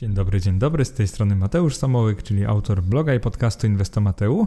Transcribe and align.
Dzień 0.00 0.14
dobry, 0.14 0.40
dzień 0.40 0.58
dobry, 0.58 0.84
z 0.84 0.92
tej 0.92 1.08
strony 1.08 1.36
Mateusz 1.36 1.76
Samołyk, 1.76 2.22
czyli 2.22 2.44
autor 2.44 2.82
bloga 2.82 3.14
i 3.14 3.20
podcastu 3.20 3.66
Inwestomateu. 3.66 4.46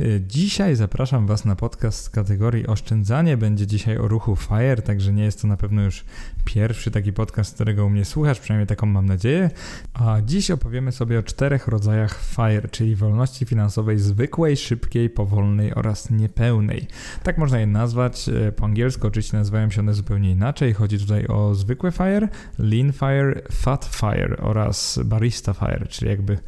Y, 0.00 0.22
dzisiaj 0.26 0.76
zapraszam 0.76 1.26
Was 1.26 1.44
na 1.44 1.56
podcast 1.56 2.04
z 2.04 2.10
kategorii 2.10 2.66
oszczędzanie. 2.66 3.36
Będzie 3.36 3.66
dzisiaj 3.66 3.98
o 3.98 4.08
ruchu 4.08 4.36
FIRE, 4.36 4.82
także 4.82 5.12
nie 5.12 5.24
jest 5.24 5.42
to 5.42 5.48
na 5.48 5.56
pewno 5.56 5.82
już 5.82 6.04
pierwszy 6.44 6.90
taki 6.90 7.12
podcast, 7.12 7.54
którego 7.54 7.86
u 7.86 7.90
mnie 7.90 8.04
słuchasz, 8.04 8.40
przynajmniej 8.40 8.66
taką 8.66 8.86
mam 8.86 9.06
nadzieję. 9.06 9.50
A 9.94 10.16
dziś 10.24 10.50
opowiemy 10.50 10.92
sobie 10.92 11.18
o 11.18 11.22
czterech 11.22 11.68
rodzajach 11.68 12.20
FIRE, 12.22 12.68
czyli 12.68 12.96
wolności 12.96 13.46
finansowej 13.46 13.98
zwykłej, 13.98 14.56
szybkiej, 14.56 15.10
powolnej 15.10 15.74
oraz 15.74 16.10
niepełnej. 16.10 16.86
Tak 17.22 17.38
można 17.38 17.60
je 17.60 17.66
nazwać. 17.66 18.28
Y, 18.28 18.52
po 18.52 18.64
angielsku 18.64 19.06
oczywiście 19.06 19.36
nazywają 19.36 19.70
się 19.70 19.80
one 19.80 19.94
zupełnie 19.94 20.30
inaczej. 20.30 20.72
Chodzi 20.72 20.98
tutaj 20.98 21.26
o 21.26 21.54
zwykłe 21.54 21.92
FIRE, 21.92 22.28
Lean 22.58 22.92
FIRE, 22.92 23.42
Fat 23.52 23.84
FIRE 23.84 24.36
oraz 24.36 24.89
barista 24.98 25.54
fire, 25.54 25.86
czyli 25.88 26.10
jakby 26.10 26.38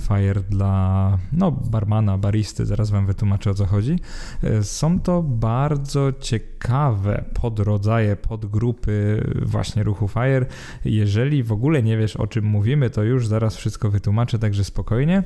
fire 0.00 0.40
dla 0.50 1.18
no, 1.32 1.52
barmana, 1.52 2.18
baristy, 2.18 2.66
zaraz 2.66 2.90
wam 2.90 3.06
wytłumaczę 3.06 3.50
o 3.50 3.54
co 3.54 3.66
chodzi. 3.66 3.98
E, 4.42 4.62
są 4.62 5.00
to 5.00 5.22
bardzo 5.22 6.12
ciekawe 6.20 7.24
podrodzaje, 7.34 8.16
podgrupy 8.16 9.24
właśnie 9.42 9.82
ruchu 9.82 10.08
fire. 10.08 10.46
Jeżeli 10.84 11.42
w 11.42 11.52
ogóle 11.52 11.82
nie 11.82 11.96
wiesz 11.96 12.16
o 12.16 12.26
czym 12.26 12.44
mówimy, 12.44 12.90
to 12.90 13.02
już 13.02 13.26
zaraz 13.26 13.56
wszystko 13.56 13.90
wytłumaczę, 13.90 14.38
także 14.38 14.64
spokojnie. 14.64 15.22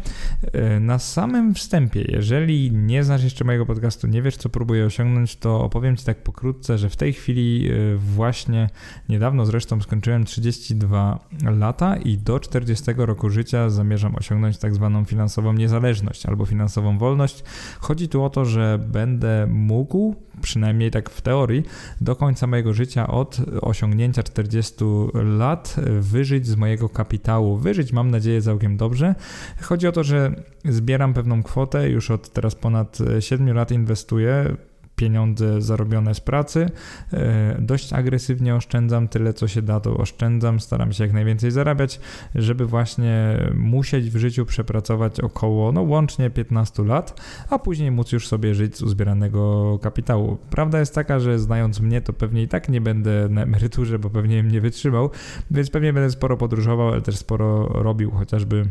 E, 0.52 0.80
na 0.80 0.98
samym 0.98 1.54
wstępie, 1.54 2.04
jeżeli 2.08 2.72
nie 2.72 3.04
znasz 3.04 3.24
jeszcze 3.24 3.44
mojego 3.44 3.66
podcastu, 3.66 4.06
nie 4.06 4.22
wiesz 4.22 4.36
co 4.36 4.48
próbuję 4.48 4.84
osiągnąć, 4.84 5.36
to 5.36 5.60
opowiem 5.64 5.96
ci 5.96 6.04
tak 6.04 6.22
pokrótce, 6.22 6.78
że 6.78 6.90
w 6.90 6.96
tej 6.96 7.12
chwili 7.12 7.68
e, 7.70 7.96
właśnie 7.96 8.70
niedawno 9.08 9.46
zresztą 9.46 9.80
skończyłem 9.80 10.24
32 10.24 11.18
lata 11.42 11.96
i 11.96 12.18
do 12.18 12.40
40 12.40 12.84
roku 12.96 13.30
życia 13.30 13.70
zamierzam 13.70 14.16
osiągnąć 14.16 14.58
tak 14.64 14.74
zwaną 14.74 15.04
finansową 15.04 15.52
niezależność 15.52 16.26
albo 16.26 16.46
finansową 16.46 16.98
wolność. 16.98 17.44
Chodzi 17.80 18.08
tu 18.08 18.22
o 18.22 18.30
to, 18.30 18.44
że 18.44 18.78
będę 18.88 19.46
mógł, 19.46 20.14
przynajmniej 20.42 20.90
tak 20.90 21.10
w 21.10 21.20
teorii, 21.20 21.62
do 22.00 22.16
końca 22.16 22.46
mojego 22.46 22.72
życia 22.72 23.06
od 23.06 23.40
osiągnięcia 23.60 24.22
40 24.22 24.84
lat 25.14 25.76
wyżyć 26.00 26.46
z 26.46 26.56
mojego 26.56 26.88
kapitału. 26.88 27.56
Wyżyć 27.56 27.92
mam 27.92 28.10
nadzieję 28.10 28.42
całkiem 28.42 28.76
dobrze. 28.76 29.14
Chodzi 29.60 29.88
o 29.88 29.92
to, 29.92 30.04
że 30.04 30.34
zbieram 30.64 31.14
pewną 31.14 31.42
kwotę, 31.42 31.90
już 31.90 32.10
od 32.10 32.32
teraz 32.32 32.54
ponad 32.54 32.98
7 33.20 33.54
lat 33.54 33.70
inwestuję 33.70 34.56
pieniądze 34.96 35.62
zarobione 35.62 36.14
z 36.14 36.20
pracy. 36.20 36.70
E, 37.12 37.56
dość 37.60 37.92
agresywnie 37.92 38.54
oszczędzam, 38.54 39.08
tyle 39.08 39.32
co 39.32 39.48
się 39.48 39.62
da, 39.62 39.80
to 39.80 39.96
oszczędzam, 39.96 40.60
staram 40.60 40.92
się 40.92 41.04
jak 41.04 41.12
najwięcej 41.12 41.50
zarabiać, 41.50 42.00
żeby 42.34 42.66
właśnie 42.66 43.38
musieć 43.54 44.10
w 44.10 44.16
życiu 44.16 44.46
przepracować 44.46 45.20
około, 45.20 45.72
no 45.72 45.82
łącznie 45.82 46.30
15 46.30 46.84
lat, 46.84 47.20
a 47.50 47.58
później 47.58 47.90
móc 47.90 48.12
już 48.12 48.28
sobie 48.28 48.54
żyć 48.54 48.76
z 48.76 48.82
uzbieranego 48.82 49.78
kapitału. 49.82 50.36
Prawda 50.50 50.80
jest 50.80 50.94
taka, 50.94 51.20
że 51.20 51.38
znając 51.38 51.80
mnie, 51.80 52.00
to 52.00 52.12
pewnie 52.12 52.42
i 52.42 52.48
tak 52.48 52.68
nie 52.68 52.80
będę 52.80 53.28
na 53.30 53.42
emeryturze, 53.42 53.98
bo 53.98 54.10
pewnie 54.10 54.42
mnie 54.42 54.60
wytrzymał, 54.60 55.10
więc 55.50 55.70
pewnie 55.70 55.92
będę 55.92 56.10
sporo 56.10 56.36
podróżował, 56.36 56.88
ale 56.88 57.02
też 57.02 57.16
sporo 57.16 57.66
robił, 57.66 58.10
chociażby 58.10 58.64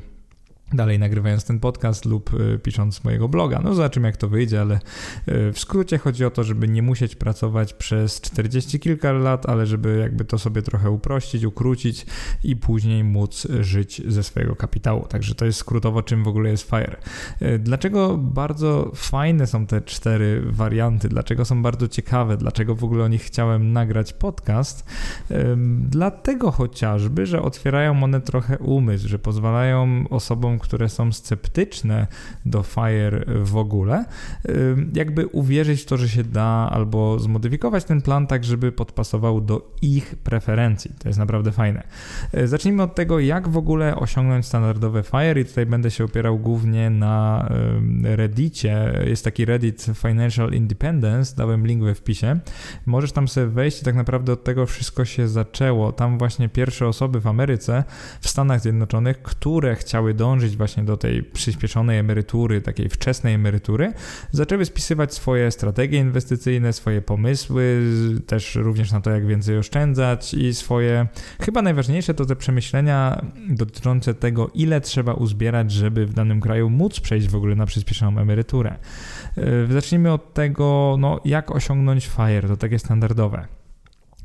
dalej 0.74 1.00
nagrywając 1.00 1.46
ten 1.46 1.60
podcast 1.60 2.06
lub 2.06 2.34
y, 2.34 2.60
pisząc 2.60 3.04
mojego 3.04 3.30
bloga. 3.30 3.62
No 3.64 3.74
zobaczymy 3.74 4.08
jak 4.08 4.18
to 4.18 4.28
wyjdzie, 4.28 4.62
ale 4.62 4.76
y, 4.76 5.52
w 5.52 5.60
skrócie 5.60 5.98
chodzi 5.98 6.26
o 6.26 6.32
to, 6.32 6.44
żeby 6.44 6.68
nie 6.68 6.82
musieć 6.82 7.16
pracować 7.16 7.74
przez 7.74 8.22
40 8.22 8.80
kilka 8.80 9.12
lat, 9.12 9.50
ale 9.50 9.66
żeby 9.66 9.98
jakby 9.98 10.26
to 10.26 10.38
sobie 10.38 10.62
trochę 10.62 10.92
uprościć, 10.92 11.44
ukrócić 11.44 12.06
i 12.44 12.56
później 12.56 13.04
móc 13.04 13.48
żyć 13.60 14.02
ze 14.08 14.24
swojego 14.24 14.56
kapitału. 14.56 15.06
Także 15.06 15.36
to 15.36 15.46
jest 15.46 15.60
skrótowo 15.60 16.04
czym 16.04 16.24
w 16.24 16.28
ogóle 16.28 16.50
jest 16.50 16.70
FIRE. 16.70 16.98
Y, 17.42 17.60
dlaczego 17.60 18.18
bardzo 18.18 18.92
fajne 18.96 19.48
są 19.48 19.68
te 19.68 19.82
cztery 19.82 20.42
warianty? 20.46 21.10
Dlaczego 21.10 21.46
są 21.46 21.62
bardzo 21.62 21.88
ciekawe? 21.88 22.38
Dlaczego 22.38 22.76
w 22.76 22.84
ogóle 22.84 23.04
o 23.04 23.08
nich 23.08 23.22
chciałem 23.22 23.74
nagrać 23.74 24.14
podcast? 24.14 24.86
Dlatego 25.78 26.52
chociażby, 26.52 27.26
że 27.26 27.42
otwierają 27.42 28.04
one 28.04 28.22
trochę 28.22 28.58
umysł, 28.58 29.08
że 29.08 29.20
pozwalają 29.20 30.06
osobom, 30.10 30.60
które 30.64 30.90
są 30.90 31.12
sceptyczne 31.12 32.08
do 32.46 32.64
FIRE 32.64 33.26
w 33.44 33.58
ogóle, 33.58 34.06
jakby 34.94 35.28
uwierzyć 35.28 35.82
w 35.82 35.86
to, 35.86 35.98
że 35.98 36.10
się 36.10 36.24
da 36.24 36.70
albo 36.72 37.20
zmodyfikować 37.20 37.84
ten 37.84 38.02
plan 38.02 38.28
tak, 38.28 38.44
żeby 38.44 38.72
podpasował 38.72 39.42
do 39.42 39.72
ich 39.82 40.16
preferencji. 40.16 40.92
To 41.00 41.10
jest 41.10 41.20
naprawdę 41.20 41.52
fajne. 41.52 41.84
Y, 42.38 42.48
zacznijmy 42.48 42.84
od 42.84 42.96
tego, 42.96 43.20
jak 43.20 43.48
w 43.50 43.58
ogóle 43.58 43.96
osiągnąć 43.96 44.46
standardowe 44.46 45.04
FIRE 45.04 45.42
i 45.42 45.46
tutaj 45.46 45.66
będę 45.66 45.92
się 45.92 46.04
opierał 46.04 46.40
głównie 46.40 46.90
na 46.90 47.50
Reddicie. 48.04 49.04
Jest 49.06 49.24
taki 49.24 49.46
Reddit 49.46 49.86
Financial 49.96 50.52
Independence, 50.52 51.36
dałem 51.36 51.68
link 51.68 51.84
we 51.84 51.96
wpisie. 51.96 52.40
Możesz 52.86 53.12
tam 53.12 53.28
sobie 53.28 53.48
wejść 53.48 53.82
i 53.82 53.86
tak 53.86 53.96
naprawdę 53.96 54.34
od 54.34 54.44
tego 54.44 54.66
wszystko 54.66 55.06
się 55.06 55.28
zaczęło. 55.28 55.92
Tam 55.92 56.18
właśnie 56.18 56.50
pierwsze 56.50 56.88
osoby 56.88 57.20
w 57.20 57.28
Ameryce, 57.28 57.84
w 58.22 58.30
Stanach 58.30 58.62
Zjednoczonych, 58.62 59.22
które 59.22 59.76
chciały 59.76 60.14
dążyć 60.14 60.43
dążyć 60.44 60.58
właśnie 60.58 60.84
do 60.84 60.98
tej 60.98 61.24
przyspieszonej 61.24 62.00
emerytury, 62.00 62.62
takiej 62.62 62.90
wczesnej 62.90 63.34
emerytury, 63.34 63.94
zaczęły 64.32 64.66
spisywać 64.66 65.14
swoje 65.14 65.52
strategie 65.52 66.00
inwestycyjne, 66.00 66.74
swoje 66.74 67.02
pomysły, 67.02 67.82
też 68.28 68.56
również 68.56 68.92
na 68.92 69.02
to, 69.02 69.10
jak 69.10 69.28
więcej 69.28 69.58
oszczędzać 69.58 70.34
i 70.34 70.54
swoje, 70.54 71.08
chyba 71.42 71.62
najważniejsze 71.62 72.14
to 72.14 72.26
te 72.26 72.36
przemyślenia 72.36 73.26
dotyczące 73.50 74.14
tego, 74.14 74.52
ile 74.54 74.82
trzeba 74.82 75.14
uzbierać, 75.14 75.72
żeby 75.72 76.06
w 76.06 76.14
danym 76.14 76.42
kraju 76.42 76.70
móc 76.70 77.00
przejść 77.00 77.28
w 77.28 77.36
ogóle 77.36 77.56
na 77.56 77.66
przyspieszoną 77.66 78.22
emeryturę. 78.22 78.76
E, 79.38 79.74
zacznijmy 79.74 80.12
od 80.12 80.34
tego, 80.34 80.96
no, 81.00 81.20
jak 81.26 81.52
osiągnąć 81.52 82.08
FIRE, 82.08 82.48
to 82.48 82.58
takie 82.58 82.80
standardowe. 82.80 83.63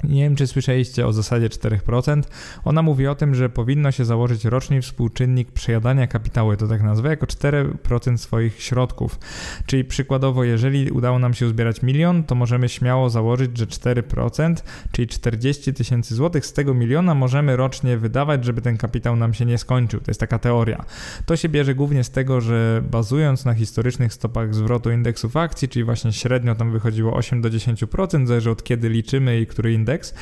Nie 0.04 0.22
wiem, 0.22 0.36
czy 0.36 0.46
słyszeliście 0.46 1.06
o 1.06 1.12
zasadzie 1.12 1.48
4%. 1.48 2.22
Ona 2.64 2.82
mówi 2.82 3.06
o 3.06 3.14
tym, 3.14 3.34
że 3.34 3.48
powinno 3.48 3.92
się 3.92 4.04
założyć 4.04 4.44
roczny 4.44 4.82
współczynnik 4.82 5.52
przejadania 5.52 6.06
kapitału, 6.06 6.56
to 6.56 6.68
tak 6.68 6.82
nazwę, 6.82 7.08
jako 7.08 7.26
4% 7.26 8.16
swoich 8.16 8.62
środków. 8.62 9.18
Czyli 9.66 9.84
przykładowo, 9.84 10.44
jeżeli 10.44 10.90
udało 10.90 11.18
nam 11.18 11.34
się 11.34 11.46
uzbierać 11.46 11.82
milion, 11.82 12.24
to 12.24 12.34
możemy 12.34 12.68
śmiało 12.68 13.10
założyć, 13.10 13.58
że 13.58 13.66
4%, 13.66 14.54
czyli 14.92 15.08
40 15.08 15.74
tysięcy 15.74 16.14
złotych 16.14 16.46
z 16.46 16.52
tego 16.52 16.74
miliona 16.74 17.14
możemy 17.14 17.56
rocznie 17.56 17.96
wydawać, 17.96 18.44
żeby 18.44 18.62
ten 18.62 18.76
kapitał 18.76 19.16
nam 19.16 19.34
się 19.34 19.44
nie 19.44 19.58
skończył. 19.58 20.00
To 20.00 20.10
jest 20.10 20.20
taka 20.20 20.38
teoria. 20.38 20.84
To 21.26 21.36
się 21.36 21.48
bierze 21.48 21.74
głównie 21.74 22.04
z 22.04 22.10
tego, 22.10 22.40
że 22.40 22.82
bazując 22.90 23.44
na 23.44 23.54
historycznych 23.54 24.12
stopach 24.12 24.54
zwrotu 24.54 24.90
indeksów 24.90 25.36
akcji, 25.36 25.68
czyli 25.68 25.84
właśnie 25.84 26.12
średnio 26.12 26.54
tam 26.54 26.72
wychodziło 26.72 27.14
8 27.14 27.40
do 27.40 27.50
10%, 27.50 28.26
zależy 28.26 28.50
od 28.50 28.64
kiedy 28.64 28.88
liczymy 28.88 29.40
i 29.40 29.46
który 29.46 29.72
indeks 29.72 29.87
indeks. 29.88 30.14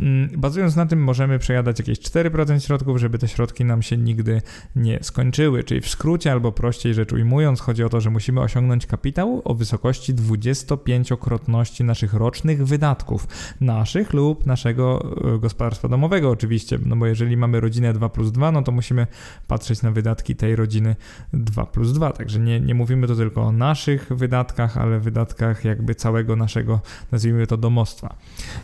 Mm, 0.00 0.28
bazując 0.36 0.76
na 0.76 0.86
tym 0.86 1.04
możemy 1.04 1.38
przejadać 1.38 1.78
jakieś 1.78 1.98
4% 1.98 2.60
środków, 2.66 2.98
żeby 2.98 3.18
te 3.18 3.28
środki 3.28 3.64
nam 3.64 3.82
się 3.82 3.96
nigdy 3.96 4.42
nie 4.76 4.98
skończyły. 5.02 5.64
Czyli 5.64 5.80
w 5.80 5.88
skrócie 5.88 6.32
albo 6.32 6.52
prościej 6.52 6.94
rzecz 6.94 7.12
ujmując, 7.12 7.60
chodzi 7.60 7.84
o 7.84 7.88
to, 7.88 8.00
że 8.00 8.10
musimy 8.10 8.40
osiągnąć 8.40 8.86
kapitał 8.86 9.42
o 9.44 9.54
wysokości 9.54 10.14
25-krotności 10.14 11.84
naszych 11.84 12.14
rocznych 12.14 12.66
wydatków. 12.66 13.26
Naszych 13.60 14.12
lub 14.12 14.46
naszego 14.46 15.14
e, 15.34 15.38
gospodarstwa 15.38 15.88
domowego 15.88 16.30
oczywiście, 16.30 16.78
no 16.86 16.96
bo 16.96 17.06
jeżeli 17.06 17.36
mamy 17.36 17.60
rodzinę 17.60 17.92
2 17.92 18.08
plus 18.08 18.32
2, 18.32 18.52
no 18.52 18.62
to 18.62 18.72
musimy 18.72 19.06
patrzeć 19.46 19.82
na 19.82 19.90
wydatki 19.90 20.36
tej 20.36 20.56
rodziny 20.56 20.96
2 21.32 21.66
plus 21.66 21.92
2. 21.92 22.12
Także 22.12 22.40
nie, 22.40 22.60
nie 22.60 22.74
mówimy 22.74 23.06
tu 23.06 23.16
tylko 23.16 23.42
o 23.42 23.52
naszych 23.52 24.12
wydatkach, 24.12 24.76
ale 24.76 25.00
wydatkach 25.00 25.64
jakby 25.64 25.94
całego 25.94 26.36
naszego, 26.36 26.80
nazwijmy 27.12 27.46
to 27.46 27.56
domostwa. 27.56 28.16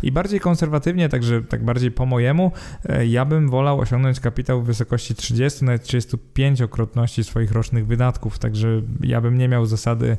I 0.03 0.13
bardziej 0.13 0.41
konserwatywnie, 0.49 1.09
także 1.09 1.43
tak 1.43 1.65
bardziej 1.65 1.91
po 1.91 2.07
mojemu, 2.07 2.53
e, 2.85 3.07
ja 3.07 3.25
bym 3.25 3.49
wolał 3.49 3.81
osiągnąć 3.81 4.21
kapitał 4.21 4.63
w 4.63 4.67
wysokości 4.67 5.15
30, 5.15 5.65
nawet 5.65 5.83
35-krotności 5.83 7.25
swoich 7.25 7.53
rocznych 7.53 7.87
wydatków, 7.87 8.39
także 8.39 8.83
ja 9.01 9.21
bym 9.21 9.39
nie 9.39 9.49
miał 9.49 9.67
zasady 9.67 10.17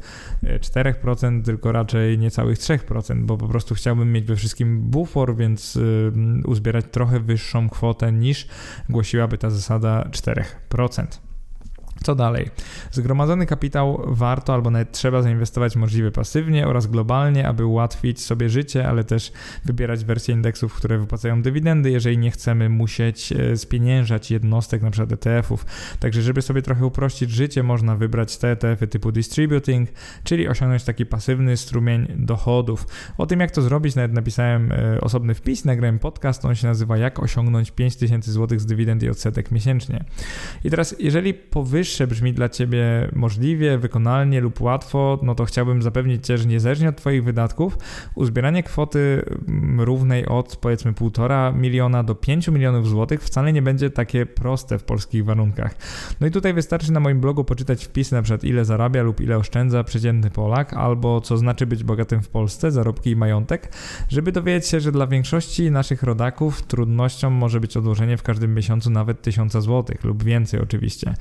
4%, 0.62 1.40
e, 1.40 1.44
tylko 1.44 1.72
raczej 1.72 2.18
niecałych 2.18 2.58
3%, 2.58 3.26
bo 3.26 3.38
po 3.38 3.48
prostu 3.48 3.76
chciałbym 3.76 4.12
mieć 4.12 4.26
we 4.26 4.36
wszystkim 4.36 4.82
bufor, 4.82 5.36
więc 5.36 5.76
y, 5.76 6.12
uzbierać 6.46 6.86
trochę 6.92 7.20
wyższą 7.20 7.70
kwotę 7.70 8.12
niż 8.12 8.48
głosiłaby 8.90 9.38
ta 9.38 9.50
zasada 9.50 10.10
4%. 10.12 11.29
Co 12.04 12.16
dalej? 12.16 12.50
Zgromadzony 12.92 13.46
kapitał 13.46 14.02
warto 14.08 14.54
albo 14.54 14.72
nawet 14.72 14.92
trzeba 14.92 15.22
zainwestować 15.22 15.76
możliwie 15.76 16.12
pasywnie 16.12 16.68
oraz 16.68 16.88
globalnie, 16.88 17.48
aby 17.48 17.66
ułatwić 17.66 18.22
sobie 18.22 18.50
życie, 18.50 18.88
ale 18.88 19.04
też 19.04 19.32
wybierać 19.66 20.06
wersje 20.06 20.34
indeksów, 20.36 20.74
które 20.74 20.98
wypłacają 20.98 21.42
dywidendy, 21.42 21.92
jeżeli 21.92 22.18
nie 22.18 22.32
chcemy 22.32 22.70
musieć 22.70 23.32
e, 23.32 23.58
spieniężać 23.58 24.32
jednostek, 24.32 24.82
np. 24.82 25.04
ETF-ów. 25.10 25.66
Także 26.00 26.22
żeby 26.22 26.42
sobie 26.42 26.62
trochę 26.62 26.86
uprościć 26.86 27.32
życie, 27.32 27.64
można 27.64 27.96
wybrać 27.96 28.38
te 28.38 28.52
ETF-y 28.52 28.88
typu 28.88 29.12
distributing, 29.12 29.90
czyli 30.24 30.48
osiągnąć 30.48 30.84
taki 30.84 31.06
pasywny 31.06 31.58
strumień 31.58 32.08
dochodów. 32.16 32.86
O 33.18 33.26
tym 33.26 33.40
jak 33.40 33.52
to 33.52 33.62
zrobić 33.62 33.96
nawet 33.96 34.14
napisałem 34.14 34.72
e, 34.72 35.02
osobny 35.02 35.34
wpis, 35.34 35.66
nagrałem 35.66 36.00
podcast, 36.00 36.46
on 36.46 36.56
się 36.56 36.68
nazywa 36.68 36.98
jak 36.98 37.20
osiągnąć 37.20 37.72
5000 37.72 38.32
zł 38.32 38.60
z 38.60 38.66
dywidend 38.66 39.04
i 39.04 39.10
odsetek 39.10 39.52
miesięcznie. 39.52 40.04
I 40.64 40.70
teraz 40.70 40.96
jeżeli 41.00 41.34
powyżej 41.34 41.89
najwyższe 41.90 42.08
brzmi 42.08 42.34
dla 42.34 42.50
Ciebie 42.50 43.10
możliwie, 43.14 43.78
wykonalnie 43.78 44.42
lub 44.42 44.62
łatwo, 44.62 45.20
no 45.24 45.36
to 45.36 45.46
chciałbym 45.46 45.82
zapewnić 45.82 46.26
Cię, 46.26 46.38
że 46.38 46.46
niezależnie 46.46 46.90
od 46.90 46.98
Twoich 46.98 47.24
wydatków, 47.24 47.78
uzbieranie 48.16 48.64
kwoty 48.64 49.26
mm, 49.48 49.82
równej 49.82 50.26
od 50.26 50.56
powiedzmy 50.56 50.92
1,5 50.92 51.56
miliona 51.56 52.04
do 52.04 52.16
5 52.16 52.48
milionów 52.48 52.88
złotych 52.88 53.24
wcale 53.24 53.54
nie 53.54 53.62
będzie 53.62 53.90
takie 53.90 54.26
proste 54.26 54.80
w 54.80 54.84
polskich 54.84 55.26
warunkach. 55.26 55.76
No 56.22 56.28
i 56.28 56.32
tutaj 56.32 56.54
wystarczy 56.54 56.92
na 56.92 57.00
moim 57.00 57.22
blogu 57.22 57.44
poczytać 57.44 57.86
wpisy 57.86 58.16
na 58.16 58.22
przykład 58.22 58.44
ile 58.44 58.66
zarabia 58.66 59.04
lub 59.04 59.22
ile 59.22 59.38
oszczędza 59.38 59.84
przeciętny 59.84 60.30
Polak, 60.30 60.74
albo 60.74 61.22
co 61.22 61.38
znaczy 61.38 61.66
być 61.66 61.84
bogatym 61.84 62.22
w 62.22 62.30
Polsce, 62.30 62.72
zarobki 62.72 63.10
i 63.10 63.16
majątek, 63.16 63.72
żeby 64.10 64.32
dowiedzieć 64.32 64.70
się, 64.70 64.80
że 64.80 64.92
dla 64.92 65.08
większości 65.08 65.72
naszych 65.72 66.04
rodaków 66.04 66.62
trudnością 66.62 67.30
może 67.30 67.60
być 67.60 67.78
odłożenie 67.78 68.18
w 68.18 68.24
każdym 68.24 68.54
miesiącu 68.54 68.90
nawet 68.90 69.22
1000 69.22 69.54
złotych 69.54 70.04
lub 70.04 70.24
więcej 70.24 70.60
oczywiście 70.62 71.14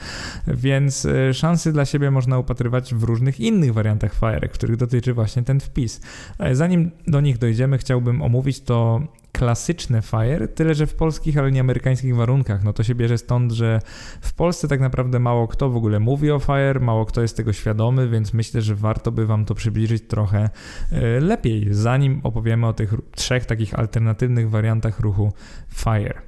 więc 0.59 1.07
e, 1.07 1.35
szansy 1.35 1.73
dla 1.73 1.85
siebie 1.85 2.11
można 2.11 2.39
upatrywać 2.39 2.95
w 2.95 3.03
różnych 3.03 3.41
innych 3.41 3.73
wariantach 3.73 4.15
FIRE, 4.15 4.49
których 4.49 4.77
dotyczy 4.77 5.15
właśnie 5.15 5.43
ten 5.43 5.61
wpis. 5.61 6.01
E, 6.39 6.55
zanim 6.55 6.91
do 7.07 7.21
nich 7.21 7.39
dojdziemy, 7.39 7.79
chciałbym 7.79 8.23
omówić 8.23 8.61
to 8.61 9.01
klasyczne 9.33 10.03
FIRE, 10.03 10.49
tyle 10.49 10.75
że 10.75 10.87
w 10.87 10.95
polskich, 10.95 11.39
ale 11.39 11.53
nie 11.53 11.61
amerykańskich 11.61 12.17
warunkach. 12.17 12.65
No 12.65 12.73
to 12.73 12.83
się 12.83 12.95
bierze 12.95 13.19
stąd, 13.19 13.53
że 13.53 13.81
w 14.21 14.33
Polsce 14.33 14.69
tak 14.69 14.81
naprawdę 14.81 15.19
mało 15.19 15.49
kto 15.49 15.71
w 15.71 15.77
ogóle 15.77 16.01
mówi 16.01 16.31
o 16.31 16.39
FIRE, 16.39 16.81
mało 16.81 17.07
kto 17.07 17.23
jest 17.23 17.37
tego 17.37 17.53
świadomy, 17.53 18.09
więc 18.09 18.35
myślę, 18.35 18.63
że 18.63 18.75
warto 18.75 19.13
by 19.13 19.27
Wam 19.27 19.45
to 19.45 19.55
przybliżyć 19.55 20.03
trochę 20.09 20.51
e, 20.93 21.21
lepiej, 21.21 21.69
zanim 21.71 22.21
opowiemy 22.23 22.67
o 22.67 22.73
tych 22.73 22.95
trzech 23.15 23.47
takich 23.47 23.79
alternatywnych 23.79 24.51
wariantach 24.51 25.01
ruchu 25.01 25.33
FIRE. 25.75 26.28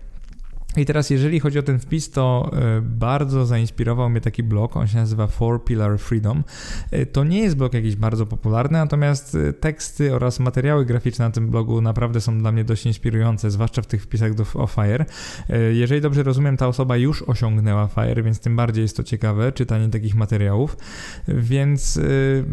I 0.77 0.85
teraz, 0.87 1.11
jeżeli 1.11 1.41
chodzi 1.41 1.59
o 1.59 1.63
ten 1.63 1.79
wpis, 1.79 2.11
to 2.11 2.51
e, 2.53 2.81
bardzo 2.81 3.47
zainspirował 3.47 4.11
mnie 4.11 4.21
taki 4.21 4.43
blog, 4.43 4.77
on 4.77 4.87
się 4.87 4.97
nazywa 4.97 5.27
Four 5.27 5.65
Pillar 5.65 5.99
Freedom. 5.99 6.45
E, 6.91 7.07
to 7.07 7.25
nie 7.25 7.41
jest 7.41 7.57
blog 7.57 7.75
jakiś 7.75 7.97
bardzo 7.97 8.27
popularny, 8.27 8.79
natomiast 8.79 9.35
e, 9.35 9.53
teksty 9.53 10.15
oraz 10.15 10.41
materiały 10.41 10.87
graficzne 10.87 11.25
na 11.25 11.31
tym 11.31 11.51
blogu 11.51 11.81
naprawdę 11.81 12.21
są 12.21 12.39
dla 12.39 12.53
mnie 12.53 12.65
dość 12.65 12.87
inspirujące, 12.87 13.51
zwłaszcza 13.51 13.83
w 13.83 13.87
tych 13.87 14.03
wpisach 14.03 14.35
do, 14.35 14.45
FIRE. 14.67 15.05
Jeżeli 15.73 16.01
dobrze 16.01 16.23
rozumiem, 16.23 16.57
ta 16.57 16.69
osoba 16.69 16.97
już 16.97 17.23
osiągnęła 17.23 17.89
FIRE, 17.89 18.23
więc 18.23 18.41
tym 18.41 18.57
bardziej 18.57 18.83
jest 18.83 18.97
to 18.97 19.03
ciekawe, 19.03 19.53
czytanie 19.53 19.89
takich 19.89 20.15
materiałów. 20.15 20.77
Więc 21.29 22.01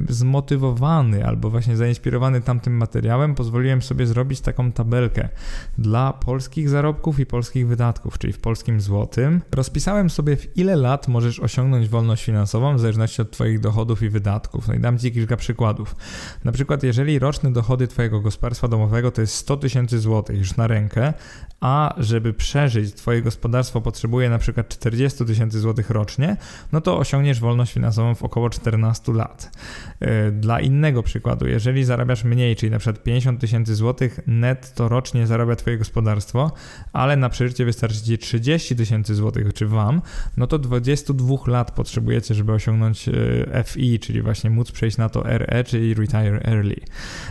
zmotywowany 0.09 1.25
albo 1.25 1.49
właśnie 1.49 1.77
zainspirowany 1.77 2.41
tamtym 2.41 2.77
materiałem, 2.77 3.35
pozwoliłem 3.35 3.81
sobie 3.81 4.05
zrobić 4.05 4.41
taką 4.41 4.71
tabelkę 4.71 5.29
dla 5.77 6.13
polskich 6.13 6.69
zarobków 6.69 7.19
i 7.19 7.25
polskich 7.25 7.67
wydatków 7.67 8.06
czyli 8.17 8.33
w 8.33 8.39
polskim 8.39 8.81
złotym, 8.81 9.41
rozpisałem 9.51 10.09
sobie 10.09 10.35
w 10.35 10.57
ile 10.57 10.75
lat 10.75 11.07
możesz 11.07 11.39
osiągnąć 11.39 11.89
wolność 11.89 12.25
finansową 12.25 12.75
w 12.75 12.79
zależności 12.79 13.21
od 13.21 13.31
Twoich 13.31 13.59
dochodów 13.59 14.03
i 14.03 14.09
wydatków. 14.09 14.67
No 14.67 14.73
i 14.73 14.79
dam 14.79 14.97
Ci 14.99 15.11
kilka 15.11 15.37
przykładów. 15.37 15.95
Na 16.43 16.51
przykład, 16.51 16.83
jeżeli 16.83 17.19
roczne 17.19 17.53
dochody 17.53 17.87
Twojego 17.87 18.21
gospodarstwa 18.21 18.67
domowego 18.67 19.11
to 19.11 19.21
jest 19.21 19.35
100 19.35 19.57
tysięcy 19.57 19.99
złotych 19.99 20.37
już 20.37 20.57
na 20.57 20.67
rękę, 20.67 21.13
a 21.59 21.93
żeby 21.97 22.33
przeżyć 22.33 22.93
Twoje 22.93 23.21
gospodarstwo 23.21 23.81
potrzebuje 23.81 24.29
na 24.29 24.37
przykład 24.37 24.69
40 24.69 25.25
tysięcy 25.25 25.59
złotych 25.59 25.89
rocznie, 25.89 26.37
no 26.71 26.81
to 26.81 26.97
osiągniesz 26.97 27.39
wolność 27.39 27.73
finansową 27.73 28.15
w 28.15 28.23
około 28.23 28.49
14 28.49 29.13
lat. 29.13 29.51
E, 29.99 30.31
dla 30.31 30.59
innego 30.59 31.03
przykładu, 31.03 31.47
jeżeli 31.47 31.83
zarabiasz 31.83 32.23
mniej, 32.23 32.55
czyli 32.55 32.71
na 32.71 32.79
przykład 32.79 33.03
50 33.03 33.41
tysięcy 33.41 33.75
złotych 33.75 34.19
netto 34.27 34.89
rocznie 34.89 35.27
zarabia 35.27 35.55
Twoje 35.55 35.77
gospodarstwo, 35.77 36.51
ale 36.93 37.15
na 37.15 37.29
przeżycie 37.29 37.65
wystarczy 37.65 37.96
Ci 38.01 38.17
30 38.17 38.75
tysięcy 38.75 39.15
złotych, 39.15 39.53
czy 39.53 39.67
Wam, 39.67 40.01
no 40.37 40.47
to 40.47 40.59
22 40.59 41.35
lat 41.47 41.71
potrzebujecie, 41.71 42.35
żeby 42.35 42.51
osiągnąć 42.51 43.09
e, 43.09 43.63
FI, 43.63 43.99
czyli 43.99 44.21
właśnie 44.21 44.49
móc 44.49 44.71
przejść 44.71 44.97
na 44.97 45.09
to 45.09 45.23
RE, 45.23 45.63
czyli 45.63 45.93
Retire 45.93 46.41
Early. 46.45 46.75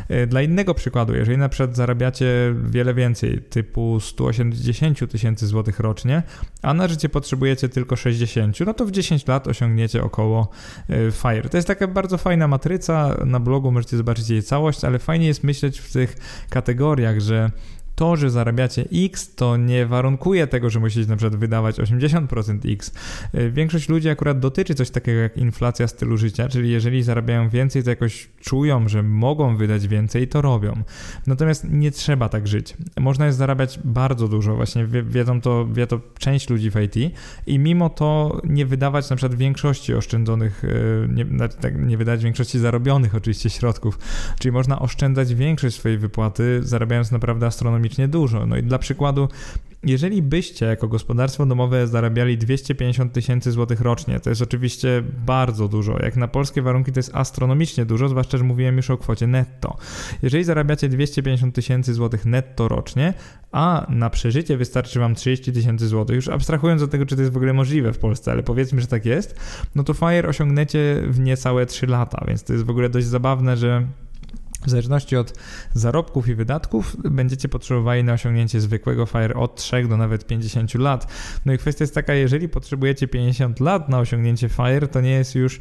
E, 0.08 0.26
dla 0.26 0.42
innego 0.42 0.74
przykładu, 0.74 1.14
jeżeli 1.14 1.38
na 1.38 1.48
przykład 1.48 1.76
zarabiacie 1.76 2.54
wiele 2.64 2.94
więcej, 2.94 3.42
typu 3.50 4.00
180 4.00 5.10
tysięcy 5.12 5.46
złotych 5.46 5.80
rocznie, 5.80 6.22
a 6.62 6.74
na 6.74 6.88
życie 6.88 7.08
potrzebujecie 7.08 7.69
tylko 7.69 7.96
60, 7.96 8.60
no 8.66 8.74
to 8.74 8.86
w 8.86 8.90
10 8.90 9.26
lat 9.26 9.48
osiągniecie 9.48 10.02
około 10.02 10.48
e, 10.90 11.12
FIRE. 11.12 11.48
To 11.48 11.56
jest 11.58 11.69
taka 11.69 11.86
bardzo 11.86 12.19
fajna 12.19 12.48
matryca, 12.48 13.16
na 13.24 13.40
blogu 13.40 13.72
możecie 13.72 13.96
zobaczyć 13.96 14.30
jej 14.30 14.42
całość, 14.42 14.84
ale 14.84 14.98
fajnie 14.98 15.26
jest 15.26 15.44
myśleć 15.44 15.78
w 15.78 15.92
tych 15.92 16.16
kategoriach, 16.50 17.20
że 17.20 17.50
to, 17.96 18.16
że 18.16 18.31
zarabiacie 18.31 18.84
X, 18.93 19.34
to 19.34 19.56
nie 19.56 19.87
warunkuje 19.87 20.46
tego, 20.46 20.70
że 20.70 20.81
musicie 20.81 21.10
na 21.10 21.16
przykład 21.16 21.40
wydawać 21.40 21.76
80% 21.76 22.72
X. 22.72 22.93
Y, 23.34 23.50
większość 23.50 23.88
ludzi 23.88 24.08
akurat 24.08 24.38
dotyczy 24.38 24.75
coś 24.75 24.90
takiego 24.90 25.20
jak 25.20 25.37
inflacja 25.37 25.88
stylu 25.88 26.16
życia, 26.16 26.48
czyli 26.48 26.70
jeżeli 26.70 27.02
zarabiają 27.02 27.48
więcej, 27.48 27.82
to 27.82 27.90
jakoś 27.90 28.28
czują, 28.40 28.88
że 28.88 29.02
mogą 29.02 29.56
wydać 29.56 29.88
więcej 29.88 30.22
i 30.22 30.28
to 30.28 30.43
robią. 30.43 30.82
Natomiast 31.26 31.66
nie 31.70 31.90
trzeba 31.90 32.28
tak 32.28 32.48
żyć. 32.48 32.76
Można 33.00 33.26
jest 33.26 33.38
zarabiać 33.38 33.78
bardzo 33.84 34.28
dużo, 34.28 34.56
właśnie 34.56 34.87
wiedzą 34.87 35.40
to, 35.40 35.66
wie 35.72 35.87
to 35.87 36.00
część 36.19 36.50
ludzi 36.50 36.70
w 36.70 36.76
IT 36.81 37.14
i 37.46 37.58
mimo 37.58 37.90
to 37.90 38.40
nie 38.44 38.66
wydawać 38.66 39.10
na 39.10 39.16
przykład 39.16 39.38
większości 39.38 39.94
oszczędzonych, 39.94 40.64
y, 40.64 41.08
nie, 41.08 41.48
tak, 41.48 41.87
nie 41.87 41.96
wydać 41.96 42.25
większości 42.25 42.58
zarobionych 42.58 43.14
oczywiście 43.14 43.50
środków. 43.50 43.98
Czyli 44.38 44.52
można 44.52 44.78
oszczędzać 44.78 45.34
większość 45.34 45.76
swojej 45.76 45.98
wypłaty, 45.98 46.60
zarabiając 46.62 47.12
naprawdę 47.12 47.46
astronomicznie 47.46 47.85
astronomicznie 47.86 48.08
dużo. 48.08 48.46
No 48.46 48.56
i 48.56 48.62
dla 48.62 48.78
przykładu, 48.78 49.28
jeżeli 49.82 50.22
byście 50.22 50.66
jako 50.66 50.88
gospodarstwo 50.88 51.46
domowe 51.46 51.86
zarabiali 51.86 52.38
250 52.38 53.12
tysięcy 53.12 53.52
złotych 53.52 53.80
rocznie, 53.80 54.20
to 54.20 54.30
jest 54.30 54.42
oczywiście 54.42 55.02
bardzo 55.26 55.68
dużo. 55.68 55.98
Jak 56.02 56.16
na 56.16 56.28
polskie 56.28 56.62
warunki 56.62 56.92
to 56.92 56.98
jest 56.98 57.10
astronomicznie 57.14 57.84
dużo, 57.84 58.08
zwłaszcza, 58.08 58.38
że 58.38 58.44
mówiłem 58.44 58.76
już 58.76 58.90
o 58.90 58.96
kwocie 58.96 59.26
netto. 59.26 59.76
Jeżeli 60.22 60.44
zarabiacie 60.44 60.88
250 60.88 61.54
tysięcy 61.54 61.94
złotych 61.94 62.24
netto 62.24 62.68
rocznie, 62.68 63.14
a 63.52 63.86
na 63.88 64.10
przeżycie 64.10 64.56
wystarczy 64.56 64.98
wam 65.00 65.14
30 65.14 65.52
tysięcy 65.52 65.88
złotych, 65.88 66.16
już 66.16 66.28
abstrahując 66.28 66.82
od 66.82 66.90
tego, 66.90 67.06
czy 67.06 67.16
to 67.16 67.22
jest 67.22 67.32
w 67.32 67.36
ogóle 67.36 67.52
możliwe 67.52 67.92
w 67.92 67.98
Polsce, 67.98 68.32
ale 68.32 68.42
powiedzmy, 68.42 68.80
że 68.80 68.86
tak 68.86 69.06
jest, 69.06 69.40
no 69.74 69.84
to 69.84 69.94
FIRE 69.94 70.28
osiągniecie 70.28 71.02
w 71.08 71.20
niecałe 71.20 71.66
3 71.66 71.86
lata, 71.86 72.24
więc 72.28 72.44
to 72.44 72.52
jest 72.52 72.64
w 72.64 72.70
ogóle 72.70 72.88
dość 72.88 73.06
zabawne, 73.06 73.56
że 73.56 73.86
w 74.66 74.70
zależności 74.70 75.16
od 75.16 75.38
zarobków 75.74 76.28
i 76.28 76.34
wydatków 76.34 76.96
będziecie 77.10 77.48
potrzebowali 77.48 78.04
na 78.04 78.12
osiągnięcie 78.12 78.60
zwykłego 78.60 79.06
FIRE 79.06 79.34
od 79.34 79.56
3 79.56 79.88
do 79.88 79.96
nawet 79.96 80.26
50 80.26 80.74
lat. 80.74 81.12
No 81.46 81.52
i 81.52 81.58
kwestia 81.58 81.82
jest 81.82 81.94
taka, 81.94 82.14
jeżeli 82.14 82.48
potrzebujecie 82.48 83.08
50 83.08 83.60
lat 83.60 83.88
na 83.88 83.98
osiągnięcie 83.98 84.48
FIRE, 84.48 84.88
to 84.88 85.00
nie 85.00 85.10
jest 85.10 85.34
już 85.34 85.60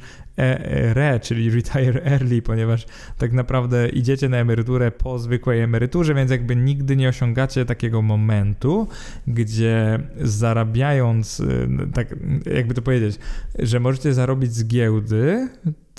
RE, 0.94 1.20
czyli 1.20 1.50
Retire 1.50 2.03
Early, 2.06 2.41
ponieważ 2.41 2.86
tak 3.18 3.32
naprawdę 3.32 3.89
idziecie 3.89 4.30
na 4.30 4.38
emeryturę 4.38 4.91
po 4.91 5.20
zwykłej 5.20 5.62
emeryturze, 5.62 6.13
więc 6.13 6.32
jakby 6.32 6.56
nigdy 6.56 6.96
nie 6.96 7.10
osiągacie 7.10 7.65
takiego 7.65 8.01
momentu, 8.01 8.88
gdzie 9.27 10.00
zarabiając, 10.22 11.39
y, 11.39 11.68
tak 11.94 12.15
jakby 12.56 12.74
to 12.74 12.82
powiedzieć, 12.82 13.20
że 13.60 13.80
możecie 13.80 14.13
zarobić 14.13 14.53
z 14.53 14.68
giełdy 14.68 15.48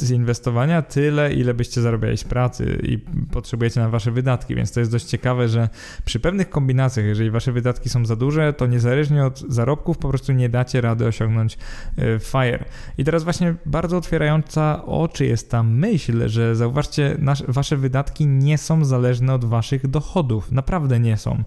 z 0.00 0.11
inwestowania 0.11 0.83
tyle, 0.83 1.33
ile 1.33 1.55
byście 1.55 1.81
zarabiali 1.81 2.17
z 2.17 2.25
pracy 2.25 2.79
i 2.83 2.99
potrzebujecie 3.33 3.81
na 3.81 3.88
wasze 3.88 4.11
wydatki, 4.11 4.55
więc 4.55 4.73
to 4.73 4.81
jest 4.81 4.93
dość 4.93 5.05
ciekawe, 5.05 5.49
że 5.49 5.69
przy 6.05 6.21
pewnych 6.21 6.50
kombinacjach, 6.50 7.07
jeżeli 7.07 7.31
wasze 7.31 7.53
wydatki 7.53 7.88
są 7.88 8.07
za 8.07 8.17
duże, 8.17 8.53
to 8.53 8.67
niezależnie 8.67 9.25
od 9.25 9.41
zarobków 9.41 9.99
po 9.99 10.09
prostu 10.09 10.33
nie 10.33 10.49
dacie 10.49 10.81
rady 10.81 11.07
osiągnąć 11.07 11.59
y, 11.99 12.19
FIRE. 12.19 12.65
I 12.99 13.05
teraz 13.05 13.25
właśnie 13.25 13.55
bardzo 13.67 13.97
otwierająca 13.97 14.87
oczy 14.87 15.26
jest 15.26 15.50
ta 15.50 15.62
myśl, 15.62 16.29
że 16.29 16.57
zauważcie, 16.57 17.17
nasz, 17.19 17.43
wasze 17.49 17.76
wydatki 17.76 18.26
nie 18.26 18.59
są 18.59 18.85
zależne 18.85 19.35
od 19.35 19.45
waszych 19.45 19.87
dochodów. 19.87 20.53
Naprawdę 20.53 21.00
nie 21.00 21.17
są. 21.17 21.43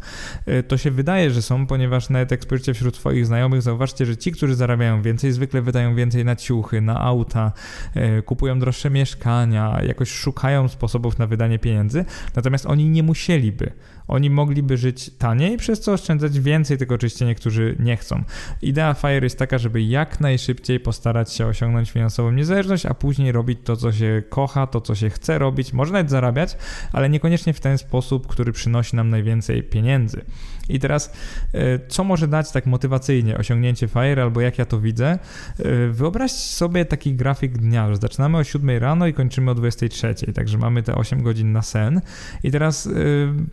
Y, 0.48 0.64
to 0.64 0.78
się 0.78 0.92
wydaje, 0.92 1.32
że 1.32 1.42
są, 1.42 1.68
ponieważ 1.68 2.10
nawet 2.10 2.32
jak 2.32 2.44
spojrzycie 2.44 2.74
wśród 2.74 2.96
swoich 2.96 3.26
znajomych, 3.26 3.62
zauważcie, 3.62 4.06
że 4.06 4.18
ci, 4.18 4.32
którzy 4.32 4.56
zarabiają 4.56 5.02
więcej, 5.02 5.32
zwykle 5.32 5.62
wydają 5.62 5.96
więcej 5.96 6.26
na 6.26 6.36
ciuchy, 6.36 6.82
na 6.82 7.02
auta, 7.02 7.52
kupują 8.26 8.39
y, 8.39 8.39
kupują 8.40 8.60
droższe 8.60 8.90
mieszkania, 8.90 9.80
jakoś 9.88 10.10
szukają 10.10 10.68
sposobów 10.68 11.20
na 11.20 11.28
wydanie 11.28 11.60
pieniędzy, 11.60 12.06
natomiast 12.36 12.66
oni 12.66 12.90
nie 12.90 13.04
musieliby. 13.04 13.72
Oni 14.08 14.30
mogliby 14.30 14.78
żyć 14.78 15.12
taniej, 15.18 15.58
przez 15.58 15.80
co 15.80 15.94
oszczędzać 15.94 16.40
więcej, 16.40 16.78
tylko 16.78 16.96
oczywiście 16.96 17.26
niektórzy 17.26 17.76
nie 17.80 17.98
chcą. 17.98 18.24
Idea 18.62 18.94
FIRE 18.94 19.26
jest 19.26 19.40
taka, 19.40 19.58
żeby 19.58 19.82
jak 19.82 20.20
najszybciej 20.20 20.80
postarać 20.80 21.34
się 21.34 21.46
osiągnąć 21.46 21.92
finansową 21.92 22.32
niezależność, 22.32 22.86
a 22.86 22.94
później 22.94 23.32
robić 23.32 23.60
to, 23.64 23.76
co 23.76 23.92
się 23.92 24.24
kocha, 24.30 24.68
to, 24.68 24.82
co 24.82 24.96
się 24.96 25.10
chce 25.10 25.40
robić. 25.40 25.74
Można 25.74 25.94
nawet 25.94 26.10
zarabiać, 26.10 26.58
ale 26.94 27.10
niekoniecznie 27.10 27.54
w 27.54 27.60
ten 27.60 27.78
sposób, 27.78 28.28
który 28.28 28.52
przynosi 28.52 28.96
nam 28.96 29.10
najwięcej 29.10 29.64
pieniędzy. 29.64 30.22
I 30.70 30.80
teraz, 30.80 31.14
e, 31.54 31.80
co 31.88 32.04
może 32.04 32.28
dać 32.28 32.52
tak 32.52 32.66
motywacyjnie 32.66 33.38
osiągnięcie 33.38 33.88
FIRE, 33.88 34.24
albo 34.24 34.42
jak 34.42 34.58
ja 34.58 34.66
to 34.66 34.80
widzę? 34.80 35.20
E, 35.60 35.88
wyobraź 35.88 36.32
sobie 36.32 36.86
taki 36.86 37.14
grafik 37.14 37.58
dnia, 37.58 37.90
że 37.90 37.96
zaczynamy 37.96 38.38
o 38.38 38.44
7 38.44 38.70
rano 38.80 39.08
i 39.08 39.14
kończymy 39.14 39.52
o 39.52 39.56
23, 39.56 40.16
także 40.34 40.58
mamy 40.58 40.84
te 40.84 40.96
8 40.96 41.24
godzin 41.24 41.52
na 41.52 41.62
sen. 41.62 42.02
I 42.44 42.52
teraz 42.52 42.88
e, 42.88 42.92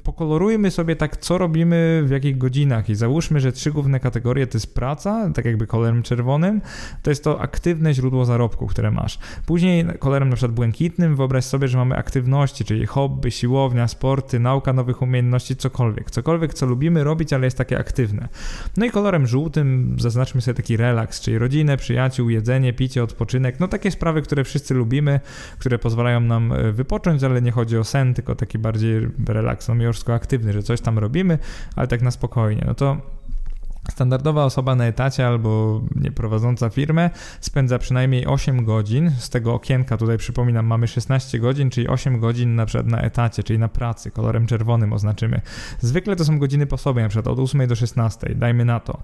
pokolorujmy 0.02 0.70
sobie 0.70 0.96
tak, 0.96 1.16
co 1.16 1.38
robimy 1.38 2.02
w 2.04 2.10
jakich 2.10 2.38
godzinach 2.38 2.88
i 2.88 2.94
załóżmy, 2.94 3.40
że 3.40 3.52
trzy 3.52 3.72
główne 3.72 4.00
kategorie 4.00 4.46
to 4.46 4.58
jest 4.58 4.74
praca, 4.74 5.30
tak 5.34 5.44
jakby 5.44 5.66
kolorem 5.66 6.02
czerwonym, 6.02 6.60
to 7.02 7.10
jest 7.10 7.24
to 7.24 7.40
aktywne 7.40 7.94
źródło 7.94 8.24
zarobku, 8.24 8.66
które 8.66 8.90
masz. 8.90 9.18
Później 9.46 9.86
kolorem 9.98 10.28
na 10.28 10.36
przykład 10.36 10.54
błękitnym 10.54 11.16
wyobraź 11.16 11.44
sobie, 11.44 11.68
że 11.68 11.78
mamy 11.78 11.96
aktywności, 11.96 12.64
czyli 12.64 12.86
hobby, 12.86 13.30
siłownia, 13.30 13.88
sporty, 13.88 14.40
nauka 14.40 14.72
nowych 14.72 15.02
umiejętności, 15.02 15.56
cokolwiek. 15.56 16.10
Cokolwiek, 16.10 16.54
co 16.54 16.66
lubimy 16.66 17.04
robić, 17.06 17.32
ale 17.32 17.46
jest 17.46 17.58
takie 17.58 17.78
aktywne. 17.78 18.28
No 18.76 18.86
i 18.86 18.90
kolorem 18.90 19.26
żółtym 19.26 19.96
zaznaczmy 19.98 20.40
sobie 20.40 20.54
taki 20.54 20.76
relaks, 20.76 21.20
czyli 21.20 21.38
rodzinę, 21.38 21.76
przyjaciół, 21.76 22.30
jedzenie, 22.30 22.72
picie, 22.72 23.02
odpoczynek, 23.02 23.60
no 23.60 23.68
takie 23.68 23.90
sprawy, 23.90 24.22
które 24.22 24.44
wszyscy 24.44 24.74
lubimy, 24.74 25.20
które 25.58 25.78
pozwalają 25.78 26.20
nam 26.20 26.52
e, 26.52 26.72
wypocząć, 26.72 27.22
ale 27.22 27.42
nie 27.42 27.50
chodzi 27.50 27.78
o 27.78 27.84
sen, 27.84 28.14
tylko 28.14 28.34
taki 28.34 28.58
bardziej 28.58 29.08
relaks, 29.28 29.68
no 29.68 29.74
miłożko 29.74 30.14
aktywny, 30.14 30.52
że 30.52 30.62
coś 30.62 30.80
tam 30.80 30.98
robimy, 30.98 31.38
ale 31.76 31.88
tak 31.88 32.02
na 32.02 32.10
spokojnie. 32.10 32.64
No 32.66 32.74
to 32.74 33.16
Standardowa 33.90 34.44
osoba 34.44 34.74
na 34.74 34.86
etacie 34.86 35.26
albo 35.26 35.82
nie 35.96 36.12
prowadząca 36.12 36.70
firmę 36.70 37.10
spędza 37.40 37.78
przynajmniej 37.78 38.26
8 38.26 38.64
godzin. 38.64 39.10
Z 39.18 39.30
tego 39.30 39.54
okienka 39.54 39.96
tutaj 39.96 40.18
przypominam, 40.18 40.66
mamy 40.66 40.88
16 40.88 41.38
godzin, 41.38 41.70
czyli 41.70 41.88
8 41.88 42.20
godzin 42.20 42.54
na 42.54 42.66
przykład 42.66 42.86
na 42.86 43.00
etacie, 43.00 43.42
czyli 43.42 43.58
na 43.58 43.68
pracy, 43.68 44.10
kolorem 44.10 44.46
czerwonym 44.46 44.92
oznaczymy. 44.92 45.40
Zwykle 45.80 46.16
to 46.16 46.24
są 46.24 46.38
godziny 46.38 46.66
po 46.66 46.76
sobie, 46.76 47.02
na 47.02 47.08
przykład 47.08 47.26
od 47.26 47.38
8 47.38 47.66
do 47.66 47.74
16, 47.74 48.34
dajmy 48.34 48.64
na 48.64 48.80
to. 48.80 49.02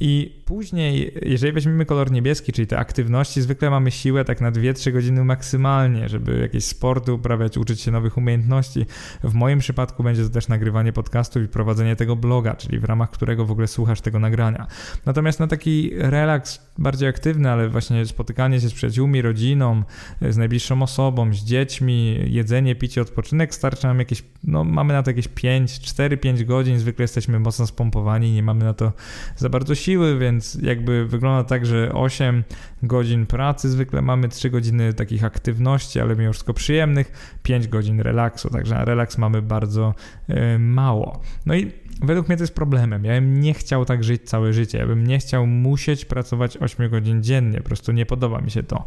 I 0.00 0.42
później, 0.44 1.14
jeżeli 1.22 1.52
weźmiemy 1.52 1.86
kolor 1.86 2.10
niebieski, 2.10 2.52
czyli 2.52 2.66
te 2.66 2.78
aktywności, 2.78 3.42
zwykle 3.42 3.70
mamy 3.70 3.90
siłę 3.90 4.24
tak 4.24 4.40
na 4.40 4.52
2-3 4.52 4.92
godziny 4.92 5.24
maksymalnie, 5.24 6.08
żeby 6.08 6.38
jakieś 6.40 6.64
sporty 6.64 7.12
uprawiać, 7.12 7.56
uczyć 7.56 7.80
się 7.80 7.90
nowych 7.90 8.16
umiejętności. 8.16 8.86
W 9.24 9.34
moim 9.34 9.58
przypadku 9.58 10.02
będzie 10.02 10.22
to 10.22 10.28
też 10.28 10.48
nagrywanie 10.48 10.92
podcastów 10.92 11.42
i 11.42 11.48
prowadzenie 11.48 11.96
tego 11.96 12.16
bloga, 12.16 12.54
czyli 12.54 12.78
w 12.78 12.84
ramach 12.84 13.10
którego 13.10 13.46
w 13.46 13.50
ogóle 13.50 13.66
słuchasz 13.66 14.00
tego 14.00 14.17
nagrania. 14.18 14.66
Natomiast 15.06 15.40
na 15.40 15.46
taki 15.46 15.90
relaks 15.94 16.68
bardziej 16.78 17.08
aktywny, 17.08 17.50
ale 17.50 17.68
właśnie 17.68 18.06
spotykanie 18.06 18.60
się 18.60 18.68
z 18.68 18.74
przyjaciółmi, 18.74 19.22
rodziną, 19.22 19.82
z 20.22 20.36
najbliższą 20.36 20.82
osobą, 20.82 21.34
z 21.34 21.44
dziećmi, 21.44 22.20
jedzenie, 22.26 22.74
picie, 22.74 23.02
odpoczynek 23.02 23.54
starcza 23.54 23.88
nam 23.88 23.98
jakieś, 23.98 24.22
no 24.44 24.64
mamy 24.64 24.92
na 24.92 25.02
to 25.02 25.10
jakieś 25.10 25.28
5, 25.28 25.72
4-5 25.72 26.44
godzin, 26.44 26.78
zwykle 26.78 27.02
jesteśmy 27.02 27.40
mocno 27.40 27.66
spompowani, 27.66 28.32
nie 28.32 28.42
mamy 28.42 28.64
na 28.64 28.74
to 28.74 28.92
za 29.36 29.48
bardzo 29.48 29.74
siły, 29.74 30.18
więc 30.18 30.54
jakby 30.62 31.06
wygląda 31.06 31.44
tak, 31.44 31.66
że 31.66 31.92
8 31.92 32.44
godzin 32.82 33.26
pracy 33.26 33.68
zwykle 33.68 34.02
mamy, 34.02 34.28
3 34.28 34.50
godziny 34.50 34.94
takich 34.94 35.24
aktywności, 35.24 36.00
ale 36.00 36.16
mimo 36.16 36.32
wszystko 36.32 36.54
przyjemnych, 36.54 37.38
5 37.42 37.68
godzin 37.68 38.00
relaksu, 38.00 38.50
także 38.50 38.74
na 38.74 38.84
relaks 38.84 39.18
mamy 39.18 39.42
bardzo 39.42 39.94
yy, 40.28 40.58
mało. 40.58 41.20
No 41.46 41.54
i 41.54 41.72
według 42.02 42.28
mnie 42.28 42.36
to 42.36 42.42
jest 42.42 42.54
problemem. 42.54 43.04
Ja 43.04 43.14
bym 43.14 43.40
nie 43.40 43.54
chciał 43.54 43.84
tak 43.84 44.04
żyć 44.04 44.22
całe 44.22 44.52
życie. 44.52 44.78
Ja 44.78 44.86
bym 44.86 45.06
nie 45.06 45.18
chciał 45.18 45.46
musieć 45.46 46.04
pracować 46.04 46.56
8 46.56 46.90
godzin 46.90 47.22
dziennie. 47.22 47.58
Po 47.58 47.64
prostu 47.64 47.92
nie 47.92 48.06
podoba 48.06 48.40
mi 48.40 48.50
się 48.50 48.62
to. 48.62 48.84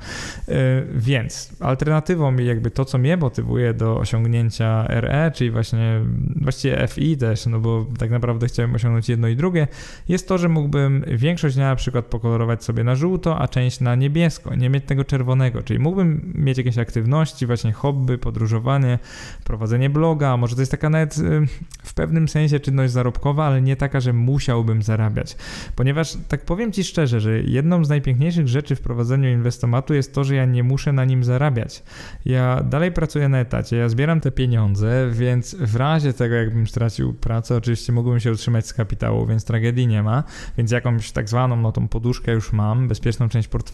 Yy, 0.48 0.56
więc 0.96 1.56
alternatywą 1.60 2.36
jakby 2.36 2.72
to, 2.72 2.86
co 2.86 2.98
mnie 2.98 3.18
motywuje 3.18 3.74
do 3.74 3.98
osiągnięcia 3.98 4.86
RE, 4.88 5.32
czyli 5.36 5.52
właśnie 5.52 6.02
właściwie 6.42 6.88
FI 6.88 7.18
też, 7.18 7.46
no 7.46 7.60
bo 7.60 7.86
tak 8.00 8.10
naprawdę 8.10 8.48
chciałem 8.48 8.76
osiągnąć 8.76 9.10
jedno 9.10 9.28
i 9.28 9.36
drugie, 9.36 9.68
jest 10.10 10.28
to, 10.28 10.38
że 10.38 10.50
mógłbym 10.50 11.06
większość 11.08 11.56
dnia 11.56 11.70
na 11.70 11.76
przykład 11.76 12.06
pokolorować 12.06 12.64
sobie 12.64 12.84
na 12.84 12.96
żółto, 12.96 13.40
a 13.40 13.48
część 13.48 13.80
na 13.82 13.96
niebiesko, 13.96 14.56
nie 14.56 14.70
mieć 14.70 14.86
tego 14.86 15.04
czerwonego, 15.04 15.64
czyli 15.64 15.80
mógłbym 15.80 16.34
mieć 16.36 16.58
jakieś 16.58 16.78
aktywności, 16.78 17.46
właśnie 17.46 17.72
hobby, 17.72 18.18
podróżowanie, 18.18 19.00
prowadzenie 19.44 19.90
bloga, 19.90 20.38
może 20.38 20.56
to 20.56 20.62
jest 20.62 20.72
taka 20.72 20.90
nawet 20.90 21.18
yy, 21.18 21.48
w 21.84 21.94
pewnym 21.94 22.28
sensie 22.28 22.60
czynność 22.60 22.94
zarobkowa, 22.94 23.46
ale 23.46 23.62
nie 23.62 23.76
taka, 23.76 24.00
że 24.00 24.14
musiałbym 24.14 24.82
zarabiać. 24.82 25.36
Ponieważ 25.76 26.18
tak 26.28 26.46
powiem 26.46 26.72
Ci 26.72 26.84
szczerze, 26.84 27.20
że 27.20 27.40
jedną 27.40 27.86
z 27.86 27.90
najpiękniejszych 27.90 28.48
rzeczy 28.48 28.76
w 28.76 28.82
prowadzeniu 28.82 29.30
inwestomatu 29.30 29.94
jest 29.94 30.14
to, 30.14 30.24
że 30.24 30.36
ja 30.36 30.46
nie 30.46 30.64
muszę 30.64 30.94
na 30.94 31.06
nim 31.06 31.24
zarabiać. 31.24 31.84
Ja 32.26 32.64
dalej 32.64 32.92
pracuję 32.92 33.30
na 33.30 33.40
etacie, 33.40 33.78
ja 33.78 33.90
zbieram 33.90 34.22
te 34.22 34.32
pieniądze, 34.32 35.10
więc 35.12 35.56
w 35.56 35.76
razie 35.76 36.14
tego, 36.14 36.36
jakbym 36.36 36.68
stracił 36.68 37.14
pracę, 37.14 37.56
oczywiście 37.56 37.94
mógłbym 37.94 38.20
się 38.20 38.32
utrzymać 38.32 38.68
z 38.68 38.74
kapitału, 38.74 39.26
więc 39.26 39.46
tragedii 39.46 39.88
nie 39.88 40.04
ma, 40.04 40.24
więc 40.58 40.72
jakąś 40.72 41.12
tak 41.12 41.30
zwaną, 41.30 41.56
no 41.56 41.72
tą 41.72 41.88
poduszkę 41.88 42.32
już 42.32 42.54
mam, 42.54 42.88
bezpieczną 42.88 43.30
część 43.30 43.48
portfela. 43.48 43.71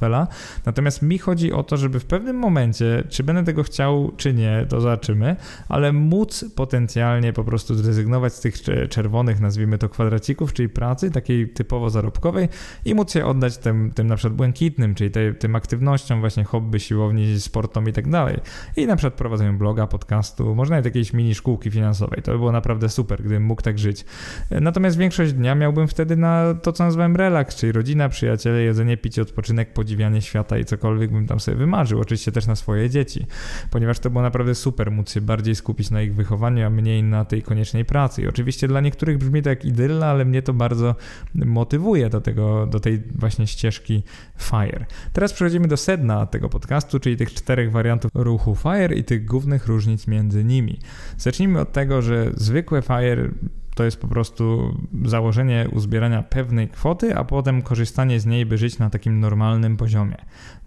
Natomiast 0.66 1.02
mi 1.02 1.18
chodzi 1.18 1.54
o 1.54 1.64
to, 1.64 1.78
żeby 1.78 2.00
w 2.00 2.06
pewnym 2.06 2.36
momencie, 2.36 3.04
czy 3.10 3.24
będę 3.24 3.44
tego 3.44 3.64
chciał, 3.64 4.12
czy 4.18 4.34
nie, 4.34 4.66
to 4.70 4.82
zobaczymy, 4.82 5.36
ale 5.70 5.94
móc 5.94 6.46
potencjalnie 6.56 7.34
po 7.34 7.44
prostu 7.44 7.76
zrezygnować 7.76 8.34
z 8.34 8.40
tych 8.40 8.56
czerwonych, 8.90 9.40
nazwijmy 9.40 9.78
to 9.78 9.90
kwadracików, 9.90 10.54
czyli 10.54 10.70
pracy 10.70 11.12
takiej 11.12 11.50
typowo 11.50 11.90
zarobkowej 11.90 12.50
i 12.86 12.96
móc 12.96 13.12
się 13.14 13.26
oddać 13.26 13.58
tym, 13.58 13.92
tym 13.96 14.08
na 14.08 14.16
przykład 14.16 14.34
błękitnym, 14.34 14.96
czyli 14.96 15.12
tej, 15.12 15.36
tym 15.36 15.56
aktywnościom, 15.56 16.20
właśnie 16.20 16.44
hobby, 16.44 16.80
siłowni, 16.80 17.40
sportom 17.40 17.90
i 17.90 17.94
tak 17.94 18.10
dalej. 18.10 18.40
I 18.76 18.86
na 18.86 18.96
przykład 18.96 19.14
prowadzeniu 19.14 19.54
bloga, 19.54 19.88
podcastu, 19.88 20.56
można 20.56 20.76
nawet 20.76 20.86
jakiejś 20.86 21.14
mini 21.14 21.36
szkółki 21.36 21.72
finansowej. 21.72 22.22
To 22.22 22.32
by 22.32 22.38
było 22.38 22.52
naprawdę 22.52 22.90
super, 22.90 23.20
gdybym 23.20 23.44
mógł 23.44 23.62
tak 23.62 23.80
żyć. 23.80 24.06
Natomiast 24.52 24.98
większość 24.98 25.34
dnia 25.34 25.56
miałbym 25.56 25.88
wtedy 25.88 26.16
na 26.16 26.54
to, 26.62 26.72
co 26.74 26.84
nazywam 26.84 27.16
relaks, 27.16 27.56
czyli 27.56 27.72
rodzina, 27.72 28.10
przyjaciele, 28.10 28.62
jedzenie, 28.62 28.98
picie, 28.98 29.22
odpoczynek, 29.22 29.74
podziwianie 29.88 30.22
świata 30.22 30.58
i 30.58 30.66
cokolwiek 30.66 31.12
bym 31.12 31.28
tam 31.28 31.40
sobie 31.40 31.58
wymarzył. 31.58 32.00
Oczywiście 32.00 32.32
też 32.32 32.48
na 32.48 32.56
swoje 32.56 32.90
dzieci, 32.90 33.26
ponieważ 33.72 34.00
to 34.00 34.10
było 34.10 34.22
naprawdę 34.22 34.56
super 34.56 34.92
móc 34.92 35.12
się 35.12 35.22
bardziej 35.22 35.56
skupić 35.56 35.92
na 35.92 36.02
ich 36.02 36.16
wychowaniu, 36.16 36.66
a 36.66 36.70
mniej 36.70 37.04
na 37.04 37.26
tej 37.26 37.42
koniecznej 37.44 37.86
pracy. 37.86 38.22
I 38.22 38.28
oczywiście 38.28 38.68
dla 38.68 38.82
niektórych 38.82 39.18
brzmi 39.18 39.42
to 39.42 39.50
jak 39.50 39.66
idylla, 39.66 40.08
ale 40.08 40.26
mnie 40.26 40.42
to 40.42 40.54
bardzo 40.54 40.96
motywuje 41.36 42.10
do 42.10 42.22
tego, 42.22 42.66
do 42.66 42.80
tej 42.80 43.04
właśnie 43.16 43.48
ścieżki 43.48 44.04
FIRE. 44.38 44.86
Teraz 45.14 45.34
przechodzimy 45.34 45.68
do 45.68 45.78
sedna 45.78 46.26
tego 46.26 46.50
podcastu, 46.50 47.00
czyli 47.00 47.18
tych 47.18 47.34
czterech 47.34 47.72
wariantów 47.72 48.12
ruchu 48.14 48.56
FIRE 48.56 48.96
i 48.96 49.04
tych 49.04 49.26
głównych 49.26 49.68
różnic 49.68 50.08
między 50.08 50.44
nimi. 50.44 50.80
Zacznijmy 51.18 51.60
od 51.60 51.72
tego, 51.72 52.02
że 52.02 52.32
zwykłe 52.36 52.82
FIRE 52.82 53.30
to 53.78 53.84
jest 53.84 54.02
po 54.02 54.08
prostu 54.08 54.76
założenie 55.06 55.68
uzbierania 55.72 56.24
pewnej 56.24 56.70
kwoty, 56.70 57.16
a 57.16 57.24
potem 57.24 57.62
korzystanie 57.62 58.20
z 58.20 58.26
niej, 58.26 58.46
by 58.46 58.58
żyć 58.58 58.80
na 58.80 58.90
takim 58.90 59.20
normalnym 59.20 59.78
poziomie. 59.78 60.18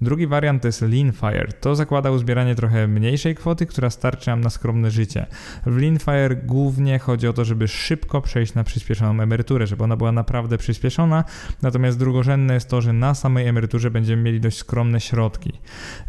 Drugi 0.00 0.26
wariant 0.26 0.62
to 0.62 0.68
jest 0.68 0.82
Lean 0.82 1.12
Fire. 1.12 1.52
To 1.60 1.74
zakłada 1.74 2.10
uzbieranie 2.10 2.54
trochę 2.54 2.88
mniejszej 2.88 3.34
kwoty, 3.34 3.66
która 3.66 3.90
starczy 3.90 4.30
nam 4.30 4.40
na 4.40 4.50
skromne 4.50 4.90
życie. 4.90 5.26
W 5.66 5.76
Lean 5.76 5.98
Fire 5.98 6.36
głównie 6.36 6.98
chodzi 6.98 7.28
o 7.28 7.32
to, 7.32 7.44
żeby 7.44 7.68
szybko 7.68 8.20
przejść 8.20 8.54
na 8.54 8.64
przyspieszoną 8.64 9.22
emeryturę, 9.22 9.66
żeby 9.66 9.84
ona 9.84 9.96
była 9.96 10.12
naprawdę 10.12 10.58
przyspieszona, 10.58 11.24
natomiast 11.62 11.98
drugorzędne 11.98 12.54
jest 12.54 12.68
to, 12.68 12.80
że 12.80 12.92
na 12.92 13.14
samej 13.14 13.46
emeryturze 13.46 13.90
będziemy 13.90 14.22
mieli 14.22 14.40
dość 14.40 14.56
skromne 14.56 15.00
środki. 15.00 15.52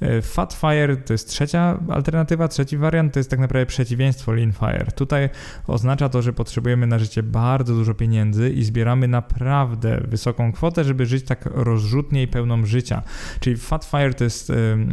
E, 0.01 0.21
Fat 0.21 0.53
Fire 0.53 0.97
to 0.97 1.13
jest 1.13 1.29
trzecia 1.29 1.79
alternatywa, 1.89 2.47
trzeci 2.47 2.77
wariant 2.77 3.13
to 3.13 3.19
jest 3.19 3.29
tak 3.29 3.39
naprawdę 3.39 3.65
przeciwieństwo 3.65 4.31
Lean 4.33 4.51
Fire. 4.51 4.91
Tutaj 4.95 5.29
oznacza 5.67 6.09
to, 6.09 6.21
że 6.21 6.33
potrzebujemy 6.33 6.87
na 6.91 6.99
życie 6.99 7.23
bardzo 7.23 7.75
dużo 7.75 7.93
pieniędzy 7.93 8.49
i 8.49 8.63
zbieramy 8.63 9.07
naprawdę 9.07 10.01
wysoką 10.07 10.51
kwotę, 10.51 10.83
żeby 10.83 11.05
żyć 11.05 11.25
tak 11.25 11.45
rozrzutnie 11.45 12.23
i 12.23 12.27
pełną 12.27 12.65
życia. 12.65 13.01
Czyli 13.39 13.57
Fat 13.57 13.85
Fire 13.85 14.13
to 14.13 14.23
jest 14.23 14.51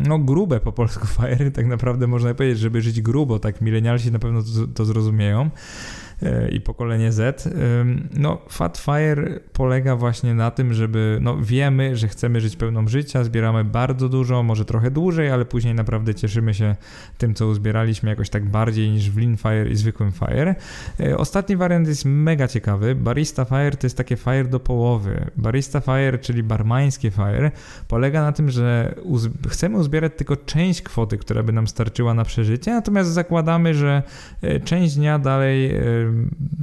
no 0.09 0.19
grube 0.19 0.61
po 0.61 0.73
polsku 0.73 1.07
fire, 1.17 1.51
tak 1.51 1.67
naprawdę 1.67 2.07
można 2.07 2.35
powiedzieć, 2.35 2.59
żeby 2.59 2.83
żyć 2.83 3.01
grubo, 3.01 3.39
tak 3.39 3.61
milenialsi 3.61 4.13
na 4.13 4.19
pewno 4.19 4.43
to, 4.43 4.49
to 4.75 4.85
zrozumieją. 4.85 5.51
E, 6.23 6.49
i 6.49 6.61
pokolenie 6.61 7.13
Z. 7.13 7.49
No, 8.15 8.39
Fat 8.49 8.79
Fire 8.79 9.41
polega 9.53 9.97
właśnie 9.97 10.35
na 10.35 10.51
tym, 10.51 10.75
żeby, 10.75 11.19
no 11.23 11.37
wiemy, 11.43 11.97
że 11.97 12.09
chcemy 12.09 12.41
żyć 12.41 12.57
pełną 12.57 12.89
życia, 12.89 13.25
zbieramy 13.25 13.65
bardzo 13.65 14.09
dużo, 14.09 14.43
może 14.43 14.65
trochę 14.65 14.91
dłużej, 14.91 15.31
ale 15.31 15.45
później 15.45 15.75
naprawdę 15.75 16.15
cieszymy 16.15 16.55
się 16.55 16.77
tym, 17.19 17.35
co 17.35 17.47
uzbieraliśmy 17.47 18.11
jakoś 18.11 18.31
tak 18.31 18.49
bardziej 18.51 18.91
niż 18.91 19.11
w 19.11 19.19
Lean 19.19 19.37
Fire 19.37 19.71
i 19.71 19.77
zwykłym 19.77 20.13
Fire. 20.13 20.55
E, 21.01 21.17
ostatni 21.17 21.57
wariant 21.57 21.89
jest 21.89 22.05
mega 22.05 22.49
ciekawy. 22.49 22.95
Barista 22.95 23.45
Fire 23.45 23.77
to 23.77 23.87
jest 23.87 23.97
takie 23.97 24.17
Fire 24.17 24.45
do 24.45 24.61
połowy. 24.61 25.31
Barista 25.37 25.81
Fire, 25.81 26.19
czyli 26.19 26.43
barmańskie 26.43 27.11
Fire, 27.11 27.51
polega 27.89 28.23
na 28.23 28.33
tym, 28.33 28.51
że 28.51 28.95
uz 29.03 29.29
chcemy 29.49 29.79
uzbierać 29.79 30.13
tylko 30.17 30.37
część 30.37 30.83
kwoty, 30.83 31.19
która 31.19 31.43
by 31.43 31.53
nam 31.53 31.67
starczyła 31.69 32.15
na 32.15 32.25
przeżycie, 32.25 32.71
natomiast 32.71 33.11
zakładamy, 33.11 33.75
że 33.75 34.03
e, 34.43 34.61
część 34.61 34.95
dnia 34.95 35.19
dalej 35.19 35.75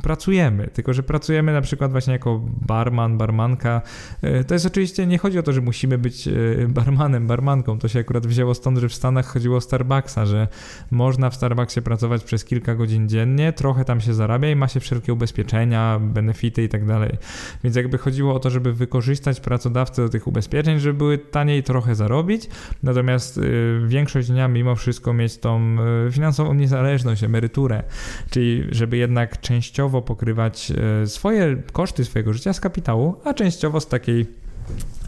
pracujemy, 0.04 0.68
tylko 0.74 0.94
że 0.94 1.04
pracujemy 1.04 1.54
na 1.54 1.62
przykład 1.62 1.92
właśnie 1.92 2.14
jako 2.14 2.42
barman, 2.68 3.18
barmanka. 3.18 3.82
E, 4.22 4.44
to 4.44 4.54
jest 4.54 4.66
oczywiście, 4.66 5.08
nie 5.08 5.18
chodzi 5.18 5.40
o 5.40 5.44
to, 5.44 5.54
że 5.54 5.62
musimy 5.62 5.98
być 5.98 6.30
barmanem, 6.70 7.28
barmanką, 7.28 7.80
to 7.80 7.88
się 7.88 8.00
akurat 8.00 8.28
wzięło 8.28 8.54
stąd, 8.54 8.78
że 8.78 8.90
w 8.90 8.94
Stanach 8.94 9.26
chodziło 9.26 9.58
o 9.58 9.62
Starbucksa, 9.62 10.26
że 10.26 10.48
można 10.92 11.30
w 11.30 11.36
Starbucksie 11.36 11.82
pracować 11.82 12.24
przez 12.24 12.46
kilka 12.46 12.76
godzin 12.76 13.10
dziennie, 13.10 13.54
trochę 13.54 13.86
tam 13.86 14.02
się 14.02 14.14
zarabia 14.14 14.52
i 14.52 14.56
ma 14.56 14.68
się 14.68 14.80
wszelkie 14.80 15.14
ubezpieczenia, 15.14 16.00
benefity 16.02 16.64
i 16.64 16.70
tak 16.70 16.86
dalej. 16.86 17.18
Więc 17.64 17.76
jakby 17.76 17.98
chodziło 17.98 18.36
o 18.36 18.40
to, 18.40 18.50
żeby 18.50 18.74
wykorzystać 18.74 19.40
pracodawcę 19.40 20.02
do 20.02 20.10
tych 20.10 20.28
ubezpieczeń, 20.28 20.80
żeby 20.80 20.98
były 20.98 21.18
taniej 21.18 21.64
trochę 21.64 21.96
zarobić, 21.96 22.50
natomiast 22.84 23.40
większość 23.88 24.28
dnia 24.28 24.48
mimo 24.48 24.76
wszystko 24.76 25.14
mieć 25.14 25.38
tą 25.38 25.76
finansową 26.12 26.54
niezależność, 26.54 27.24
emeryturę, 27.24 27.84
czyli 28.30 28.64
żeby 28.72 28.98
jednak 28.98 29.35
częściowo 29.42 30.02
pokrywać 30.02 30.72
e, 31.04 31.08
swoje 31.08 31.64
koszty 31.72 32.06
swojego 32.06 32.34
życia 32.34 32.54
z 32.54 32.60
kapitału, 32.60 33.16
a 33.24 33.34
częściowo 33.34 33.82
z 33.82 33.88
takiej 33.88 34.26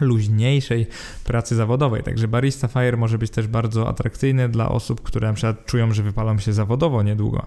luźniejszej 0.00 0.86
pracy 1.24 1.54
zawodowej. 1.54 2.02
Także 2.02 2.28
Barista 2.28 2.68
Fire 2.68 2.96
może 2.96 3.18
być 3.18 3.30
też 3.30 3.46
bardzo 3.46 3.88
atrakcyjny 3.88 4.48
dla 4.48 4.68
osób, 4.68 5.02
które 5.02 5.28
na 5.28 5.34
przykład 5.34 5.66
czują, 5.66 5.92
że 5.92 6.02
wypalą 6.02 6.38
się 6.38 6.52
zawodowo 6.52 7.02
niedługo. 7.02 7.46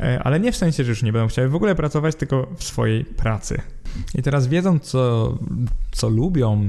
E, 0.00 0.22
ale 0.24 0.40
nie 0.40 0.52
w 0.52 0.56
sensie, 0.56 0.84
że 0.84 0.90
już 0.90 1.02
nie 1.02 1.12
będą 1.12 1.28
chciały 1.28 1.48
w 1.48 1.54
ogóle 1.54 1.74
pracować, 1.74 2.14
tylko 2.14 2.46
w 2.56 2.64
swojej 2.64 3.04
pracy. 3.04 3.60
I 4.14 4.22
teraz 4.22 4.46
wiedząc, 4.46 4.82
co, 4.82 5.34
co 5.96 6.08
lubią 6.08 6.68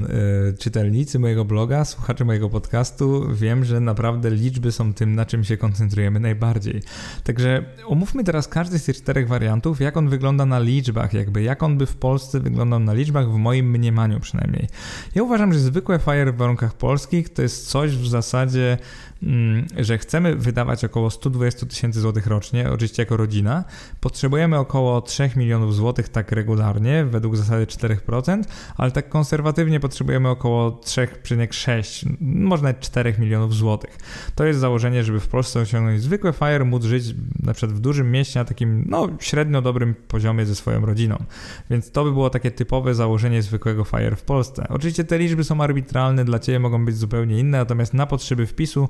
y, 0.50 0.58
czytelnicy 0.58 1.18
mojego 1.18 1.44
bloga, 1.44 1.84
słuchacze 1.84 2.24
mojego 2.24 2.50
podcastu, 2.50 3.34
wiem, 3.34 3.64
że 3.64 3.80
naprawdę 3.80 4.30
liczby 4.30 4.72
są 4.72 4.94
tym, 4.94 5.14
na 5.14 5.26
czym 5.26 5.44
się 5.44 5.56
koncentrujemy 5.56 6.20
najbardziej. 6.20 6.82
Także 7.24 7.64
omówmy 7.86 8.24
teraz 8.24 8.48
każdy 8.48 8.78
z 8.78 8.84
tych 8.84 8.96
czterech 8.96 9.28
wariantów, 9.28 9.80
jak 9.80 9.96
on 9.96 10.08
wygląda 10.08 10.46
na 10.46 10.58
liczbach, 10.58 11.14
jakby 11.14 11.42
jak 11.42 11.62
on 11.62 11.78
by 11.78 11.86
w 11.86 11.96
Polsce 11.96 12.40
wyglądał 12.40 12.80
na 12.80 12.92
liczbach, 12.92 13.30
w 13.32 13.36
moim 13.36 13.70
mniemaniu 13.70 14.20
przynajmniej. 14.20 14.68
Ja 15.14 15.22
uważam, 15.22 15.52
że 15.52 15.58
zwykłe 15.58 15.98
Fire 15.98 16.32
w 16.32 16.36
warunkach 16.36 16.74
polskich 16.74 17.28
to 17.28 17.42
jest 17.42 17.68
coś 17.70 17.96
w 17.96 18.08
zasadzie 18.08 18.78
Mm, 19.22 19.66
że 19.78 19.98
chcemy 19.98 20.36
wydawać 20.36 20.84
około 20.84 21.10
120 21.10 21.66
tysięcy 21.66 22.00
złotych 22.00 22.26
rocznie, 22.26 22.70
oczywiście 22.70 23.02
jako 23.02 23.16
rodzina, 23.16 23.64
potrzebujemy 24.00 24.58
około 24.58 25.00
3 25.00 25.30
milionów 25.36 25.74
złotych 25.74 26.08
tak 26.08 26.32
regularnie, 26.32 27.04
według 27.04 27.36
zasady 27.36 27.66
4%, 27.66 28.42
ale 28.76 28.90
tak 28.90 29.08
konserwatywnie 29.18 29.80
potrzebujemy 29.80 30.28
około 30.28 30.70
3,6, 30.70 32.16
może 32.20 32.62
nawet 32.62 32.80
4 32.80 33.14
milionów 33.18 33.54
złotych. 33.54 33.98
To 34.34 34.44
jest 34.44 34.60
założenie, 34.60 35.04
żeby 35.04 35.20
w 35.20 35.28
Polsce 35.28 35.60
osiągnąć 35.60 36.02
zwykłe 36.02 36.32
FIRE, 36.32 36.64
móc 36.64 36.84
żyć 36.84 37.04
na 37.42 37.54
przykład 37.54 37.76
w 37.78 37.80
dużym 37.80 38.10
mieście 38.10 38.38
na 38.40 38.44
takim 38.44 38.84
no, 38.88 39.08
średnio 39.20 39.62
dobrym 39.62 39.94
poziomie 40.08 40.46
ze 40.46 40.54
swoją 40.54 40.86
rodziną. 40.86 41.24
Więc 41.70 41.90
to 41.90 42.04
by 42.04 42.12
było 42.12 42.30
takie 42.30 42.50
typowe 42.50 42.94
założenie 42.94 43.42
zwykłego 43.42 43.84
FIRE 43.84 44.16
w 44.16 44.22
Polsce. 44.22 44.66
Oczywiście 44.68 45.04
te 45.04 45.18
liczby 45.18 45.44
są 45.44 45.60
arbitralne, 45.60 46.24
dla 46.24 46.38
Ciebie 46.38 46.58
mogą 46.58 46.84
być 46.84 46.96
zupełnie 46.96 47.38
inne, 47.38 47.58
natomiast 47.58 47.94
na 47.94 48.06
potrzeby 48.06 48.46
wpisu 48.46 48.88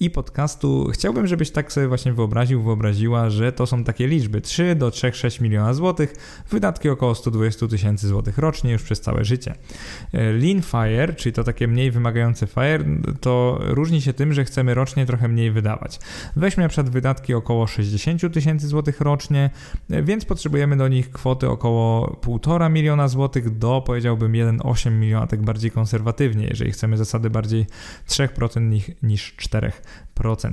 i 0.00 0.10
podcastu 0.10 0.90
chciałbym, 0.92 1.26
żebyś 1.26 1.50
tak 1.50 1.72
sobie 1.72 1.88
właśnie 1.88 2.12
wyobraził, 2.12 2.62
wyobraziła, 2.62 3.30
że 3.30 3.52
to 3.52 3.66
są 3.66 3.84
takie 3.84 4.06
liczby 4.06 4.40
3 4.40 4.74
do 4.74 4.88
3,6 4.88 5.42
miliona 5.42 5.74
złotych, 5.74 6.14
wydatki 6.50 6.88
około 6.88 7.14
120 7.14 7.68
tysięcy 7.68 8.08
złotych 8.08 8.38
rocznie 8.38 8.72
już 8.72 8.82
przez 8.82 9.00
całe 9.00 9.24
życie. 9.24 9.54
E, 10.12 10.32
Lean 10.32 10.62
Fire, 10.62 11.14
czyli 11.14 11.32
to 11.32 11.44
takie 11.44 11.68
mniej 11.68 11.90
wymagające 11.90 12.46
Fire, 12.46 12.84
to 13.20 13.58
różni 13.60 14.00
się 14.00 14.12
tym, 14.12 14.32
że 14.32 14.44
chcemy 14.44 14.74
rocznie 14.74 15.06
trochę 15.06 15.28
mniej 15.28 15.50
wydawać. 15.50 16.00
Weźmy 16.36 16.62
na 16.62 16.68
przykład 16.68 16.90
wydatki 16.90 17.34
około 17.34 17.66
60 17.66 18.32
tysięcy 18.32 18.68
złotych 18.68 19.00
rocznie, 19.00 19.50
e, 19.90 20.02
więc 20.02 20.24
potrzebujemy 20.24 20.76
do 20.76 20.88
nich 20.88 21.10
kwoty 21.10 21.48
około 21.48 22.16
1,5 22.22 22.70
miliona 22.70 23.08
złotych 23.08 23.58
do 23.58 23.82
powiedziałbym 23.86 24.32
1,8 24.32 24.90
miliona, 24.90 25.26
tak 25.26 25.42
bardziej 25.42 25.70
konserwatywnie, 25.70 26.46
jeżeli 26.46 26.72
chcemy 26.72 26.96
zasady 26.96 27.30
bardziej 27.30 27.66
3% 28.06 28.94
niż 29.02 29.34
4%. 29.36 29.72
4%. 30.20 30.52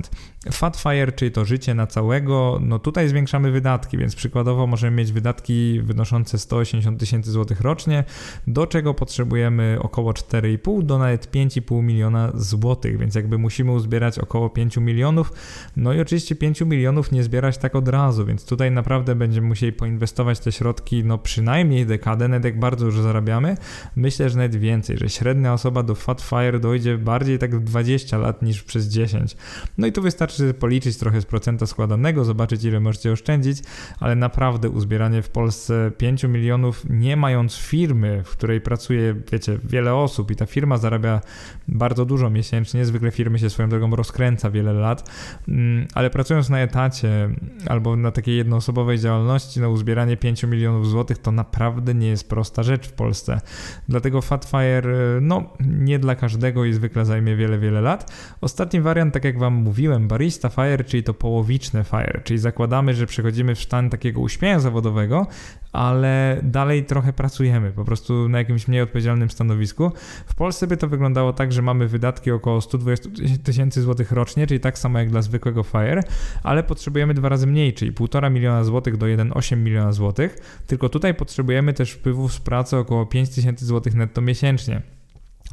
Fatfire, 0.52 1.12
czyli 1.12 1.30
to 1.30 1.44
życie 1.44 1.74
na 1.74 1.86
całego, 1.86 2.58
no 2.62 2.78
tutaj 2.78 3.08
zwiększamy 3.08 3.50
wydatki, 3.50 3.98
więc 3.98 4.14
przykładowo 4.14 4.66
możemy 4.66 4.96
mieć 4.96 5.12
wydatki 5.12 5.80
wynoszące 5.82 6.38
180 6.38 7.00
tysięcy 7.00 7.30
złotych 7.30 7.60
rocznie, 7.60 8.04
do 8.46 8.66
czego 8.66 8.94
potrzebujemy 8.94 9.78
około 9.80 10.12
4,5 10.12 10.82
do 10.82 10.98
nawet 10.98 11.30
5,5 11.30 11.82
miliona 11.82 12.32
złotych, 12.34 12.98
więc 12.98 13.14
jakby 13.14 13.38
musimy 13.38 13.72
uzbierać 13.72 14.18
około 14.18 14.50
5 14.50 14.76
milionów. 14.76 15.32
No 15.76 15.92
i 15.92 16.00
oczywiście 16.00 16.36
5 16.36 16.60
milionów 16.60 17.12
nie 17.12 17.22
zbierać 17.22 17.58
tak 17.58 17.76
od 17.76 17.88
razu, 17.88 18.26
więc 18.26 18.46
tutaj 18.46 18.70
naprawdę 18.70 19.14
będziemy 19.14 19.46
musieli 19.46 19.72
poinwestować 19.72 20.40
te 20.40 20.52
środki, 20.52 21.04
no 21.04 21.18
przynajmniej 21.18 21.86
dekadę, 21.86 22.28
nawet 22.28 22.44
jak 22.44 22.58
bardzo 22.58 22.86
już 22.86 23.00
zarabiamy. 23.00 23.56
Myślę, 23.96 24.30
że 24.30 24.36
nawet 24.36 24.56
więcej, 24.56 24.98
że 24.98 25.08
średnia 25.08 25.52
osoba 25.52 25.82
do 25.82 25.94
Fatfire 25.94 26.60
dojdzie 26.60 26.98
bardziej 26.98 27.38
tak 27.38 27.56
w 27.56 27.64
20 27.64 28.18
lat 28.18 28.42
niż 28.42 28.62
przez 28.62 28.86
10. 28.86 29.36
No 29.78 29.86
i 29.86 29.92
tu 29.92 30.02
wystarczy 30.02 30.54
policzyć 30.54 30.96
trochę 30.96 31.20
z 31.20 31.24
procenta 31.24 31.66
składanego, 31.66 32.24
zobaczyć 32.24 32.64
ile 32.64 32.80
możecie 32.80 33.12
oszczędzić, 33.12 33.58
ale 34.00 34.14
naprawdę 34.16 34.70
uzbieranie 34.70 35.22
w 35.22 35.30
Polsce 35.30 35.92
5 35.98 36.24
milionów, 36.24 36.82
nie 36.90 37.16
mając 37.16 37.56
firmy, 37.56 38.22
w 38.24 38.30
której 38.30 38.60
pracuje, 38.60 39.14
wiecie, 39.32 39.58
wiele 39.64 39.94
osób 39.94 40.30
i 40.30 40.36
ta 40.36 40.46
firma 40.46 40.78
zarabia 40.78 41.20
bardzo 41.68 42.04
dużo 42.04 42.30
miesięcznie, 42.30 42.84
zwykle 42.84 43.10
firmy 43.10 43.38
się 43.38 43.50
swoją 43.50 43.68
drogą 43.68 43.96
rozkręca 43.96 44.50
wiele 44.50 44.72
lat, 44.72 45.10
mm, 45.48 45.86
ale 45.94 46.10
pracując 46.10 46.50
na 46.50 46.60
etacie 46.60 47.30
albo 47.66 47.96
na 47.96 48.10
takiej 48.10 48.36
jednoosobowej 48.36 48.98
działalności, 48.98 49.60
no 49.60 49.70
uzbieranie 49.70 50.16
5 50.16 50.42
milionów 50.42 50.88
złotych 50.88 51.18
to 51.18 51.32
naprawdę 51.32 51.94
nie 51.94 52.08
jest 52.08 52.28
prosta 52.28 52.62
rzecz 52.62 52.88
w 52.88 52.92
Polsce. 52.92 53.40
Dlatego 53.88 54.22
Fatfire, 54.22 55.20
no 55.20 55.42
nie 55.60 55.98
dla 55.98 56.14
każdego 56.14 56.64
i 56.64 56.72
zwykle 56.72 57.04
zajmie 57.04 57.36
wiele, 57.36 57.58
wiele 57.58 57.80
lat. 57.80 58.12
Ostatni 58.40 58.80
wariant, 58.80 59.14
tak 59.14 59.24
jak 59.24 59.38
Wam 59.44 59.54
mówiłem, 59.54 60.08
Barista 60.08 60.48
Fire, 60.48 60.84
czyli 60.84 61.02
to 61.02 61.14
połowiczne 61.14 61.84
Fire, 61.84 62.20
czyli 62.24 62.38
zakładamy, 62.38 62.94
że 62.94 63.06
przechodzimy 63.06 63.54
w 63.54 63.60
stan 63.60 63.90
takiego 63.90 64.20
uśpienia 64.20 64.60
zawodowego, 64.60 65.26
ale 65.72 66.40
dalej 66.42 66.84
trochę 66.84 67.12
pracujemy, 67.12 67.72
po 67.72 67.84
prostu 67.84 68.28
na 68.28 68.38
jakimś 68.38 68.68
mniej 68.68 68.82
odpowiedzialnym 68.82 69.30
stanowisku. 69.30 69.92
W 70.26 70.34
Polsce 70.34 70.66
by 70.66 70.76
to 70.76 70.88
wyglądało 70.88 71.32
tak, 71.32 71.52
że 71.52 71.62
mamy 71.62 71.88
wydatki 71.88 72.30
około 72.30 72.60
120 72.60 73.10
tysięcy 73.44 73.82
złotych 73.82 74.12
rocznie, 74.12 74.46
czyli 74.46 74.60
tak 74.60 74.78
samo 74.78 74.98
jak 74.98 75.10
dla 75.10 75.22
zwykłego 75.22 75.62
Fire, 75.62 76.02
ale 76.42 76.62
potrzebujemy 76.62 77.14
dwa 77.14 77.28
razy 77.28 77.46
mniej, 77.46 77.72
czyli 77.72 77.92
1,5 77.92 78.30
miliona 78.30 78.64
złotych 78.64 78.96
do 78.96 79.06
1,8 79.06 79.56
miliona 79.56 79.92
złotych, 79.92 80.62
tylko 80.66 80.88
tutaj 80.88 81.14
potrzebujemy 81.14 81.72
też 81.72 81.90
wpływów 81.92 82.32
z 82.32 82.40
pracy 82.40 82.76
około 82.76 83.06
5 83.06 83.30
tysięcy 83.30 83.66
złotych 83.66 83.94
netto 83.94 84.20
miesięcznie. 84.20 84.93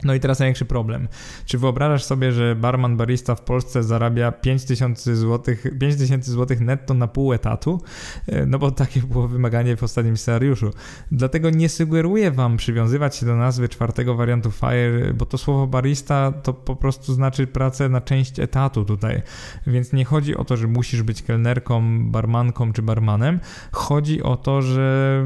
No 0.03 0.13
i 0.13 0.19
teraz 0.19 0.39
największy 0.39 0.65
problem. 0.65 1.07
Czy 1.45 1.57
wyobrażasz 1.57 2.03
sobie, 2.03 2.31
że 2.31 2.55
barman 2.55 2.97
barista 2.97 3.35
w 3.35 3.41
Polsce 3.41 3.83
zarabia 3.83 4.31
5000 4.31 5.15
zł, 5.15 5.55
5000 5.79 6.31
zł 6.31 6.57
netto 6.61 6.93
na 6.93 7.07
pół 7.07 7.33
etatu? 7.33 7.81
E, 8.27 8.45
no 8.45 8.59
bo 8.59 8.71
takie 8.71 9.01
było 9.01 9.27
wymaganie 9.27 9.77
w 9.77 9.83
ostatnim 9.83 10.17
scenariuszu. 10.17 10.71
Dlatego 11.11 11.49
nie 11.49 11.69
sugeruję 11.69 12.31
wam 12.31 12.57
przywiązywać 12.57 13.15
się 13.15 13.25
do 13.25 13.35
nazwy 13.35 13.69
czwartego 13.69 14.15
wariantu 14.15 14.51
FIRE, 14.51 15.13
bo 15.13 15.25
to 15.25 15.37
słowo 15.37 15.67
barista 15.67 16.31
to 16.31 16.53
po 16.53 16.75
prostu 16.75 17.13
znaczy 17.13 17.47
pracę 17.47 17.89
na 17.89 18.01
część 18.01 18.39
etatu 18.39 18.85
tutaj. 18.85 19.21
Więc 19.67 19.93
nie 19.93 20.05
chodzi 20.05 20.35
o 20.35 20.45
to, 20.45 20.57
że 20.57 20.67
musisz 20.67 21.03
być 21.03 21.23
kelnerką, 21.23 22.03
barmanką 22.11 22.73
czy 22.73 22.81
barmanem. 22.81 23.39
Chodzi 23.71 24.23
o 24.23 24.37
to, 24.37 24.61
że 24.61 25.25